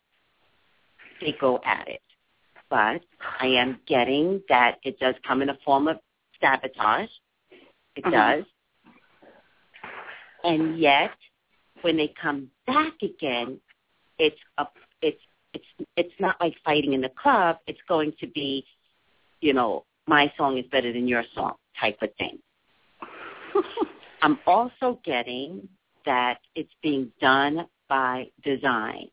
[1.22, 2.02] they go at it.
[2.70, 3.02] But
[3.40, 6.00] I am getting that it does come in a form of
[6.42, 7.10] sabotage.
[7.96, 8.12] It Mhm.
[8.12, 8.46] does.
[10.44, 11.16] And yet,
[11.82, 13.62] when they come back again,
[14.18, 14.68] it's a
[15.02, 15.22] it's
[15.54, 15.66] it's
[15.96, 17.60] it's not like fighting in the club.
[17.68, 18.66] It's going to be,
[19.42, 22.40] you know, my song is better than your song type of thing.
[24.22, 25.68] I'm also getting
[26.06, 29.06] that it's being done by design.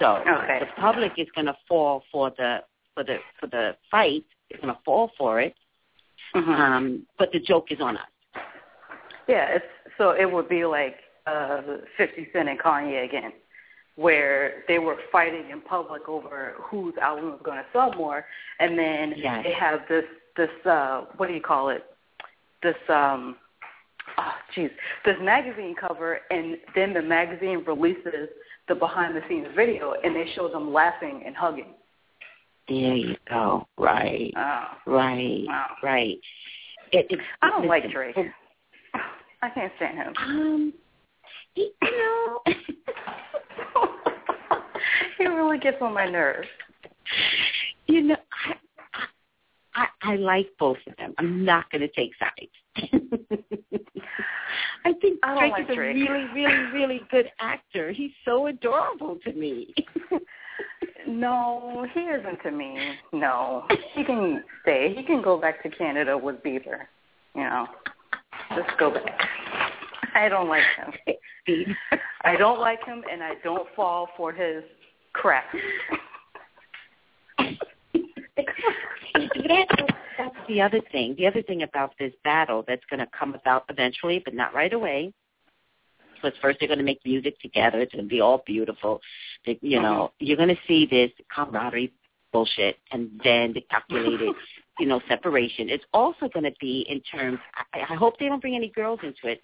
[0.00, 0.58] So Okay.
[0.60, 2.52] the public is going to fall for the
[2.94, 4.24] for the for the fight.
[4.48, 5.54] They're going to fall for it.
[6.34, 6.58] Mhm.
[6.64, 6.84] Um,
[7.18, 8.10] but the joke is on us.
[9.28, 10.96] Yeah, it's so it would be like
[11.26, 11.60] uh,
[11.96, 13.32] 50 Cent and Kanye again,
[13.96, 18.20] where they were fighting in public over whose album was going to sell more,
[18.62, 19.44] and then Yes.
[19.44, 21.82] they have this this uh, what do you call it?
[22.62, 23.36] This um,
[24.18, 24.70] oh jeez,
[25.04, 28.28] this magazine cover, and then the magazine releases
[28.68, 31.74] the behind the scenes video, and they show them laughing and hugging.
[32.68, 33.66] There you go.
[33.78, 34.32] Right.
[34.36, 35.44] Oh, Right.
[35.46, 35.66] wow.
[35.82, 36.18] Right.
[36.92, 38.16] It, it, I don't like listen, Drake.
[38.16, 38.32] it-
[39.42, 40.14] I can't stand him.
[40.18, 40.72] Um,
[41.54, 42.40] you know,
[45.18, 46.48] he really gets on my nerves.
[47.86, 48.54] you know, I,
[49.74, 51.14] I I like both of them.
[51.18, 52.50] I'm not going to take sides.
[54.84, 55.96] I think I Drake like is a Drake.
[55.96, 57.92] really, really, really good actor.
[57.92, 59.74] He's so adorable to me.
[61.08, 62.76] No, he isn't to me.
[63.12, 64.92] No, he can stay.
[64.96, 66.86] He can go back to Canada with Bieber.
[67.34, 67.66] You know,
[68.56, 69.20] just go back.
[70.14, 70.92] I don't like him.
[72.24, 74.64] I don't like him, and I don't fall for his
[75.12, 75.44] crap.
[80.18, 81.14] that, that's the other thing.
[81.18, 84.72] The other thing about this battle that's going to come about eventually, but not right
[84.72, 85.12] away.
[86.14, 87.80] Because first they're going to make music together.
[87.80, 89.00] It's going to be all beautiful.
[89.44, 91.92] They, you know, you're going to see this camaraderie
[92.32, 94.34] bullshit, and then the calculated,
[94.78, 95.68] you know, separation.
[95.68, 97.38] It's also going to be in terms.
[97.74, 99.40] I, I hope they don't bring any girls into it.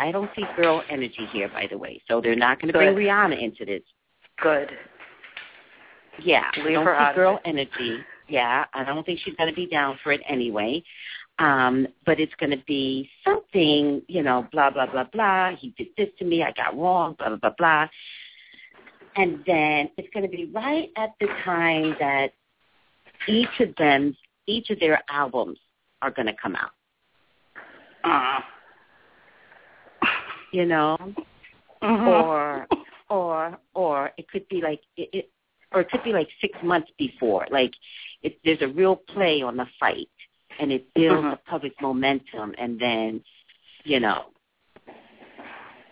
[0.00, 2.02] I don't see girl energy here, by the way.
[2.08, 3.82] So they're not going to bring Rihanna into this.
[4.42, 4.70] Good.
[6.22, 7.98] Yeah, Leave don't her see girl energy.
[8.28, 10.82] Yeah, I don't think she's going to be down for it anyway.
[11.38, 15.54] Um, but it's going to be something, you know, blah blah blah blah.
[15.56, 16.42] He did this to me.
[16.42, 17.14] I got wrong.
[17.18, 17.88] Blah blah blah blah.
[19.16, 22.32] And then it's going to be right at the time that
[23.28, 24.16] each of them,
[24.46, 25.58] each of their albums
[26.02, 26.70] are going to come out.
[28.04, 28.40] Uh,
[30.52, 30.96] You know,
[31.82, 32.06] mhm.
[32.06, 32.66] or
[33.10, 35.30] or or it could be like it, it
[35.72, 37.72] or it could be like six months before like
[38.22, 40.08] it there's a real play on the fight
[40.58, 41.30] and it builds Mhm.
[41.32, 43.22] the public momentum and then
[43.84, 44.26] you know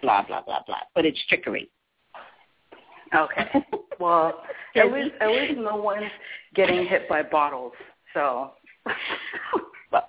[0.03, 1.69] blah blah blah blah but it's trickery
[3.15, 3.49] Okay.
[4.01, 4.43] Well,
[4.75, 6.11] at least at least no one's
[6.55, 7.73] getting hit by bottles.
[8.13, 8.53] So.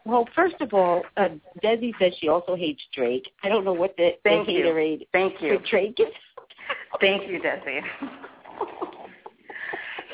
[0.05, 1.29] Well first of all uh,
[1.63, 4.65] desi says she also hates drake i don't know what the, Thank the you.
[4.65, 5.59] haterade Thank for you.
[5.69, 6.07] drake is
[6.99, 7.81] Thank you, Desi.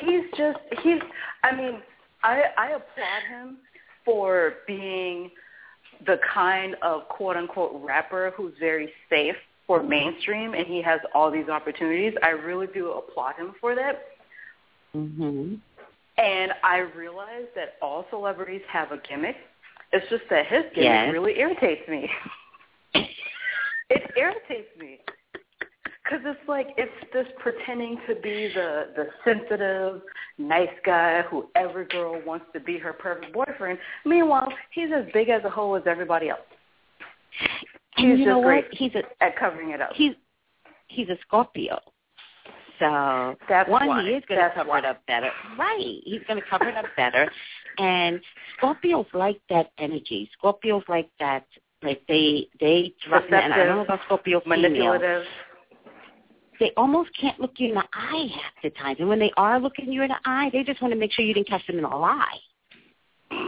[0.01, 0.99] He's just he's
[1.43, 1.81] I mean,
[2.23, 3.57] I I applaud him
[4.05, 5.29] for being
[6.05, 9.35] the kind of quote unquote rapper who's very safe
[9.67, 12.13] for mainstream and he has all these opportunities.
[12.23, 14.01] I really do applaud him for that.
[14.95, 15.59] mhm
[16.17, 19.35] And I realize that all celebrities have a gimmick.
[19.93, 21.11] It's just that his gimmick Yes.
[21.11, 22.09] really irritates me.
[23.89, 24.99] it irritates me
[26.11, 30.01] because it's like it's this pretending to be the the sensitive,
[30.37, 33.79] nice guy who every girl wants to be her perfect boyfriend.
[34.05, 36.39] Meanwhile, he's as big as a hoe as everybody else.
[37.97, 39.91] and He's you know what great he's a at covering it up.
[39.95, 40.13] he's
[40.87, 41.79] he's a Scorpio.
[42.79, 44.01] So That's one, why.
[44.01, 44.79] he is going to cover why.
[44.79, 45.29] it up better.
[45.55, 46.01] Right.
[46.03, 47.31] He's going to cover it up better.
[47.77, 48.19] And
[48.59, 50.27] Scorpios like that energy.
[50.43, 51.45] Scorpios like that.
[51.83, 55.25] Like they they and I don't know about Scorpio females.
[56.61, 58.95] They almost can't look you in the eye half the time.
[58.99, 61.25] And when they are looking you in the eye, they just want to make sure
[61.25, 62.37] you didn't catch them in a lie.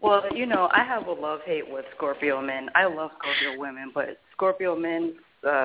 [0.00, 2.68] Well, you know, I have a love hate with Scorpio men.
[2.74, 5.14] I love Scorpio women, but Scorpio men,
[5.48, 5.64] uh,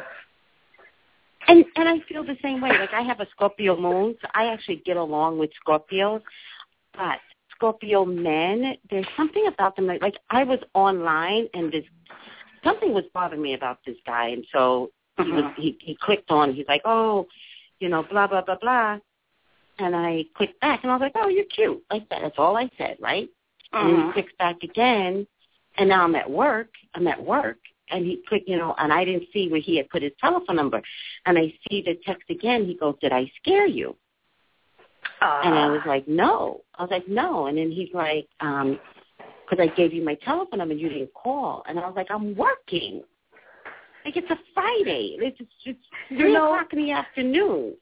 [1.50, 2.70] And and I feel the same way.
[2.70, 6.22] Like I have a Scorpio moon, so I actually get along with Scorpios.
[6.94, 7.20] But
[7.54, 9.88] Scorpio men, there's something about them.
[9.88, 11.84] Like, like I was online and this
[12.64, 16.54] something was bothering me about this guy, and so he was he, he clicked on.
[16.54, 17.28] He's like, oh,
[17.80, 19.00] you know, blah blah blah blah.
[19.80, 22.20] And I clicked back, and I was like, oh, you're cute, like that.
[22.22, 23.30] That's all I said, right?
[23.72, 25.28] And he clicks back again,
[25.78, 26.70] and now I'm at work.
[26.96, 27.60] I'm at work,
[27.92, 30.56] and he clicked, you know, and I didn't see where he had put his telephone
[30.56, 30.82] number.
[31.26, 32.66] And I see the text again.
[32.66, 33.96] He goes, "Did I scare you?"
[35.22, 38.80] uh, And I was like, "No." I was like, "No." And then he's like, um,
[39.50, 42.08] "Because I gave you my telephone number, and you didn't call." And I was like,
[42.12, 43.04] "I'm working.
[44.06, 45.18] Like it's a Friday.
[45.20, 47.76] It's it's, it's three know- o'clock in the afternoon."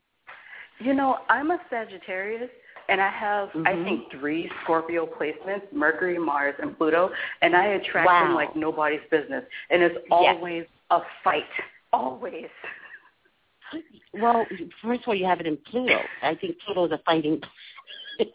[0.80, 2.52] you know, I'm a Sagittarius,
[2.88, 3.84] and I have, I Mhm.
[3.84, 7.12] think, three Scorpio placements: Mercury, Mars, and Pluto,
[7.42, 11.50] and I attract them like nobody's business, and it's always a fight,
[11.92, 12.50] always.
[14.14, 14.46] Well,
[14.84, 16.00] first of all, you have it in Pluto.
[16.22, 17.42] I think Pluto's a fighting.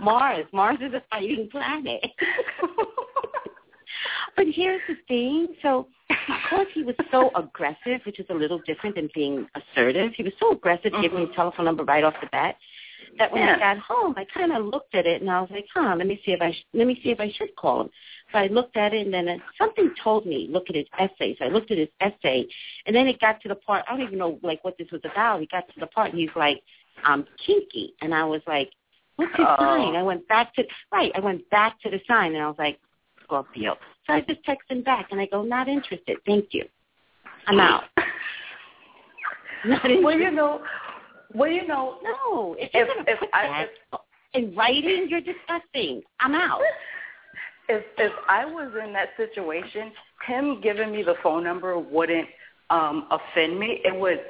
[0.00, 2.04] Mars, Mars is a fighting planet.
[4.36, 5.48] but here's the thing.
[5.62, 10.22] So, because he was so aggressive, which is a little different than being assertive, he
[10.22, 12.56] was so aggressive, giving me his telephone number right off the bat.
[13.18, 15.66] That when I got home, I kind of looked at it and I was like,
[15.72, 17.90] "Huh, let me see if I sh- let me see if I should call him."
[18.30, 21.34] So I looked at it and then uh, something told me look at his essay.
[21.38, 22.46] So I looked at his essay,
[22.84, 25.00] and then it got to the part I don't even know like what this was
[25.04, 25.40] about.
[25.40, 26.62] He got to the part and he's like,
[27.04, 28.70] "I'm kinky," and I was like,
[29.16, 29.56] "What's his Oh.
[29.58, 31.12] sign?" I went back to right.
[31.14, 32.78] I went back to the sign and I was like,
[33.22, 33.76] "Scorpio."
[34.06, 36.18] So I just texted him back and I go, "Not interested.
[36.26, 36.68] Thank you.
[37.46, 37.84] I'm out."
[39.64, 40.04] Not interested.
[40.04, 40.62] well, you know,
[41.34, 44.00] well, you know, no, if you're if if put I that
[44.34, 46.02] in writing, you're disgusting.
[46.20, 46.60] I'm out.
[47.68, 49.92] if if I was in that situation,
[50.26, 52.28] him giving me the phone number wouldn't
[52.70, 53.80] um offend me.
[53.84, 54.20] It would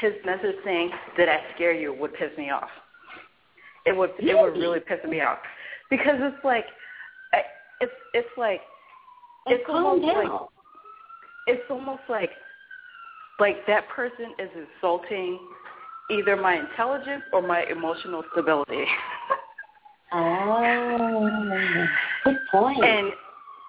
[0.00, 2.70] his message saying, "Did I scare you?" would piss me off.
[3.86, 4.80] It would it would Really?
[4.80, 5.38] piss me off
[5.90, 6.66] because it's like
[7.80, 8.60] it's it's like
[9.46, 10.28] it's almost down.
[10.28, 10.40] like
[11.46, 12.30] it's almost like
[13.40, 15.38] like that person is insulting
[16.10, 18.84] either my intelligence or my emotional stability.
[20.12, 21.86] Oh,
[22.24, 22.84] good point.
[22.84, 23.10] and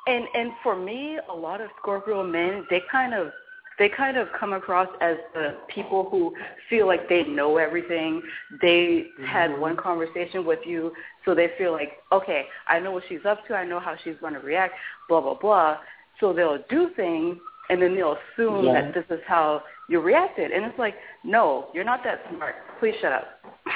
[0.07, 3.31] and and for me a lot of scorpio men they kind of
[3.77, 6.33] they kind of come across as the people who
[6.69, 8.21] feel like they know everything
[8.61, 9.25] they mm-hmm.
[9.25, 10.91] had one conversation with you
[11.25, 14.15] so they feel like okay i know what she's up to i know how she's
[14.21, 14.73] going to react
[15.09, 15.77] blah blah blah
[16.19, 17.37] so they'll do things
[17.69, 18.81] and then they'll assume Yeah.
[18.81, 22.55] that this is how you reacted, and it's like, no, you're not that smart.
[22.79, 23.41] Please shut up.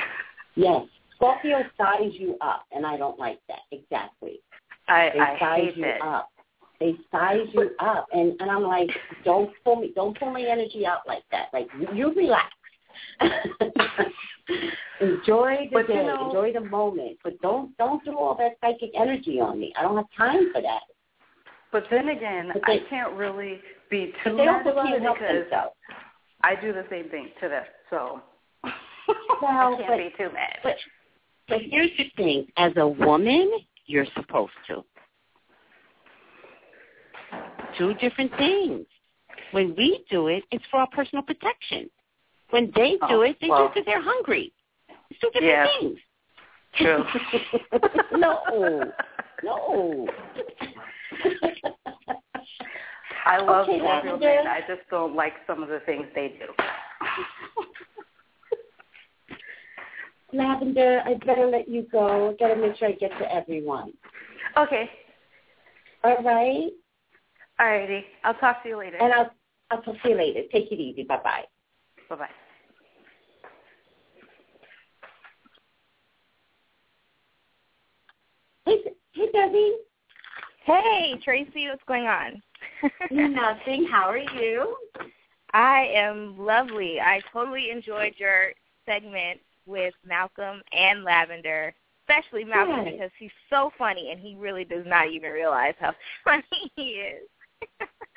[0.55, 0.81] Yes.
[1.15, 3.59] Scorpio size you up, and I don't like that.
[3.71, 4.41] Exactly.
[4.89, 6.01] I, They I size hate you it.
[6.01, 6.31] up.
[6.79, 8.89] They size you up, and and I'm like,
[9.25, 11.47] don't pull me, don't pull my energy out like that.
[11.53, 12.53] Like you, you relax.
[15.01, 18.57] enjoy the But, you day, know- enjoy the moment, but don't don't do all that
[18.61, 19.73] psychic energy on me.
[19.77, 20.81] I don't have time for that.
[21.71, 23.61] But then again, But they- I can't really
[23.91, 25.45] be too they mad don't to help because.
[26.41, 27.65] I do the same thing to them.
[27.89, 28.21] So
[28.63, 28.73] Well,
[29.75, 30.59] I can't but- be too mad.
[30.63, 30.75] But
[31.47, 33.51] but here's the thing: as a woman,
[33.85, 34.83] you're supposed to.
[37.79, 38.85] Two different things.
[39.51, 41.89] When we do it, it's for our personal protection.
[42.51, 43.59] When they do Oh, it, they well.
[43.59, 44.51] do it because they're hungry.
[45.09, 45.67] It's two different Yeah.
[45.79, 45.99] things.
[46.75, 47.03] True.
[48.19, 48.93] no,
[49.43, 50.07] no.
[53.25, 54.17] I love Okay, Lavender.
[54.19, 54.47] men.
[54.47, 56.53] I just don't like some of the things they do.
[60.33, 62.29] Lavender, I better let you go.
[62.29, 63.93] I gotta make sure I get to everyone.
[64.57, 64.89] okay.
[66.03, 66.71] All right,
[67.59, 68.03] Alrighty.
[68.23, 68.97] I'll talk to you later.
[68.97, 69.31] and I'll
[69.71, 70.41] I'll talk to you later.
[70.51, 71.03] Take it easy.
[71.03, 71.43] Bye bye.
[72.09, 72.29] Bye bye.
[78.65, 78.77] Hey,
[79.13, 79.73] hey, Debbie.
[80.65, 82.41] Hey, Tracey, what's going on?
[83.11, 83.87] Nothing.
[83.91, 84.75] How are you?
[85.53, 86.99] I am lovely.
[87.01, 88.51] I totally enjoyed your
[88.85, 91.73] segment with Malcolm and Lavender,
[92.07, 92.93] especially Malcolm Good.
[92.93, 96.43] because he's so funny and he really does not even realize how funny
[96.75, 97.27] he is.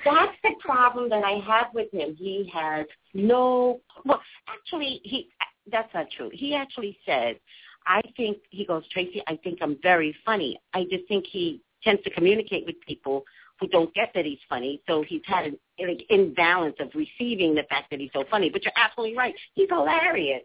[0.04, 2.16] That's the problem that I have with him.
[2.16, 3.80] He has no.
[4.04, 5.28] Well, actually, he.
[5.70, 6.28] That's not true.
[6.32, 7.38] He actually said,
[7.86, 9.22] "I think he goes, Tracey.
[9.28, 10.60] I think I'm very funny.
[10.74, 13.24] I just think he tends to communicate with people
[13.60, 14.82] who don't get that he's funny.
[14.88, 18.50] So he's had an like, imbalance of receiving the fact that he's so funny.
[18.50, 19.34] But you're absolutely right.
[19.54, 20.42] He's hilarious.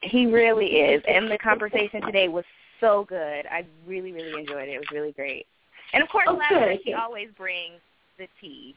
[0.00, 1.02] he really is.
[1.06, 2.44] And the conversation today was
[2.80, 3.46] so good.
[3.50, 4.72] I really, really enjoyed it.
[4.72, 5.46] It was really great.
[5.92, 6.78] And of course, Oh, good.
[6.82, 7.80] he always brings
[8.18, 8.74] the tea.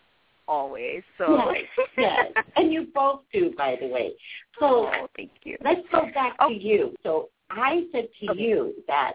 [0.48, 1.04] Always.
[1.18, 1.66] So Yes,
[1.98, 2.46] yes.
[2.56, 4.14] And you both do, by the way.
[4.60, 5.58] So oh, thank you.
[5.64, 6.48] let's go back Oh.
[6.50, 6.96] to you.
[7.04, 8.42] So I said to Okay.
[8.42, 9.14] you that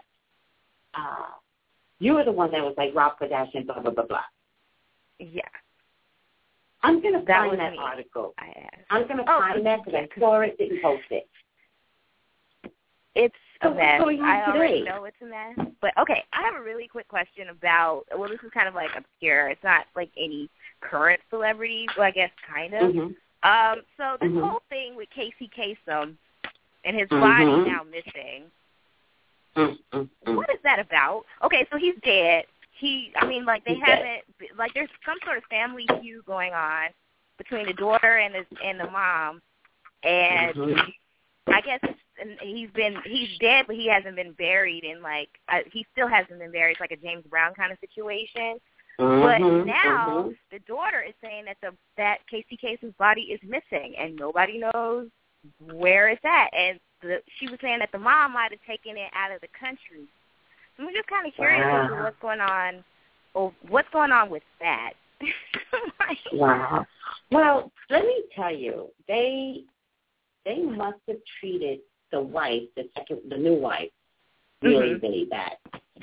[0.95, 1.31] uh,
[2.01, 4.25] you were the one that was like Rob Kardashian, blah blah blah blah.
[5.19, 5.43] Yeah,
[6.83, 7.79] I'm gonna That find that me.
[7.79, 8.35] article.
[8.39, 8.87] I asked.
[8.91, 11.27] I'm gonna Oh, find that because I saw it, didn't post it.
[13.15, 14.01] It's So what's mess.
[14.01, 15.67] on I already know it's a mess.
[15.81, 18.05] But okay, I have a really quick question about.
[18.17, 19.49] Well, this is kind of like obscure.
[19.49, 20.49] It's not like any
[20.81, 21.87] current celebrity.
[21.97, 22.93] Well, I guess kind of.
[22.93, 23.15] Mhm.
[23.45, 24.41] Um, so this Mhm.
[24.41, 26.17] whole thing with Casey Kasem
[26.85, 27.21] and his Mhm.
[27.21, 28.51] body now missing.
[29.57, 30.37] Mm, mm, mm.
[30.37, 31.27] What is that about?
[31.43, 32.47] Okay, so he's dead.
[32.73, 34.23] He, I mean, like they He's haven't,
[34.57, 36.89] like there's some sort of family feud going on
[37.39, 39.43] between the daughter and the and the mom,
[40.03, 40.95] and Mhm.
[41.49, 41.81] I guess
[42.23, 46.09] and he's been he's dead, but he hasn't been buried in like uh, he still
[46.09, 46.73] hasn't been buried.
[46.73, 48.59] It's like a James Brown kind of situation.
[48.99, 50.37] But Mhm, now mhm.
[50.51, 55.09] the daughter is saying that the that Casey Kasem's body is missing, and nobody knows
[55.59, 56.49] where it's at.
[56.55, 59.49] And the, she was saying that the mom might have taken it out of the
[59.59, 60.07] country.
[60.77, 62.03] So I'm just kind of curious as to Wow.
[62.05, 62.85] what's going on,
[63.35, 64.93] or what's going on with that.
[65.99, 66.87] Like, Wow.
[67.31, 69.65] Well, let me tell you, they
[70.45, 71.81] they must have treated
[72.13, 73.91] the wife, the second, the new wife,
[74.63, 75.03] really, Mhm.
[75.03, 75.57] really bad,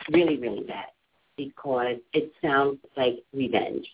[0.10, 0.92] really, really bad,
[1.38, 3.88] because it sounds like revenge.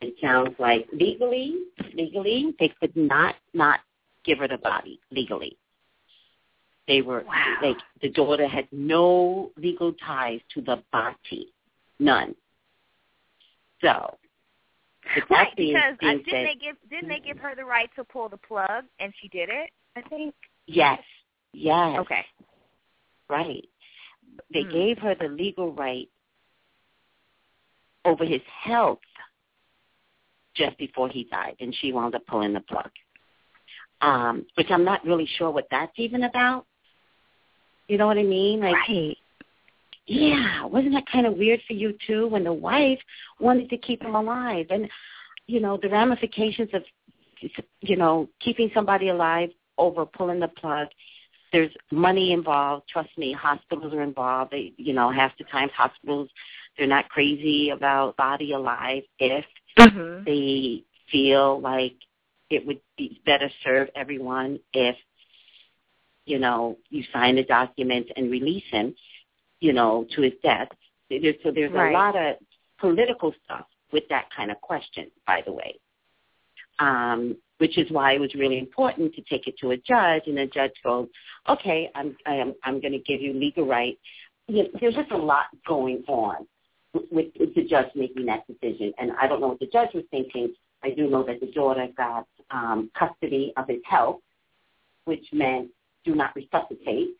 [0.00, 1.64] It sounds like legally,
[1.94, 3.80] legally, they could not not
[4.24, 5.56] give her the body legally.
[6.86, 7.58] They were Wow.
[7.62, 11.52] like the daughter had no legal ties to the body,
[11.98, 12.34] none.
[13.80, 14.18] So,
[15.30, 18.28] right, because uh, didn't said, they give didn't they give her the right to pull
[18.28, 19.70] the plug, and she did it?
[19.96, 20.34] I think.
[20.66, 21.00] yes,
[21.54, 22.26] yes, Okay.
[23.28, 23.64] right.
[24.52, 24.70] They Hmm.
[24.70, 26.08] gave her the legal right
[28.04, 28.98] over his health
[30.54, 32.90] just before he died, and she wound up pulling the plug.
[34.00, 36.66] Um, which I'm not really sure what that's even about.
[37.88, 38.60] You know what I mean?
[38.60, 39.16] Like, right.
[40.06, 42.98] yeah, wasn't that kind of weird for you too when the wife
[43.40, 44.66] wanted to keep him alive?
[44.70, 44.88] And,
[45.46, 46.82] you know, the ramifications of,
[47.80, 50.88] you know, keeping somebody alive over pulling the plug.
[51.54, 52.88] There's money involved.
[52.88, 54.50] Trust me, hospitals are involved.
[54.50, 56.28] They, you know, half the times hospitals,
[56.76, 59.46] they're not crazy about body alive if
[59.78, 60.24] Mhm.
[60.24, 61.94] they feel like
[62.50, 64.96] it would be better serve everyone if
[66.24, 68.94] you know you sign the documents and release him
[69.60, 70.68] you know to his death
[71.08, 71.90] there's, so there's Right.
[71.90, 72.36] a lot of
[72.78, 75.78] political stuff with that kind of question, by the way.
[76.78, 80.36] Um, which is why it was really important to take it to a judge, and
[80.36, 81.08] the judge goes,
[81.48, 83.98] "Okay, I'm I am I'm going to give you legal right."
[84.48, 86.46] You know, there's just a lot going on
[86.92, 90.04] with, with the judge making that decision, and I don't know what the judge was
[90.10, 90.52] thinking.
[90.82, 94.20] I do know that the daughter got um, custody of his health,
[95.06, 95.70] which meant
[96.04, 97.16] do not resuscitate.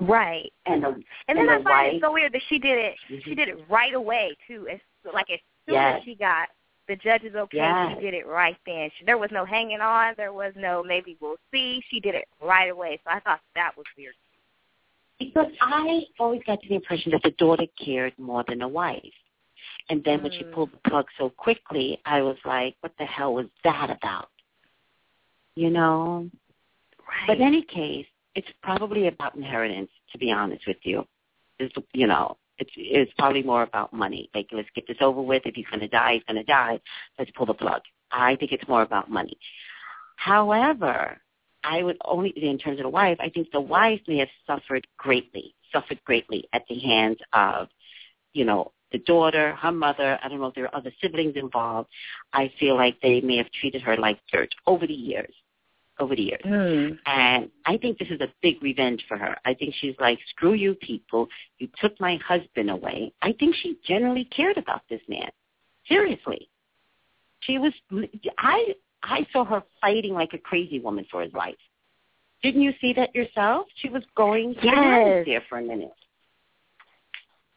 [0.00, 0.52] Right.
[0.66, 2.78] And the and and then the I find wife, it so weird that she did
[2.78, 2.94] it.
[3.24, 4.68] She did it right away too.
[4.70, 4.78] As
[5.12, 5.98] like as soon Yes.
[5.98, 6.48] as she got
[6.88, 7.94] the judge is okay, Yes.
[7.98, 8.90] she did it right then.
[8.98, 10.14] She, there was no hanging on.
[10.16, 11.82] There was no maybe we'll see.
[11.90, 13.00] She did it right away.
[13.04, 14.14] So I thought that was weird.
[15.18, 19.02] because I always got the impression that the daughter cared more than the wife.
[19.88, 20.52] And then when she Mm.
[20.52, 24.28] pulled the plug so quickly, I was like, what the hell was that about?
[25.54, 26.30] You know?
[27.08, 27.26] Right.
[27.26, 31.06] But in any case, it's probably about inheritance, to be honest with you.
[31.58, 34.30] It's, you know, it's it's probably more about money.
[34.34, 35.42] Like, let's get this over with.
[35.44, 36.80] If he's going to die, he's going to die.
[37.18, 37.82] Let's pull the plug.
[38.10, 39.36] I think it's more about money.
[40.16, 41.20] However,
[41.64, 44.86] I would only, in terms of the wife, I think the wife may have suffered
[44.96, 47.68] greatly, suffered greatly at the hands of,
[48.32, 50.18] you know, the daughter, her mother.
[50.22, 51.88] I don't know if there are other siblings involved.
[52.32, 55.34] I feel like they may have treated her like dirt over the years,
[55.98, 56.40] over the years.
[56.44, 56.98] Mm.
[57.06, 59.36] And I think this is a big revenge for her.
[59.44, 61.26] I think she's like, screw you people.
[61.58, 63.12] You took my husband away.
[63.22, 65.30] I think she generally cared about this man.
[65.88, 66.48] Seriously.
[67.40, 67.72] She was,
[68.38, 71.54] I, I saw her fighting like a crazy woman for his life.
[72.42, 73.66] Didn't you see that yourself?
[73.76, 75.24] She was going Yes.
[75.26, 75.92] there for a minute.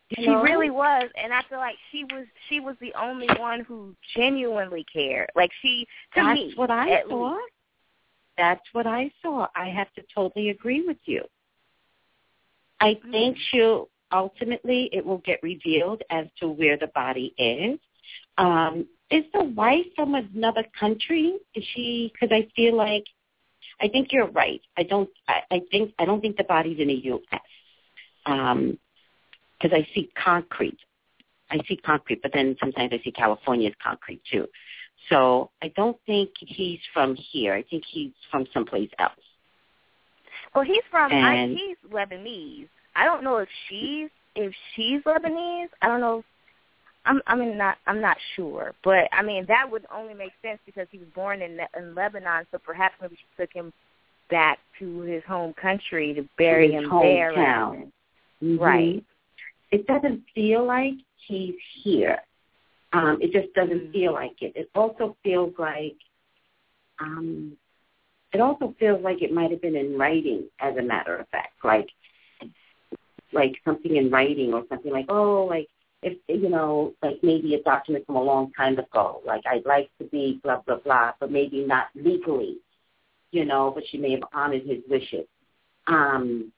[0.10, 0.41] You She know?
[0.41, 4.84] really was, and I feel like she was she was the only one who genuinely
[4.91, 5.30] cared.
[5.36, 5.86] Like she
[6.16, 7.34] to That's me, what I saw.
[7.36, 7.44] least.
[8.40, 9.48] That's what I saw.
[9.53, 11.24] I have to totally agree with you.
[12.80, 17.78] I think she'll ultimately it will get revealed as to where the body is.
[18.38, 21.36] Um, is the wife from another country?
[21.53, 22.14] Is she?
[22.14, 23.03] Because I feel like
[23.82, 24.61] I think you're right.
[24.78, 25.10] I don't.
[25.28, 27.41] I, I think I don't think the body's in the U.S.
[28.26, 28.80] Um,
[29.61, 30.80] because I see concrete.
[31.52, 34.48] I see concrete, but then sometimes I see California's concrete too.
[35.09, 37.53] So I don't think he's from here.
[37.53, 39.13] I think he's from someplace else.
[40.53, 42.67] Well, he's from I, he's Lebanese.
[42.95, 45.69] I don't know if she's if she's Lebanese.
[45.81, 46.19] I don't know.
[46.19, 46.26] If,
[47.05, 50.88] I'm I'm not I'm not sure, but I mean that would only make sense because
[50.91, 52.45] he was born in in Lebanon.
[52.51, 53.71] So perhaps maybe she took him
[54.30, 57.31] back to his home country to bury him there.
[57.34, 57.71] hometown.
[57.71, 57.91] than-
[58.43, 58.59] Mhm.
[58.59, 59.03] Right.
[59.71, 60.93] It doesn't feel like
[61.27, 62.19] he's here.
[62.91, 63.94] Um, it just doesn't Mm.
[63.94, 64.53] feel like it.
[64.56, 65.95] It also feels like
[66.99, 67.57] um
[68.34, 71.64] it also feels like it might have been in writing, as a matter of fact.
[71.64, 71.90] Like
[73.32, 75.68] like something in writing or something like, oh, like
[76.02, 79.22] if you know, like maybe a document from a long time ago.
[79.26, 82.57] Like I'd like to be blah blah blah, but maybe not legally,
[83.32, 83.72] you know.
[83.74, 85.26] But she may have honored his wishes.
[85.88, 86.52] Um,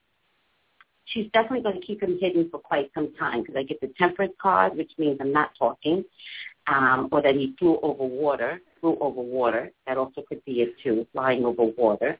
[1.11, 3.91] she's definitely going to keep him hidden for quite some time because I get the
[3.97, 6.03] temperance card, which means I'm not talking,
[6.67, 8.61] um, or that he flew over water.
[8.79, 9.71] Flew over water.
[9.87, 12.17] That also could be it too, flying over water.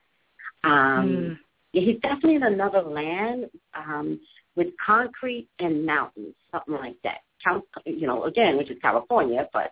[0.63, 1.37] Um, Mm.
[1.73, 4.19] yeah, he's definitely in another land um,
[4.55, 7.21] with concrete and mountains, something like that.
[7.43, 9.71] Cal- You know, again, which is California, but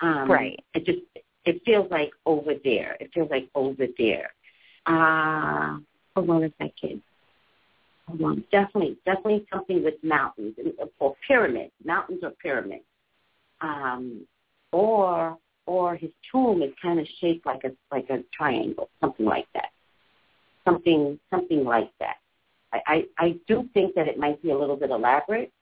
[0.00, 0.62] um, Right.
[0.74, 1.00] It just
[1.44, 2.96] it feels like over there.
[3.00, 4.30] It feels like over there.
[4.84, 5.78] Uh,
[6.14, 7.02] hold on a second.
[8.52, 10.54] Definitely, definitely something with mountains
[11.00, 12.84] or pyramids, mountains or pyramids,
[13.60, 14.26] um,
[14.72, 19.46] or or his tomb is kind of shaped like a like a triangle, something like
[19.54, 19.70] that
[20.66, 22.16] something something like that.
[22.72, 25.52] I, I, I do think that it might be a little bit elaborate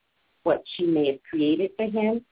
[0.43, 2.25] what she may have created for him.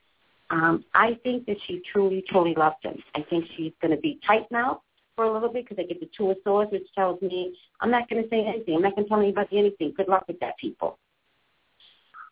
[0.51, 3.03] Um, I think that she truly, truly loved him.
[3.15, 4.81] I think she's going to be tight mouthed
[5.17, 7.91] for a little bit because I get the two of swords, which tells me I'm
[7.91, 8.77] not going to say anything.
[8.77, 9.93] I'm not going to tell anybody anything.
[9.97, 10.99] Good luck with that, people.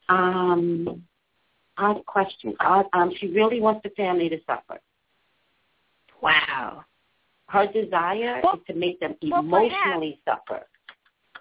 [0.08, 1.02] Um,
[1.78, 2.54] odd question.
[2.60, 4.80] Odd, um, she really wants the family to suffer.
[6.22, 6.84] Wow.
[7.46, 10.66] Her desire Well- is to make them well, emotionally suffer.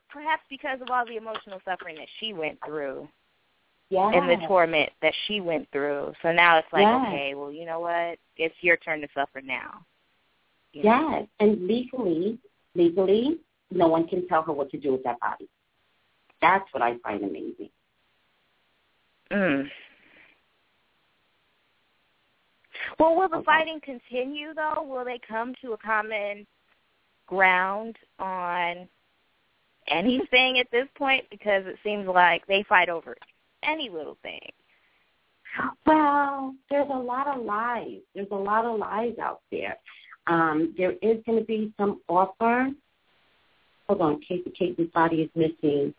[0.09, 3.07] Perhaps because of all the emotional suffering that she went through
[3.89, 4.09] Yeah.
[4.11, 6.13] and the torment that she went through.
[6.23, 7.07] So now it's like, Yes.
[7.07, 8.17] okay, well, you know what?
[8.37, 9.85] It's your turn to suffer now.
[10.73, 12.37] Yes, and legally,
[12.75, 13.39] legally,
[13.71, 15.47] no one can tell her what to do with that body.
[16.41, 17.69] That's what I find amazing.
[19.31, 19.69] Mm.
[22.97, 23.45] Well, will the Okay.
[23.45, 24.81] fighting continue though?
[24.83, 26.47] Will they come to a common
[27.27, 28.89] ground on
[29.87, 31.29] anything at this point?
[31.29, 33.17] Because it seems like they fight over
[33.63, 34.51] any little thing.
[35.85, 37.99] Well, there's a lot of lies.
[38.13, 39.77] There's a lot of lies out there.
[40.27, 42.69] Um, there is going to be some offer.
[43.87, 45.93] Hold on, Casey Casey's body is missing.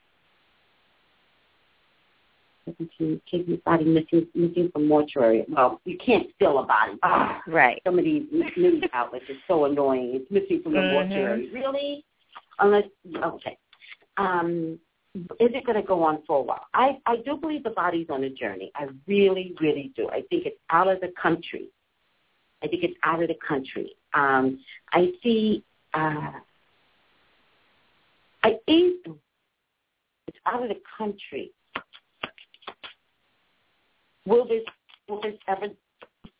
[3.26, 5.44] Casey's body missing missing from mortuary.
[5.48, 6.92] Well, you can't steal a body.
[7.02, 7.80] Oh, right.
[7.84, 8.26] Some of these
[8.56, 10.12] news outlets are so annoying.
[10.14, 10.90] It's missing from the Mhm.
[10.90, 11.50] mortuary.
[11.50, 12.04] Really?
[12.60, 12.84] Unless
[13.16, 13.58] okay.
[14.18, 14.78] Um,
[15.14, 16.66] is it going to go on for a while?
[16.74, 18.70] I, I do believe the body's on a journey.
[18.76, 20.08] I really, really do.
[20.10, 21.68] I think it's out of the country.
[22.62, 23.92] I think it's out of the country.
[24.14, 24.60] Um,
[24.92, 25.64] I see.
[25.94, 26.32] Uh,
[28.42, 29.06] I think
[30.26, 31.52] it's out of the country.
[34.26, 34.62] Will this
[35.08, 35.68] will this ever?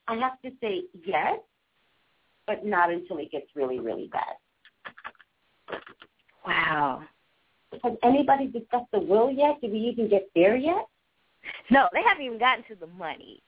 [0.08, 1.38] I have to say yes,
[2.46, 5.80] but not until it gets really, really bad.
[6.46, 7.02] Wow.
[7.82, 9.60] Has anybody discussed the will yet?
[9.60, 10.86] Did we even get there yet?
[11.70, 13.42] No, they haven't even gotten to the money.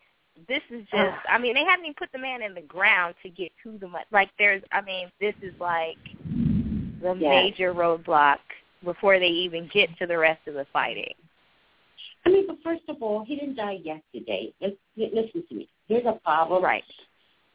[0.49, 3.29] This is just I mean, they haven't even put the man in the ground to
[3.29, 4.05] get to the money.
[4.11, 5.99] Like, there's, I mean, this is like
[7.03, 7.29] the Yes.
[7.29, 8.39] major roadblock
[8.85, 11.15] before they even get to the rest of the fighting.
[12.25, 14.53] I mean, but first of all, he didn't die yesterday.
[14.61, 15.69] Let's, listen to me.
[15.89, 16.63] There's a problem.
[16.63, 16.85] Right.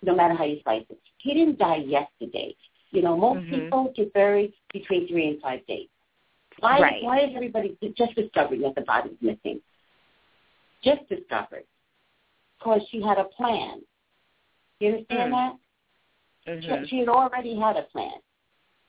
[0.04, 1.00] No matter how you slice it.
[1.18, 2.56] He didn't die yesterday.
[2.92, 3.50] You know, most Mhm.
[3.50, 5.90] people get buried between three and five days.
[6.60, 7.04] Why, Right.
[7.04, 9.62] why is everybody just discovering that the body's missing?
[10.82, 11.66] Just discovered.
[12.58, 13.82] Because she had a plan.
[14.80, 15.58] You understand Mm.
[16.46, 16.54] that?
[16.54, 18.20] hmm She, she had already had a plan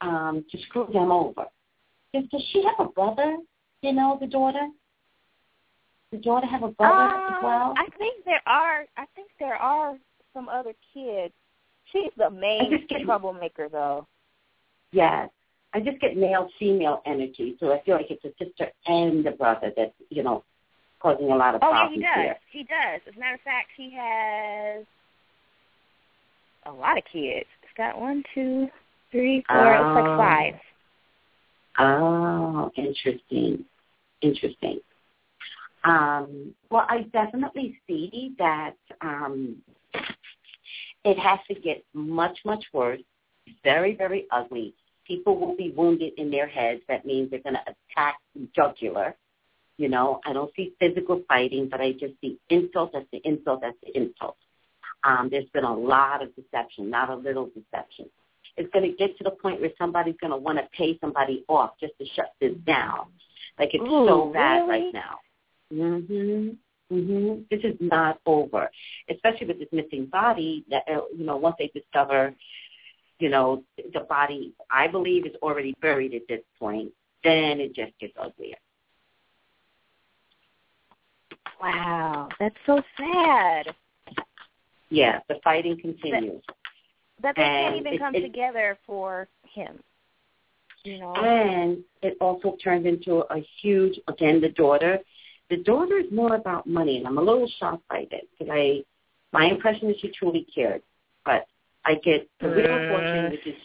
[0.01, 1.47] um, to screw them over.
[2.15, 3.37] Does, does she have a brother?
[3.83, 4.69] You know, the daughter.
[6.13, 7.71] The daughter have a brother as well.
[7.73, 8.87] Um, I think there are.
[8.97, 9.97] I think there are
[10.33, 11.35] some other kids.
[11.93, 14.07] She's the main troublemaker, though.
[14.93, 15.29] Yes.
[15.75, 19.33] I just get male female energy, so I feel like it's a sister and a
[19.33, 20.43] brother that you know
[21.01, 21.97] causing a lot of problems.
[21.97, 22.25] Oh yeah, he does.
[22.25, 22.37] here.
[22.51, 23.01] He does.
[23.09, 24.85] As a matter of fact, he has
[26.67, 27.47] a lot of kids.
[27.63, 28.69] He's got one, two,
[29.11, 29.75] three, four.
[29.75, 29.95] It's Oh.
[29.95, 30.61] like five.
[31.81, 33.65] Oh, interesting,
[34.21, 34.81] interesting.
[35.85, 39.57] Um, well, I definitely see that um,
[41.05, 43.01] it has to get much, much worse.
[43.63, 44.75] Very, very ugly.
[45.07, 46.81] People will be wounded in their heads.
[46.89, 48.17] That means they're going to attack
[48.55, 49.15] jugular.
[49.79, 53.87] You know, I don't see physical fighting, but I just see insult after insult after
[53.95, 54.37] insult.
[55.05, 58.07] Um, there's been a lot of deception, not a little deception.
[58.57, 61.45] It's going to get to the point where somebody's going to want to pay somebody
[61.47, 63.07] off just to shut this down.
[63.57, 64.69] Like it's so bad really?
[64.69, 65.19] right now.
[65.73, 66.57] Mhm.
[66.91, 67.49] Mhm.
[67.51, 68.71] This is not over,
[69.11, 70.65] especially with this missing body.
[70.71, 72.35] That uh, you know, once they discover,
[73.21, 76.93] you know, the body, I believe is already buried at this point.
[77.23, 78.57] Then it just gets uglier.
[81.61, 83.75] Wow, that's so sad
[84.91, 86.43] Yeah, the fighting continues.
[87.23, 89.83] that they can't even it- come it- together for him.
[90.85, 91.15] You know.
[91.17, 95.01] And it also turned into a huge, again, the daughter.
[95.51, 98.85] The daughter is more about money, and I'm a little shocked by this because I,
[99.33, 100.83] my impression is she truly cared.
[101.25, 101.47] But
[101.85, 102.89] I get the real Mm.
[102.89, 103.57] fortune, which is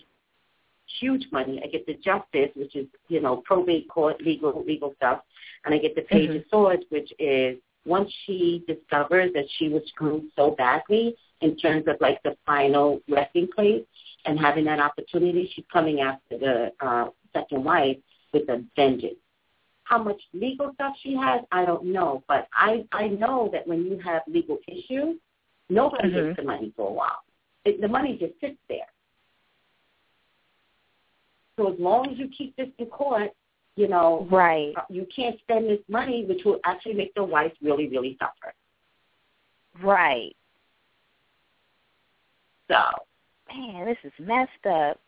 [1.00, 1.62] huge money.
[1.64, 5.22] I get the justice, which is you know probate court, legal, legal stuff,
[5.66, 6.38] and I get the page Mhm.
[6.38, 11.86] of swords, which is once she discovers that she was screwed so badly in terms
[11.88, 13.84] of like the final resting place
[14.26, 17.98] and having that opportunity, she's coming after the uh, second wife
[18.34, 19.16] with a vengeance.
[19.84, 23.84] How much legal stuff she has, I don't know, but I I know that when
[23.86, 25.18] you have legal issues,
[25.70, 26.14] nobody Mhm.
[26.28, 27.24] gets the money for a while.
[27.66, 28.88] It, the money just sits there.
[31.58, 33.32] So as long as you keep this in court,
[33.76, 34.74] you know, right.
[34.78, 38.54] uh, you can't spend this money, which will actually make the wife really, really suffer.
[39.82, 40.36] Right.
[42.70, 42.80] So
[43.54, 45.00] Man, this is messed up.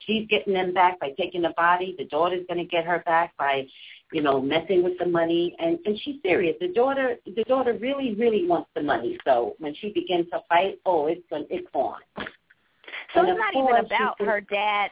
[0.00, 1.94] she's getting them back by taking the body.
[1.98, 3.66] The daughter's going to get her back by,
[4.12, 5.56] you know, messing with the money.
[5.58, 6.56] And and she's serious.
[6.60, 9.18] The daughter, the daughter really, really wants the money.
[9.24, 12.00] So when she begins to fight, oh, it's it's on.
[13.14, 14.90] So And it's not even about her dad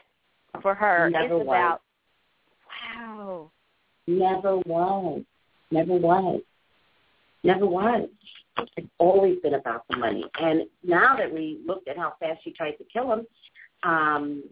[0.61, 1.09] for her.
[1.09, 1.55] Never it's was.
[1.55, 1.81] about
[2.95, 3.51] wow.
[4.07, 5.21] Never was.
[5.71, 6.41] Never was.
[7.43, 8.09] Never was.
[8.77, 10.25] It's always been about the money.
[10.39, 13.27] And now that we looked at how fast she tried to kill him,
[13.83, 14.43] um,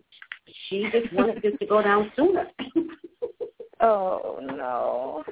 [0.68, 2.48] she just wanted this to go down sooner.
[3.80, 5.24] Oh no.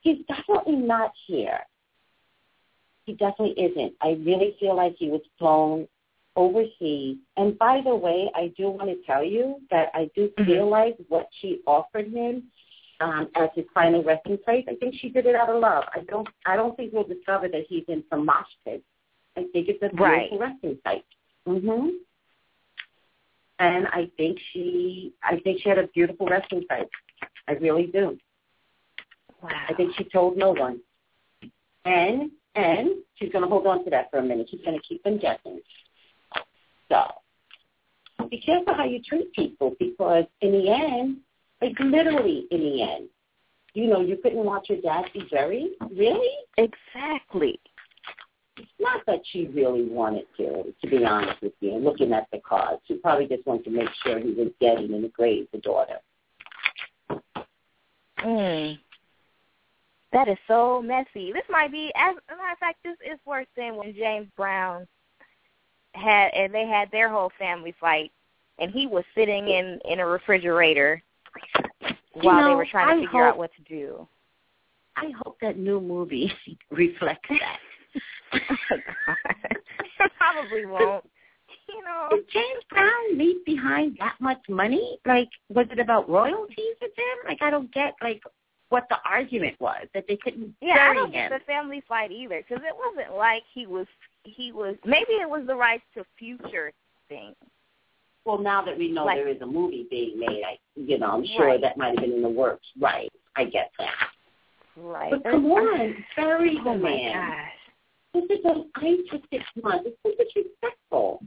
[0.00, 1.60] He's definitely not here.
[3.04, 3.94] He definitely isn't.
[4.00, 5.86] I really feel like he was flown
[6.36, 7.18] overseas.
[7.36, 10.46] And by the way, I do want to tell you that I do Mhm.
[10.46, 12.50] feel like what she offered him
[13.00, 14.64] um, as his final resting place.
[14.68, 15.84] I think she did it out of love.
[15.94, 18.82] I don't I don't think we'll discover that he's in some mosh pit.
[19.36, 20.30] I think it's a beautiful Right.
[20.40, 21.04] resting site.
[21.46, 21.88] Mm-hmm.
[23.58, 26.88] And I think she I think she had a beautiful resting site.
[27.48, 28.18] I really do.
[29.42, 29.50] Wow.
[29.68, 30.80] I think she told no one.
[31.84, 34.48] And and she's going to hold on to that for a minute.
[34.50, 35.18] She's going to keep them
[36.92, 41.18] So be careful how you treat people because in the end,
[41.60, 43.08] like literally in the end,
[43.74, 45.72] you know, you couldn't watch your dad be buried.
[45.96, 46.30] Really?
[46.58, 47.58] Exactly.
[48.58, 51.76] It's not that she really wanted to, to be honest with you.
[51.76, 54.94] Looking at the cards, she probably just wanted to make sure he was dead and
[54.94, 55.96] in the grave, the daughter.
[58.18, 58.78] Mm.
[60.12, 61.32] That is so messy.
[61.32, 64.86] This might be, as a matter of fact, this is worse than when James Brown
[65.94, 68.10] had, and they had their whole family fight,
[68.58, 71.02] and he was sitting in in a refrigerator
[72.14, 74.06] while they know, were trying to I figure out what to do.
[74.96, 76.32] I hope that new movie
[76.70, 77.58] reflects that.
[80.18, 81.04] Probably won't.
[81.68, 84.98] You know, Did James Brown leave behind that much money?
[85.06, 87.28] Like, was it about royalties with him?
[87.28, 88.22] Like, I don't get like
[88.68, 91.12] what the argument was that they couldn't yeah, I don't him.
[91.12, 93.86] get the family fight either because it wasn't like he was
[94.24, 96.72] he was maybe it was the rights to future
[97.08, 97.34] thing.
[98.24, 101.10] Well, now that we know Like- there is a movie being made, I, you know,
[101.10, 101.60] I'm sure Right.
[101.60, 102.66] that might have been in the works.
[102.78, 104.10] Right, I get that.
[104.76, 105.10] Right.
[105.10, 107.48] But come on, bury the Oh man.
[108.14, 109.86] This is an ice for six months.
[109.88, 111.22] It's so disrespectful.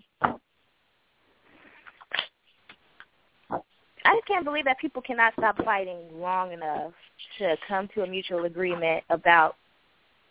[4.08, 6.94] I just can't believe that people cannot stop fighting long enough
[7.40, 9.56] to come to a mutual agreement about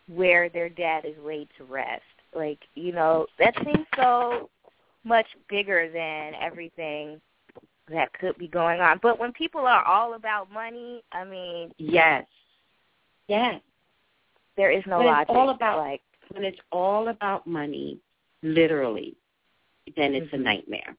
[0.06, 2.02] where their dad is laid to rest.
[2.34, 4.50] Like, you know, that seems so
[5.04, 7.20] much bigger than everything
[7.90, 8.98] that could be going on.
[9.02, 12.26] But when people are all about money, I mean, Yes.
[13.28, 13.60] Yes.
[14.56, 18.00] there is no But it's all about- like When it's all about money,
[18.42, 19.14] literally,
[19.94, 20.42] then it's a Mhm.
[20.42, 20.96] nightmare.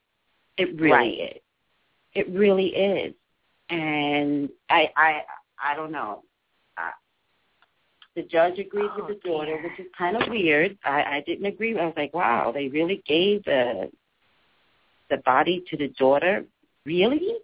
[0.58, 1.36] It really Right.
[1.36, 1.42] is.
[2.14, 3.16] It really is.
[3.70, 5.26] And I I
[5.58, 6.24] I don't know.
[8.16, 10.78] The judge agreed Oh, with the daughter, which is kind of weird.
[10.86, 11.78] I, I didn't agree.
[11.78, 13.92] I was like, wow, they really gave the
[15.10, 16.46] the body to the daughter.
[16.86, 17.36] Really?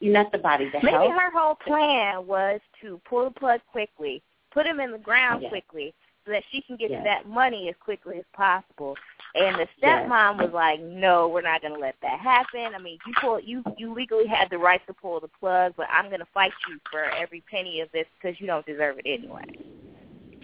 [0.00, 1.12] Not the body, the maybe health.
[1.12, 5.48] her whole plan was to pull the plug quickly, put him in the ground Yeah.
[5.50, 5.92] quickly,
[6.28, 8.94] so that she can get to that money as quickly as possible.
[9.34, 12.74] And the stepmom was like, "No, we're not going to let that happen.
[12.74, 15.86] I mean, you pull, you you legally had the right to pull the plug, but
[15.90, 19.06] I'm going to fight you for every penny of this because you don't deserve it
[19.06, 19.44] anyway."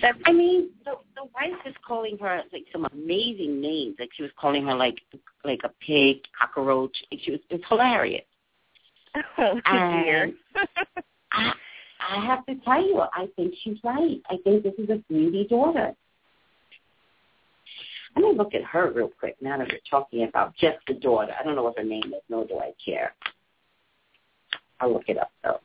[0.03, 3.97] That's I mean, the the wife is calling her like some amazing names.
[3.99, 5.01] Like she was calling her like
[5.45, 6.97] like a pig, cockroach.
[7.21, 8.25] She was it's hilarious.
[9.39, 10.33] oh dear.
[11.33, 11.53] I
[12.09, 14.21] I have to tell you, I think she's right.
[14.29, 15.95] I think this is a beauty daughter.
[18.17, 21.33] Let me look at her real quick now that we're talking about just the daughter.
[21.39, 23.15] I don't know what her name is, nor do I care.
[24.81, 25.61] I'll look it up though.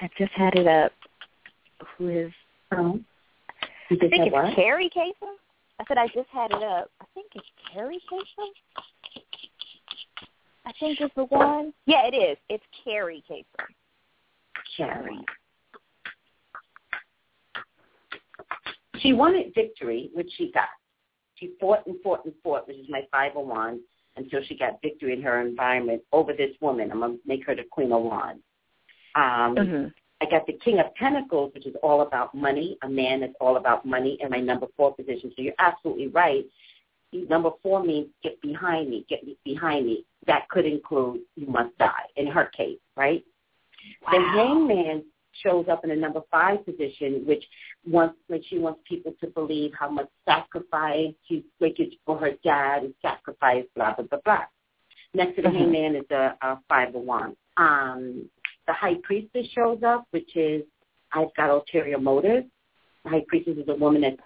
[0.00, 0.92] I just had it up.
[1.96, 2.32] Who is?
[2.72, 3.04] Um,
[3.90, 4.56] I think it's what?
[4.56, 5.34] Kerri Kasem.
[5.78, 6.90] I said I just had it up.
[7.00, 8.48] I think it's Kerri Kasem.
[10.64, 11.72] I think it's the one.
[11.86, 12.36] Yeah, it is.
[12.48, 13.44] It's Kerri Kasem.
[14.78, 15.24] Kerri.
[19.00, 20.68] She wanted victory, which she got.
[21.34, 23.82] She fought and fought and fought, which is my five of wands,
[24.16, 26.92] until she got victory in her environment over this woman.
[26.92, 28.42] I'm gonna make her the queen of wands.
[29.14, 29.88] Um, Mm-hmm.
[30.22, 32.78] I got the king of pentacles, which is all about money.
[32.84, 35.32] A man that's all about money, in my number four position.
[35.34, 36.44] So you're absolutely right.
[37.12, 40.04] Number four means get behind me, get behind me.
[40.26, 43.24] That could include you must die in her case, right?
[44.10, 45.04] The hangman
[45.42, 47.44] shows up in a number five position, which
[47.86, 52.84] wants like she wants people to believe how much sacrifice she's making for her dad
[52.84, 54.44] and sacrifice, blah blah blah blah.
[55.14, 55.56] Next to the Mhm.
[55.58, 57.36] hangman is a, a five of wands.
[57.56, 58.28] Um,
[58.66, 60.62] the high priestess shows up, which is
[61.12, 62.46] I've got ulterior motives.
[63.04, 64.16] The high priestess is a woman that's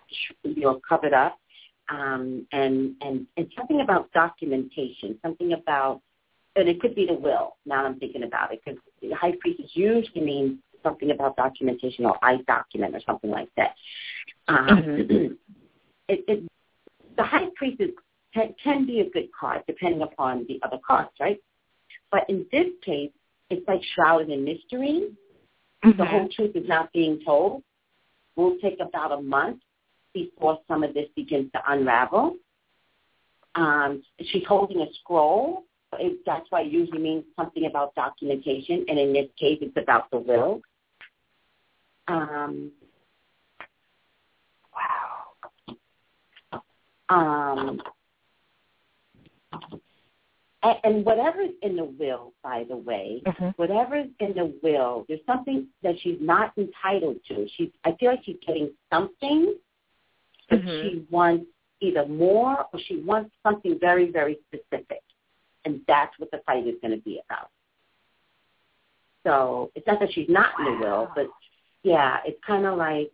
[0.44, 1.38] you know covered up,
[1.88, 6.00] um, and and and something about documentation, something about
[6.56, 7.56] and it could be the will.
[7.66, 12.16] Now I'm thinking about it because the high priestess usually means something about documentation or
[12.22, 13.74] I document or something like that.
[14.48, 15.38] Um,
[16.08, 16.50] it, it,
[17.16, 17.90] the high priestess
[18.32, 21.38] can, can be a good card depending upon the other cards, right?
[22.10, 23.10] But in this case,
[23.50, 25.10] it's like shrouded in mystery.
[25.84, 27.62] The whole truth is not being told.
[28.34, 29.60] Will take about a month
[30.16, 32.36] before some of this begins to unravel.
[33.54, 35.64] Um, she's holding a scroll.
[35.98, 40.10] it, that's why it usually means something about documentation, and in this case, it's about
[40.10, 40.60] the will.
[42.08, 42.70] Um,
[44.74, 46.60] wow.
[47.08, 47.80] Um,
[50.62, 53.54] and, and whatever's in the will, by the way, Mhm.
[53.56, 57.48] whatever's in the will, there's something that she's not entitled to.
[57.56, 59.54] She's, I feel like she's getting something,
[60.48, 60.82] but Mhm.
[60.82, 61.46] she wants
[61.80, 65.02] either more or she wants something very, very specific.
[65.64, 67.50] And that's what the fight is going to be about.
[69.24, 71.28] So it's not that she's not in the will, but
[71.82, 73.10] yeah, it's kind of like,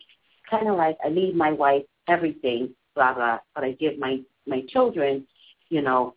[0.49, 4.63] kind of like I leave my wife everything, blah blah, but I give my my
[4.69, 5.27] children,
[5.71, 6.15] you know,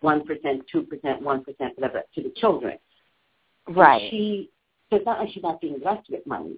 [0.00, 2.78] one percent, two percent, one percent, whatever, to the children.
[3.68, 4.10] Right.
[4.10, 4.50] She,
[4.90, 6.56] so it's not like she's not being blessed with money.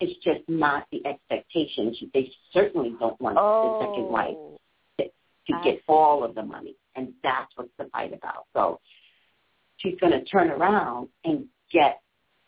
[0.00, 1.94] It's just not the expectation.
[2.12, 3.78] They certainly don't want oh.
[3.78, 4.10] the second oh.
[4.10, 5.10] wife
[5.46, 5.84] to I get see.
[5.88, 8.46] all of the money, and that's what's the fight about.
[8.54, 8.80] So
[9.76, 12.00] she's going to turn around and get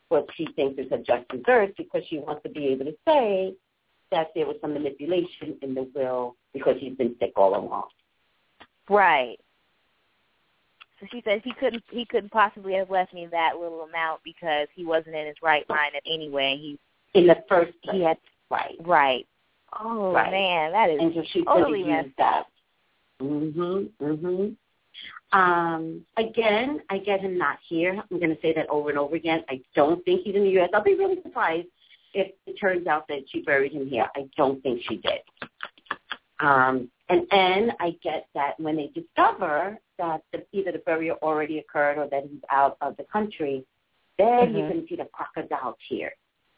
[0.09, 3.55] what she thinks is her just desserts because she wants to be able to say
[4.13, 7.89] that there was some manipulation in the will because he's been sick all along.
[8.89, 9.37] Right.
[11.01, 14.69] So she says he couldn't he couldn't possibly have left me that little amount because
[14.75, 16.57] he wasn't in his right mind at anyway.
[16.57, 16.79] He
[17.15, 18.19] In the first place, had
[18.51, 18.77] right?
[18.81, 19.27] right.
[19.81, 20.31] Oh Right.
[20.31, 22.47] man, that is And so she's totally going to use messed that.
[23.21, 24.57] Mhm, mhm.
[25.33, 27.93] Um, again, I get him not here.
[28.11, 29.45] I'm going to say that over and over again.
[29.49, 30.71] I don't think he's in the U.S.
[30.73, 31.69] I'll be really surprised
[32.15, 34.09] if it turns out that she buried him here.
[34.15, 35.21] I don't think she did.
[36.41, 41.59] Um, and then I get that when they discover that the, either the burial already
[41.59, 43.65] occurred or that he's out of the country,
[44.19, 44.69] then you're Mhm.
[44.69, 46.13] going to see the crocodile tears.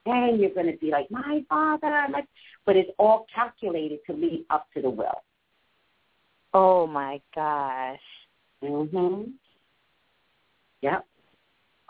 [0.05, 2.23] Then you're going to be like, my father, my,
[2.65, 5.23] but it's all calculated to lead up to the will.
[6.55, 8.01] Oh my gosh.
[8.63, 9.33] Mhm.
[10.83, 11.07] Yep.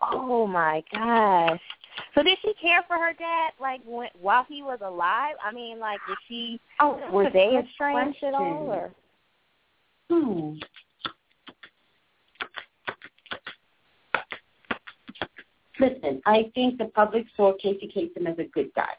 [0.00, 1.60] Oh my gosh.
[2.14, 5.34] So did she care for her dad like when, while he was alive?
[5.44, 8.92] I mean, like was she Oh, were they estranged at all or
[10.10, 10.54] Hmm.
[15.78, 18.94] Listen, I think the public saw Casey Kasem as a good guy.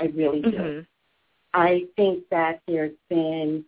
[0.00, 0.50] I really do.
[0.50, 0.86] Mhm.
[1.52, 3.64] I think that there's been,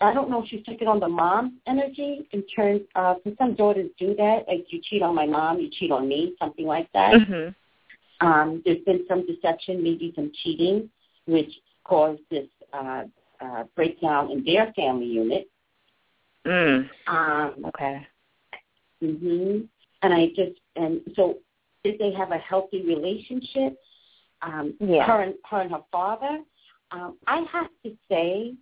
[0.00, 3.54] I don't know if she's taken on the mom energy in terms of, because some
[3.54, 6.90] daughters do that, like you cheat on my mom, you cheat on me, something like
[6.92, 7.14] that.
[7.14, 7.54] Mhm.
[8.20, 10.90] Um, there's been some deception, maybe some cheating,
[11.26, 13.04] which caused this uh,
[13.40, 15.48] uh, breakdown in their family unit.
[16.44, 16.90] Mm.
[17.06, 18.06] Um, Okay.
[19.00, 19.60] hmm
[20.02, 21.38] And I just and so
[21.84, 23.78] did they have a healthy relationship?
[24.42, 25.04] Um, Yeah.
[25.06, 26.42] Her and her and her father.
[26.90, 28.54] Um, I have to say,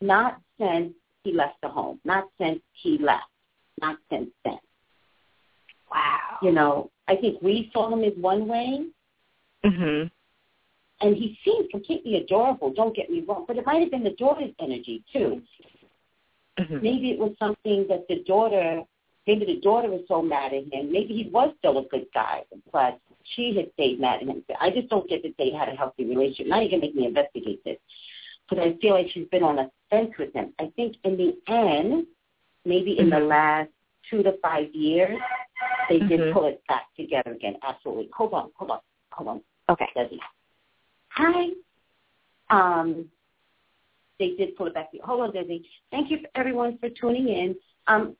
[0.00, 0.94] not since
[1.24, 3.30] he left the home, not since he left,
[3.80, 4.58] not since then.
[5.90, 6.38] Wow.
[6.42, 8.86] You know, I think we saw him as one way,
[9.64, 10.10] Mhm.
[11.00, 12.70] and he seemed completely adorable.
[12.70, 15.42] Don't get me wrong, but it might have been the daughter's energy too.
[16.58, 16.82] Mhm.
[16.82, 18.84] maybe it was something that the daughter,
[19.26, 20.92] maybe the daughter was so mad at him.
[20.92, 22.42] Maybe he was still a good guy,
[22.72, 22.98] but
[23.34, 24.42] she had stayed mad at him.
[24.60, 26.46] I just don't get that they had a healthy relationship.
[26.46, 27.78] Now you're going to make me investigate this.
[28.48, 30.52] Because I feel like she's been on a fence with him.
[30.58, 32.06] I think in the end,
[32.64, 33.28] maybe in the Mhm.
[33.28, 33.70] last
[34.08, 35.20] two to five years,
[35.88, 36.32] they did Mhm.
[36.32, 37.56] pull it back together again.
[37.62, 38.08] Absolutely.
[38.12, 38.80] Hold on, hold on,
[39.12, 39.44] hold on.
[39.68, 39.86] Okay.
[39.94, 40.18] Desi.
[41.10, 41.50] Hi.
[42.48, 43.08] Um,
[44.18, 44.90] they did pull it back.
[44.90, 45.06] Together.
[45.06, 45.64] Hold on, Desi.
[45.92, 47.56] Thank you, everyone, for tuning in.
[47.86, 48.16] Um,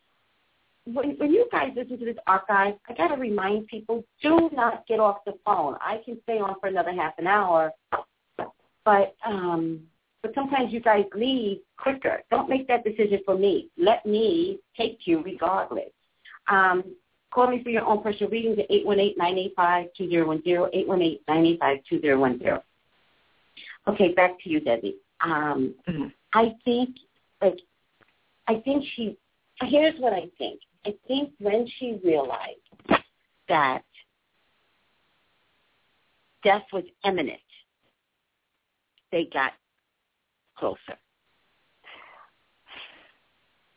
[0.85, 4.87] when, when you guys listen to this archive, I got to remind people, do not
[4.87, 5.77] get off the phone.
[5.81, 7.73] I can stay on for another half an hour,
[8.85, 9.81] but um,
[10.23, 12.23] but sometimes you guys leave quicker.
[12.31, 13.69] Don't make that decision for me.
[13.79, 15.91] Let me take you regardless.
[16.49, 16.85] Um,
[17.31, 22.61] call me for your own personal readings at 818-985-2010, 818-985-2010.
[23.89, 24.97] Okay, back to you, Debbie.
[25.23, 26.13] Um, Mhm.
[26.35, 26.97] I think,
[27.41, 27.59] like,
[28.47, 29.17] I think she.
[29.63, 30.61] Here's what I think.
[30.87, 33.03] I think when she realized
[33.49, 33.83] that
[36.43, 37.41] death was imminent,
[39.13, 39.53] they got
[40.57, 40.97] closer.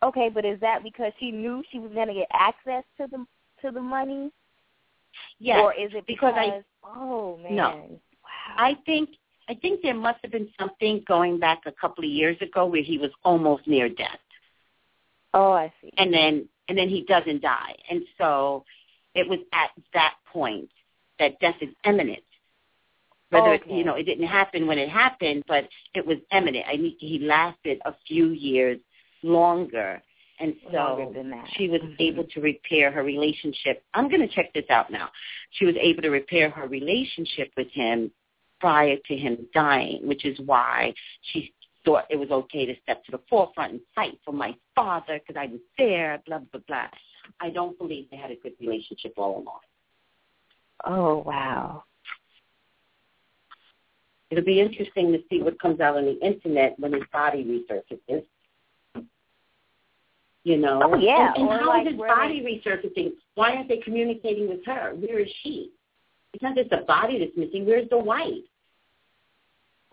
[0.04, 3.26] Okay, but is that because she knew she was going to get access to the
[3.62, 4.32] to the money,
[5.40, 6.64] Yes, or is it because because, I-
[7.00, 8.00] oh man, No.
[8.24, 9.10] wow, I think
[9.50, 12.82] I think there must have been something going back a couple of years ago where
[12.84, 14.20] he was almost near death.
[15.34, 17.76] oh I see, and then and then he doesn't die.
[17.90, 18.64] And so
[19.16, 20.70] it was at that point
[21.20, 22.24] that death is imminent.
[23.30, 23.76] Whether Okay.
[23.76, 26.66] you know it didn't happen when it happened, but it was imminent.
[26.68, 28.80] I mean, he lasted a few years
[29.24, 30.02] longer,
[30.40, 31.14] And so
[31.56, 31.96] she was Mhm.
[32.00, 33.84] able to repair her relationship.
[33.94, 35.12] I'm going to check this out now.
[35.52, 38.12] She was able to repair her relationship with him
[38.60, 41.54] prior to him dying, which is why she
[41.86, 45.40] thought it was okay to step to the forefront and fight for my father because
[45.40, 46.88] I was there, blah, blah, blah.
[47.40, 49.60] I don't believe they had a good relationship all along.
[50.86, 51.84] Oh wow.
[54.30, 58.24] It'll be interesting to see what comes out on the internet when his body resurfaces.
[60.44, 60.82] You know?
[60.84, 63.12] Oh, yeah, And, and how like is his body resurfacing?
[63.36, 64.94] Why aren't they communicating with her?
[64.96, 65.72] Where is she?
[66.34, 67.66] It's not just the body that's missing.
[67.66, 68.44] Where's the wife?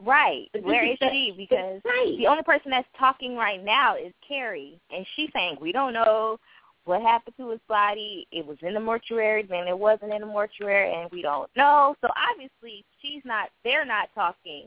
[0.03, 0.49] Right.
[0.63, 1.35] Where is is she?
[1.37, 2.15] Because right.
[2.19, 6.39] the only person that's talking right now is Kerri, and she's saying we don't know
[6.85, 8.27] what happened to his body.
[8.33, 11.95] It was in the mortuary, then it wasn't in the mortuary, and we don't know.
[12.01, 13.51] So obviously, she's not.
[13.65, 14.67] They're not talking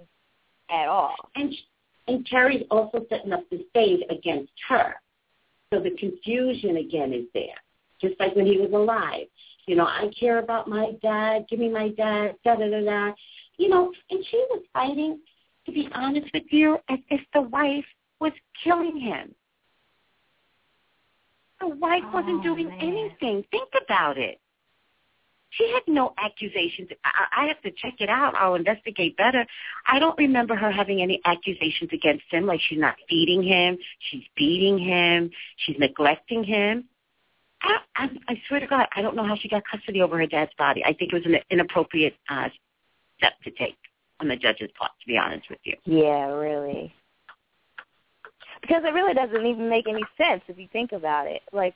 [0.69, 1.15] at all.
[1.35, 1.53] And
[2.07, 4.95] and Kerri's also setting up the stage against her.
[5.73, 7.55] So the confusion again is there.
[8.01, 9.27] Just like when he was alive.
[9.65, 13.13] You know, I care about my dad, give me my dad, da da da da.
[13.57, 15.19] You know, and she was fighting,
[15.65, 17.85] to be honest with you, as if the wife
[18.19, 18.31] was
[18.63, 19.33] killing him.
[21.59, 22.79] The wife wasn't Oh, doing man.
[22.81, 23.43] anything.
[23.51, 24.39] Think about it.
[25.51, 26.89] She had no accusations.
[27.05, 28.33] I, I have to check it out.
[28.35, 29.45] I'll investigate better.
[29.87, 33.77] I don't remember her having any accusations against him, like she's not feeding him,
[34.09, 36.85] she's beating him, she's neglecting him.
[37.61, 40.25] I, I, I swear to God, I don't know how she got custody over her
[40.25, 40.83] dad's body.
[40.83, 42.49] I think it was an inappropriate uh,
[43.23, 43.77] step to take
[44.19, 45.75] on the judge's part, to be honest with you.
[45.85, 46.93] Yeah, really.
[48.61, 51.41] Because it really doesn't even make any sense if you think about it.
[51.51, 51.73] Like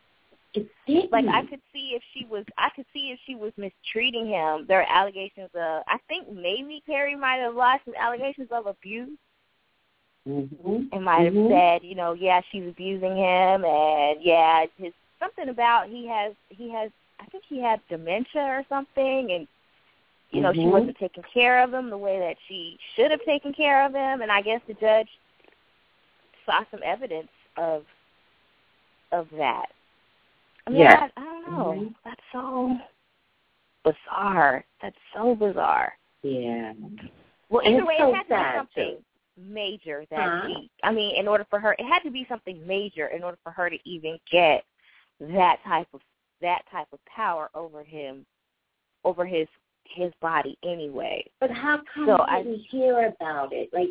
[0.54, 0.68] It
[1.12, 4.66] like I could see if she was I could see if she was mistreating him.
[4.68, 9.18] There are allegations of I think maybe Kerri might have lost some allegations of abuse
[10.28, 10.84] mm-hmm.
[10.92, 11.50] and might have Mhm.
[11.50, 16.70] said, you know, yeah, she's abusing him and yeah, his something about he has he
[16.72, 19.48] has I think he had dementia or something and
[20.32, 20.72] you know, she Mhm.
[20.72, 24.22] wasn't taking care of him the way that she should have taken care of him
[24.22, 25.10] and I guess the judge
[26.46, 27.86] saw some evidence of
[29.14, 29.72] of that.
[30.66, 31.10] I mean, Yeah.
[31.16, 31.72] I, I don't know.
[31.74, 31.96] Mhm.
[32.04, 32.78] That's so
[33.84, 34.66] bizarre.
[34.82, 35.98] That's so bizarre.
[36.24, 36.74] Yeah.
[37.50, 39.04] Well, And either way, so it had to be something too.
[39.38, 40.48] major that Huh?
[40.48, 40.70] he.
[40.84, 43.52] I mean, in order for her, it had to be something major in order for
[43.52, 44.66] her to even get
[45.22, 46.02] that type of
[46.42, 48.26] that type of power over him,
[49.06, 49.48] over his
[49.94, 51.26] his body anyway.
[51.40, 53.70] But how come So we I- didn't hear about it?
[53.74, 53.90] Like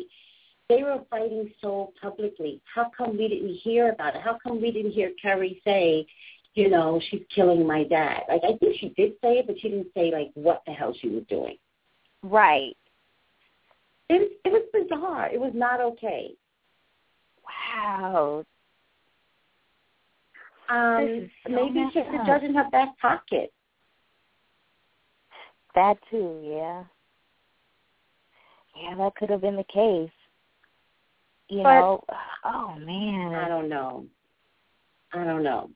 [0.69, 2.61] they were fighting so publicly.
[2.73, 4.21] How come we didn't hear about it?
[4.21, 6.05] How come we didn't hear Kerri say,
[6.55, 8.23] you know, she's killing my dad?
[8.27, 10.93] Like I think she did say it, but she didn't say like what the hell
[10.99, 11.57] she was doing.
[12.23, 12.75] Right.
[14.09, 15.29] It was it was bizarre.
[15.29, 16.31] It was not okay.
[17.75, 18.43] Wow.
[20.69, 22.25] Um, so maybe she had the up.
[22.27, 23.53] judge in her back pocket.
[25.77, 26.41] That too.
[26.43, 26.83] Yeah.
[28.75, 30.09] Yeah, that could have been the case.
[31.49, 32.03] You But- know.
[32.43, 33.35] Oh man.
[33.35, 34.07] I don't know.
[35.13, 35.69] I don't know.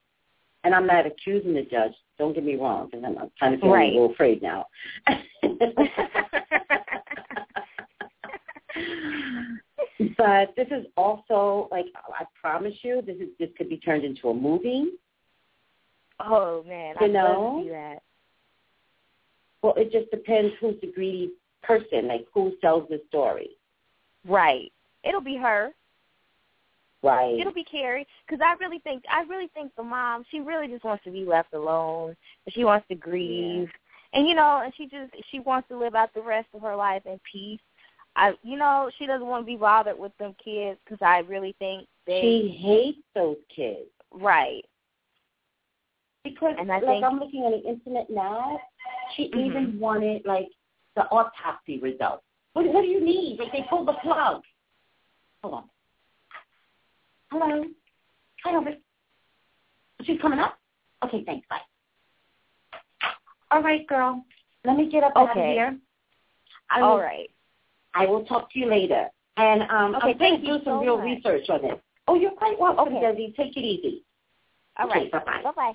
[0.64, 1.94] And I'm not accusing the judge.
[2.18, 3.91] Don't get me wrong, because I'm, I'm kind of feeling Right.
[3.91, 4.65] a little afraid now.
[10.18, 11.86] but this is also like
[12.19, 14.94] I promise you, this is this could be turned into a movie.
[16.19, 17.60] Oh man, You love know?
[17.60, 18.02] to see that.
[19.62, 21.32] Well, it just depends who's the greedy
[21.64, 23.52] person, like who sells the story.
[24.28, 24.72] Right.
[25.04, 25.72] It'll be her.
[27.04, 27.40] Right.
[27.40, 28.06] It'll be Kerri.
[28.28, 31.26] Because I really think, I really think the mom, she really just wants to be
[31.26, 32.16] left alone.
[32.50, 33.70] She wants to grieve,
[34.14, 36.76] and you know, and she just, she wants to live out the rest of her
[36.76, 37.60] life in peace.
[38.16, 41.56] I, you know, she doesn't want to be bothered with them kids because I really
[41.60, 43.90] think they, she hates those kids.
[44.12, 44.66] right.
[46.23, 48.61] Because And I like think- I'm looking on the internet now,
[49.15, 49.45] she Mhm.
[49.45, 50.49] even wanted like
[50.95, 52.23] the autopsy results.
[52.53, 53.39] What, what do you need?
[53.39, 54.43] Like they pulled the plug.
[55.41, 55.69] Hold on.
[57.31, 57.65] Hello.
[58.43, 58.76] Hi, over.
[60.03, 60.57] She's coming up.
[61.03, 61.48] Okay, thanks.
[61.48, 61.61] Bye.
[63.49, 64.23] All right, girl.
[64.64, 65.77] Let me get up out of here.
[66.69, 67.30] I will, All right.
[67.93, 69.10] I will talk to you later.
[69.38, 71.06] And um, Okay, I'm going thank to you do some so real much.
[71.06, 71.80] research on this.
[72.07, 73.06] Oh, you're quite welcome, Okay.
[73.06, 73.35] Desi.
[73.35, 74.03] Take it easy.
[74.77, 75.11] All Okay, right.
[75.11, 75.41] bye-bye.
[75.43, 75.73] Bye-bye.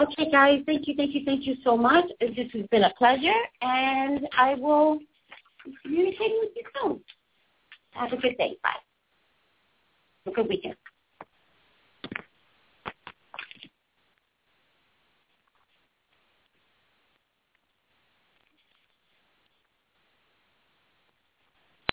[0.00, 2.06] Okay, guys, thank you, thank you, thank you so much.
[2.20, 4.98] This has been a pleasure, and I will
[5.64, 7.00] be communicating with you soon.
[7.90, 8.56] Have a good day.
[8.62, 8.70] Bye.
[10.24, 10.76] Have a good weekend.